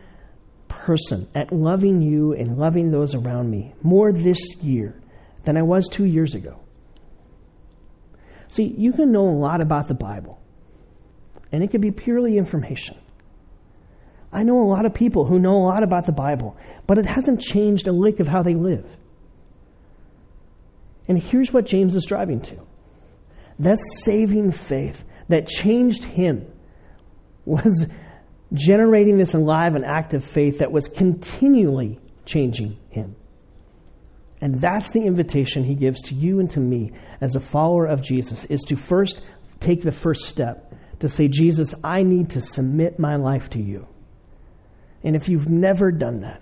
person 0.68 1.30
at 1.34 1.52
loving 1.52 2.02
you 2.02 2.34
and 2.34 2.58
loving 2.58 2.92
those 2.92 3.16
around 3.16 3.50
me 3.50 3.74
more 3.84 4.12
this 4.12 4.56
year 4.58 5.00
than 5.46 5.58
I 5.58 5.62
was 5.62 5.88
two 5.90 6.06
years 6.06 6.36
ago? 6.36 6.60
See, 8.50 8.74
you 8.78 8.94
can 8.94 9.12
know 9.12 9.28
a 9.28 9.38
lot 9.38 9.62
about 9.62 9.88
the 9.88 9.94
Bible, 9.94 10.40
and 11.52 11.64
it 11.64 11.72
can 11.72 11.82
be 11.82 11.92
purely 11.92 12.38
information. 12.38 12.98
I 14.32 14.44
know 14.44 14.62
a 14.62 14.70
lot 14.70 14.86
of 14.86 14.94
people 14.94 15.26
who 15.26 15.40
know 15.40 15.58
a 15.58 15.66
lot 15.66 15.84
about 15.84 16.06
the 16.06 16.12
Bible, 16.12 16.58
but 16.88 16.98
it 16.98 17.06
hasn't 17.06 17.40
changed 17.40 17.88
a 17.88 17.92
lick 17.92 18.20
of 18.20 18.28
how 18.28 18.42
they 18.42 18.56
live. 18.56 18.86
And 21.08 21.22
here's 21.22 21.52
what 21.52 21.66
James 21.66 21.96
is 21.96 22.06
driving 22.06 22.42
to 22.42 22.60
that 23.60 23.78
saving 24.04 24.52
faith 24.52 25.04
that 25.30 25.48
changed 25.48 26.04
him 26.04 26.48
was 27.46 27.86
generating 28.54 29.18
this 29.18 29.34
alive 29.34 29.76
and 29.76 29.86
active 29.86 30.24
faith 30.24 30.60
that 30.60 30.72
was 30.72 30.88
continually 30.88 32.00
changing 32.26 32.78
him. 32.90 33.16
And 34.44 34.60
that's 34.60 34.90
the 34.90 35.00
invitation 35.00 35.64
he 35.64 35.74
gives 35.74 36.02
to 36.10 36.16
you 36.16 36.42
and 36.42 36.50
to 36.50 36.60
me 36.60 36.92
as 37.22 37.38
a 37.38 37.40
follower 37.40 37.86
of 37.86 38.02
Jesus 38.02 38.44
is 38.50 38.60
to 38.64 38.76
first 38.76 39.22
take 39.62 39.82
the 39.82 39.92
first 39.94 40.26
step 40.26 40.76
to 41.00 41.08
say, 41.08 41.30
Jesus, 41.30 41.74
I 41.82 42.04
need 42.04 42.32
to 42.32 42.42
submit 42.42 43.00
my 43.00 43.16
life 43.16 43.52
to 43.52 43.62
you. 43.62 43.88
And 45.02 45.16
if 45.16 45.30
you've 45.30 45.48
never 45.48 45.94
done 45.94 46.20
that, 46.20 46.42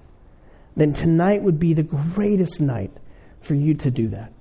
then 0.75 0.93
tonight 0.93 1.43
would 1.43 1.59
be 1.59 1.75
the 1.75 1.83
greatest 1.83 2.59
night 2.59 2.89
for 3.41 3.53
you 3.53 3.75
to 3.75 3.91
do 3.91 4.07
that. 4.07 4.33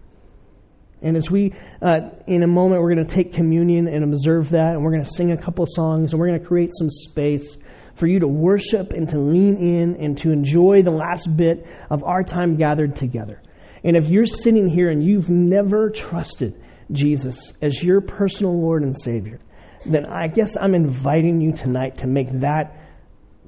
And 1.03 1.15
as 1.19 1.31
we, 1.31 1.53
uh, 1.83 2.01
in 2.27 2.43
a 2.43 2.49
moment, 2.49 2.81
we're 2.81 2.95
going 2.95 3.07
to 3.07 3.15
take 3.15 3.35
communion 3.35 3.89
and 3.89 4.05
observe 4.05 4.49
that, 4.51 4.73
and 4.73 4.83
we're 4.83 4.93
going 4.93 5.05
to 5.05 5.11
sing 5.11 5.33
a 5.33 5.37
couple 5.37 5.67
songs, 5.69 6.13
and 6.13 6.21
we're 6.21 6.29
going 6.29 6.41
to 6.41 6.47
create 6.47 6.71
some 6.73 6.89
space 6.89 7.59
for 7.95 8.07
you 8.07 8.21
to 8.21 8.27
worship 8.27 8.95
and 8.95 9.11
to 9.11 9.19
lean 9.19 9.57
in 9.59 10.03
and 10.03 10.17
to 10.17 10.31
enjoy 10.31 10.81
the 10.81 10.91
last 10.91 11.37
bit 11.37 11.67
of 11.91 12.03
our 12.05 12.23
time 12.23 12.57
gathered 12.57 12.97
together. 12.97 13.43
And 13.85 13.97
if 13.97 14.09
you're 14.09 14.27
sitting 14.27 14.69
here 14.69 14.91
and 14.91 15.03
you've 15.03 15.29
never 15.29 15.91
trusted 15.91 16.61
Jesus 16.93 17.53
as 17.63 17.83
your 17.83 18.01
personal 18.01 18.61
Lord 18.61 18.83
and 18.83 18.97
Savior, 19.01 19.41
then 19.87 20.07
I 20.07 20.29
guess 20.29 20.57
I'm 20.61 20.75
inviting 20.75 21.41
you 21.41 21.53
tonight 21.53 21.99
to 21.99 22.07
make 22.07 22.29
that 22.41 22.77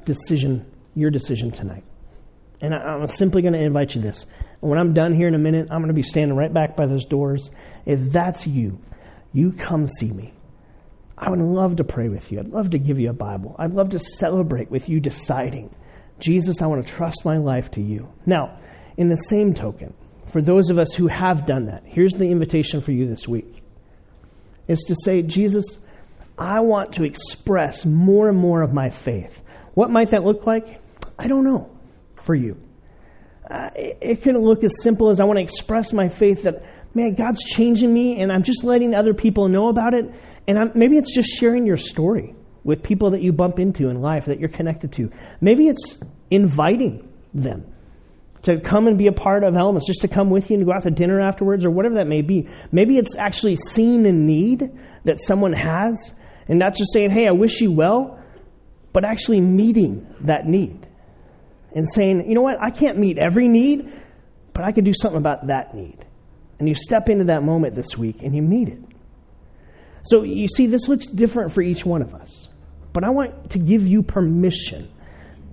decision 0.04 0.66
your 0.94 1.10
decision 1.10 1.50
tonight. 1.50 1.84
And 2.60 2.74
I'm 2.74 3.06
simply 3.06 3.42
going 3.42 3.54
to 3.54 3.62
invite 3.62 3.94
you 3.94 4.00
this. 4.00 4.24
When 4.60 4.78
I'm 4.78 4.92
done 4.92 5.14
here 5.14 5.26
in 5.26 5.34
a 5.34 5.38
minute, 5.38 5.68
I'm 5.70 5.78
going 5.78 5.88
to 5.88 5.94
be 5.94 6.02
standing 6.02 6.36
right 6.36 6.52
back 6.52 6.76
by 6.76 6.86
those 6.86 7.04
doors. 7.06 7.50
If 7.86 8.12
that's 8.12 8.46
you, 8.46 8.78
you 9.32 9.52
come 9.52 9.86
see 9.86 10.10
me. 10.10 10.32
I 11.18 11.30
would 11.30 11.40
love 11.40 11.76
to 11.76 11.84
pray 11.84 12.08
with 12.08 12.30
you. 12.30 12.38
I'd 12.40 12.48
love 12.48 12.70
to 12.70 12.78
give 12.78 12.98
you 12.98 13.10
a 13.10 13.14
Bible. 13.14 13.56
I'd 13.58 13.72
love 13.72 13.90
to 13.90 13.98
celebrate 13.98 14.70
with 14.70 14.88
you 14.88 15.00
deciding, 15.00 15.74
Jesus, 16.20 16.62
I 16.62 16.66
want 16.66 16.86
to 16.86 16.92
trust 16.92 17.24
my 17.24 17.38
life 17.38 17.70
to 17.72 17.80
you. 17.80 18.08
Now, 18.26 18.58
in 18.96 19.08
the 19.08 19.16
same 19.16 19.54
token, 19.54 19.94
for 20.32 20.40
those 20.40 20.70
of 20.70 20.78
us 20.78 20.92
who 20.94 21.08
have 21.08 21.44
done 21.44 21.66
that, 21.66 21.82
here's 21.84 22.14
the 22.14 22.24
invitation 22.24 22.80
for 22.80 22.90
you 22.90 23.06
this 23.06 23.28
week 23.28 23.62
is 24.66 24.78
to 24.88 24.96
say, 25.04 25.20
Jesus, 25.20 25.64
I 26.38 26.60
want 26.60 26.94
to 26.94 27.04
express 27.04 27.84
more 27.84 28.28
and 28.28 28.38
more 28.38 28.62
of 28.62 28.72
my 28.72 28.88
faith. 28.88 29.42
What 29.74 29.90
might 29.90 30.10
that 30.10 30.24
look 30.24 30.46
like? 30.46 30.80
I 31.18 31.26
don't 31.28 31.44
know 31.44 31.70
for 32.22 32.34
you. 32.34 32.56
Uh, 33.50 33.70
it, 33.76 33.98
it 34.00 34.22
can 34.22 34.38
look 34.38 34.64
as 34.64 34.72
simple 34.82 35.10
as 35.10 35.20
I 35.20 35.24
want 35.24 35.38
to 35.38 35.42
express 35.42 35.92
my 35.92 36.08
faith 36.08 36.44
that, 36.44 36.64
man, 36.94 37.14
God's 37.14 37.44
changing 37.44 37.92
me 37.92 38.20
and 38.22 38.32
I'm 38.32 38.42
just 38.42 38.64
letting 38.64 38.94
other 38.94 39.12
people 39.12 39.48
know 39.48 39.68
about 39.68 39.92
it. 39.92 40.06
And 40.48 40.58
I'm, 40.58 40.72
maybe 40.74 40.96
it's 40.96 41.14
just 41.14 41.28
sharing 41.28 41.66
your 41.66 41.76
story 41.76 42.34
with 42.64 42.82
people 42.82 43.10
that 43.10 43.22
you 43.22 43.32
bump 43.32 43.58
into 43.58 43.90
in 43.90 44.00
life 44.00 44.26
that 44.26 44.40
you're 44.40 44.48
connected 44.48 44.92
to. 44.92 45.10
Maybe 45.42 45.68
it's 45.68 45.98
inviting 46.30 47.06
them 47.34 47.71
to 48.42 48.60
come 48.60 48.88
and 48.88 48.98
be 48.98 49.06
a 49.06 49.12
part 49.12 49.44
of 49.44 49.54
Elements, 49.54 49.86
just 49.86 50.02
to 50.02 50.08
come 50.08 50.30
with 50.30 50.50
you 50.50 50.56
and 50.56 50.66
go 50.66 50.72
out 50.72 50.82
to 50.82 50.90
dinner 50.90 51.20
afterwards 51.20 51.64
or 51.64 51.70
whatever 51.70 51.96
that 51.96 52.06
may 52.06 52.22
be. 52.22 52.48
Maybe 52.70 52.98
it's 52.98 53.16
actually 53.16 53.56
seeing 53.72 54.04
a 54.06 54.12
need 54.12 54.70
that 55.04 55.20
someone 55.20 55.52
has 55.52 56.12
and 56.48 56.58
not 56.58 56.74
just 56.74 56.92
saying, 56.92 57.10
hey, 57.10 57.28
I 57.28 57.32
wish 57.32 57.60
you 57.60 57.72
well, 57.72 58.18
but 58.92 59.04
actually 59.04 59.40
meeting 59.40 60.06
that 60.22 60.46
need 60.46 60.86
and 61.74 61.86
saying, 61.94 62.28
you 62.28 62.34
know 62.34 62.42
what, 62.42 62.60
I 62.60 62.70
can't 62.70 62.98
meet 62.98 63.18
every 63.18 63.48
need, 63.48 63.92
but 64.52 64.64
I 64.64 64.72
can 64.72 64.84
do 64.84 64.92
something 64.92 65.18
about 65.18 65.46
that 65.46 65.74
need. 65.74 66.04
And 66.58 66.68
you 66.68 66.74
step 66.74 67.08
into 67.08 67.24
that 67.24 67.42
moment 67.42 67.74
this 67.74 67.96
week 67.96 68.22
and 68.22 68.34
you 68.34 68.42
meet 68.42 68.68
it. 68.68 68.78
So 70.04 70.24
you 70.24 70.48
see, 70.48 70.66
this 70.66 70.88
looks 70.88 71.06
different 71.06 71.54
for 71.54 71.62
each 71.62 71.84
one 71.84 72.02
of 72.02 72.14
us. 72.14 72.48
But 72.92 73.04
I 73.04 73.10
want 73.10 73.50
to 73.50 73.58
give 73.58 73.86
you 73.86 74.02
permission 74.02 74.90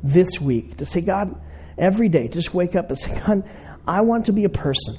this 0.04 0.40
week 0.42 0.78
to 0.78 0.86
say, 0.86 1.02
God, 1.02 1.40
every 1.80 2.10
day, 2.10 2.28
just 2.28 2.54
wake 2.54 2.76
up 2.76 2.90
and 2.90 2.98
say, 2.98 3.12
God, 3.26 3.44
I 3.88 4.02
want 4.02 4.26
to 4.26 4.34
be 4.34 4.44
a 4.44 4.50
person 4.50 4.98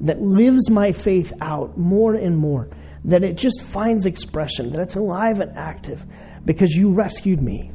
that 0.00 0.20
lives 0.20 0.70
my 0.70 0.92
faith 0.92 1.32
out 1.40 1.76
more 1.76 2.14
and 2.14 2.36
more, 2.36 2.68
that 3.04 3.24
it 3.24 3.36
just 3.36 3.62
finds 3.62 4.06
expression, 4.06 4.72
that 4.72 4.80
it's 4.80 4.94
alive 4.94 5.40
and 5.40 5.56
active 5.56 6.04
because 6.44 6.70
you 6.70 6.92
rescued 6.92 7.42
me. 7.42 7.72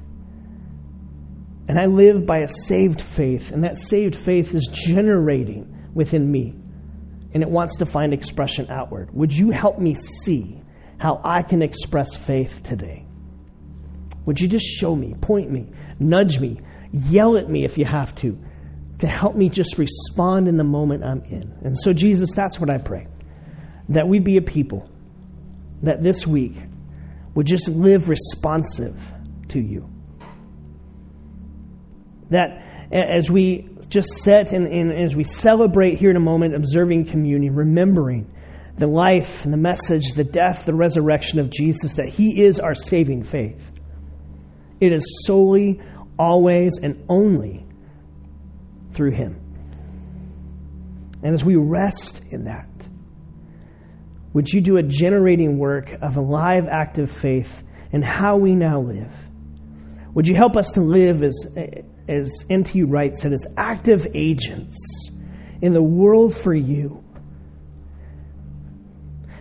And 1.68 1.80
I 1.80 1.86
live 1.86 2.26
by 2.26 2.40
a 2.40 2.48
saved 2.48 3.02
faith, 3.02 3.52
and 3.52 3.64
that 3.64 3.78
saved 3.78 4.16
faith 4.16 4.54
is 4.54 4.70
generating 4.72 5.90
within 5.94 6.30
me, 6.30 6.56
and 7.34 7.42
it 7.42 7.50
wants 7.50 7.78
to 7.78 7.86
find 7.86 8.14
expression 8.14 8.68
outward. 8.70 9.14
Would 9.14 9.34
you 9.34 9.50
help 9.50 9.80
me 9.80 9.96
see 10.24 10.62
how 10.98 11.22
I 11.24 11.42
can 11.42 11.62
express 11.62 12.16
faith 12.16 12.64
today? 12.64 13.06
Would 14.26 14.40
you 14.40 14.48
just 14.48 14.66
show 14.66 14.96
me, 14.96 15.14
point 15.20 15.52
me, 15.52 15.72
nudge 16.00 16.40
me, 16.40 16.60
yell 16.94 17.36
at 17.38 17.50
me 17.50 17.66
if 17.66 17.78
you 17.78 17.86
have 17.86 18.16
to, 18.16 18.38
to 19.00 19.08
help 19.08 19.36
me 19.36 19.50
just 19.50 19.78
respond 19.78 20.48
in 20.48 20.56
the 20.56 20.64
moment 20.64 21.04
I'm 21.04 21.24
in? 21.26 21.54
And 21.64 21.78
so, 21.78 21.92
Jesus, 21.92 22.32
that's 22.34 22.60
what 22.60 22.70
I 22.70 22.78
pray. 22.78 23.08
That 23.90 24.08
we 24.08 24.20
be 24.20 24.38
a 24.38 24.42
people 24.42 24.90
that 25.82 26.02
this 26.02 26.26
week 26.26 26.56
would 27.36 27.48
just 27.48 27.68
live 27.68 28.08
responsive 28.08 28.98
to 29.50 29.60
you 29.60 29.90
that 32.34 32.90
as 32.92 33.32
we 33.32 33.70
just 33.88 34.10
sit 34.24 34.52
and, 34.52 34.68
and 34.68 34.92
as 34.92 35.16
we 35.16 35.24
celebrate 35.24 35.98
here 35.98 36.10
in 36.10 36.18
a 36.18 36.22
moment, 36.22 36.56
observing 36.56 37.06
communion, 37.06 37.56
remembering 37.56 38.32
the 38.78 38.88
life 38.88 39.44
and 39.44 39.54
the 39.54 39.58
message, 39.58 40.14
the 40.14 40.24
death, 40.24 40.66
the 40.66 40.74
resurrection 40.74 41.40
of 41.40 41.50
Jesus, 41.50 41.94
that 41.94 42.10
He 42.10 42.42
is 42.42 42.60
our 42.60 42.76
saving 42.76 43.24
faith. 43.24 43.62
It 44.80 44.92
is 44.92 45.24
solely, 45.26 45.80
always, 46.18 46.78
and 46.82 47.04
only 47.10 47.66
through 48.94 49.12
Him. 49.12 49.40
And 51.24 51.34
as 51.34 51.44
we 51.44 51.56
rest 51.56 52.22
in 52.30 52.46
that, 52.46 52.70
would 54.34 54.50
you 54.50 54.62
do 54.62 54.78
a 54.78 54.84
generating 54.84 55.58
work 55.58 55.92
of 56.02 56.18
a 56.18 56.22
live, 56.22 56.66
active 56.68 57.12
faith 57.12 57.52
in 57.92 58.02
how 58.02 58.38
we 58.38 58.56
now 58.56 58.82
live? 58.82 59.12
Would 60.14 60.28
you 60.28 60.36
help 60.36 60.58
us 60.58 60.72
to 60.72 60.82
live 60.82 61.24
as 61.24 61.34
as 62.08 62.32
N.T. 62.50 62.84
Wright 62.84 63.16
said, 63.16 63.34
as 63.34 63.46
active 63.58 64.08
agents 64.14 64.76
in 65.62 65.74
the 65.74 65.82
world 65.82 66.36
for 66.36 66.54
you. 66.54 67.04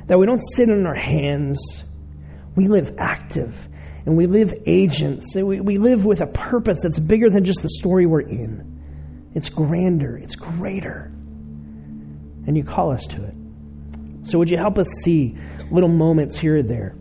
That 0.07 0.19
we 0.19 0.27
don't 0.27 0.43
sit 0.55 0.71
on 0.71 0.87
our 0.87 0.95
hands, 0.95 1.59
we 2.55 2.69
live 2.69 2.95
active 2.99 3.55
and 4.05 4.17
we 4.17 4.27
live 4.27 4.55
agents. 4.67 5.35
We, 5.35 5.61
we 5.61 5.79
live 5.79 6.05
with 6.05 6.21
a 6.21 6.27
purpose 6.27 6.79
that's 6.83 6.99
bigger 6.99 7.31
than 7.31 7.45
just 7.45 7.63
the 7.63 7.69
story 7.69 8.07
we're 8.07 8.21
in. 8.21 9.31
It's 9.35 9.49
grander, 9.49 10.17
it's 10.17 10.37
greater. 10.37 11.13
And 12.47 12.57
you 12.57 12.65
call 12.65 12.93
us 12.93 13.07
to 13.09 13.25
it. 13.25 13.35
So, 14.25 14.39
would 14.39 14.51
you 14.51 14.59
help 14.59 14.79
us 14.79 14.89
see 15.03 15.37
little 15.71 15.89
moments 15.89 16.37
here 16.37 16.59
or 16.59 16.63
there 16.63 16.97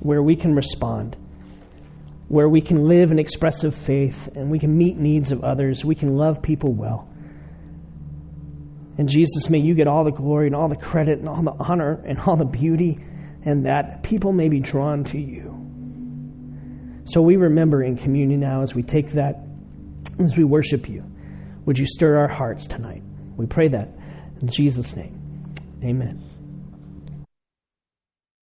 where 0.00 0.22
we 0.22 0.36
can 0.36 0.54
respond? 0.54 1.16
where 2.32 2.48
we 2.48 2.62
can 2.62 2.88
live 2.88 3.10
an 3.10 3.18
expressive 3.18 3.74
faith 3.74 4.30
and 4.34 4.50
we 4.50 4.58
can 4.58 4.74
meet 4.74 4.96
needs 4.96 5.32
of 5.32 5.44
others. 5.44 5.84
We 5.84 5.94
can 5.94 6.16
love 6.16 6.40
people 6.40 6.72
well. 6.72 7.06
And 8.96 9.06
Jesus, 9.06 9.50
may 9.50 9.58
you 9.58 9.74
get 9.74 9.86
all 9.86 10.02
the 10.02 10.12
glory 10.12 10.46
and 10.46 10.56
all 10.56 10.68
the 10.68 10.76
credit 10.76 11.18
and 11.18 11.28
all 11.28 11.42
the 11.42 11.52
honor 11.52 12.02
and 12.06 12.18
all 12.18 12.38
the 12.38 12.46
beauty, 12.46 12.98
and 13.44 13.66
that 13.66 14.02
people 14.02 14.32
may 14.32 14.48
be 14.48 14.60
drawn 14.60 15.04
to 15.04 15.18
you. 15.18 15.61
So 17.04 17.20
we 17.20 17.36
remember 17.36 17.82
in 17.82 17.96
communion 17.96 18.40
now 18.40 18.62
as 18.62 18.74
we 18.74 18.82
take 18.82 19.12
that, 19.12 19.40
as 20.18 20.36
we 20.36 20.44
worship 20.44 20.88
you, 20.88 21.04
would 21.66 21.78
you 21.78 21.86
stir 21.86 22.16
our 22.16 22.28
hearts 22.28 22.66
tonight? 22.66 23.02
We 23.36 23.46
pray 23.46 23.68
that 23.68 23.88
In 24.40 24.48
Jesus' 24.48 24.94
name, 24.96 25.54
amen. 25.84 26.31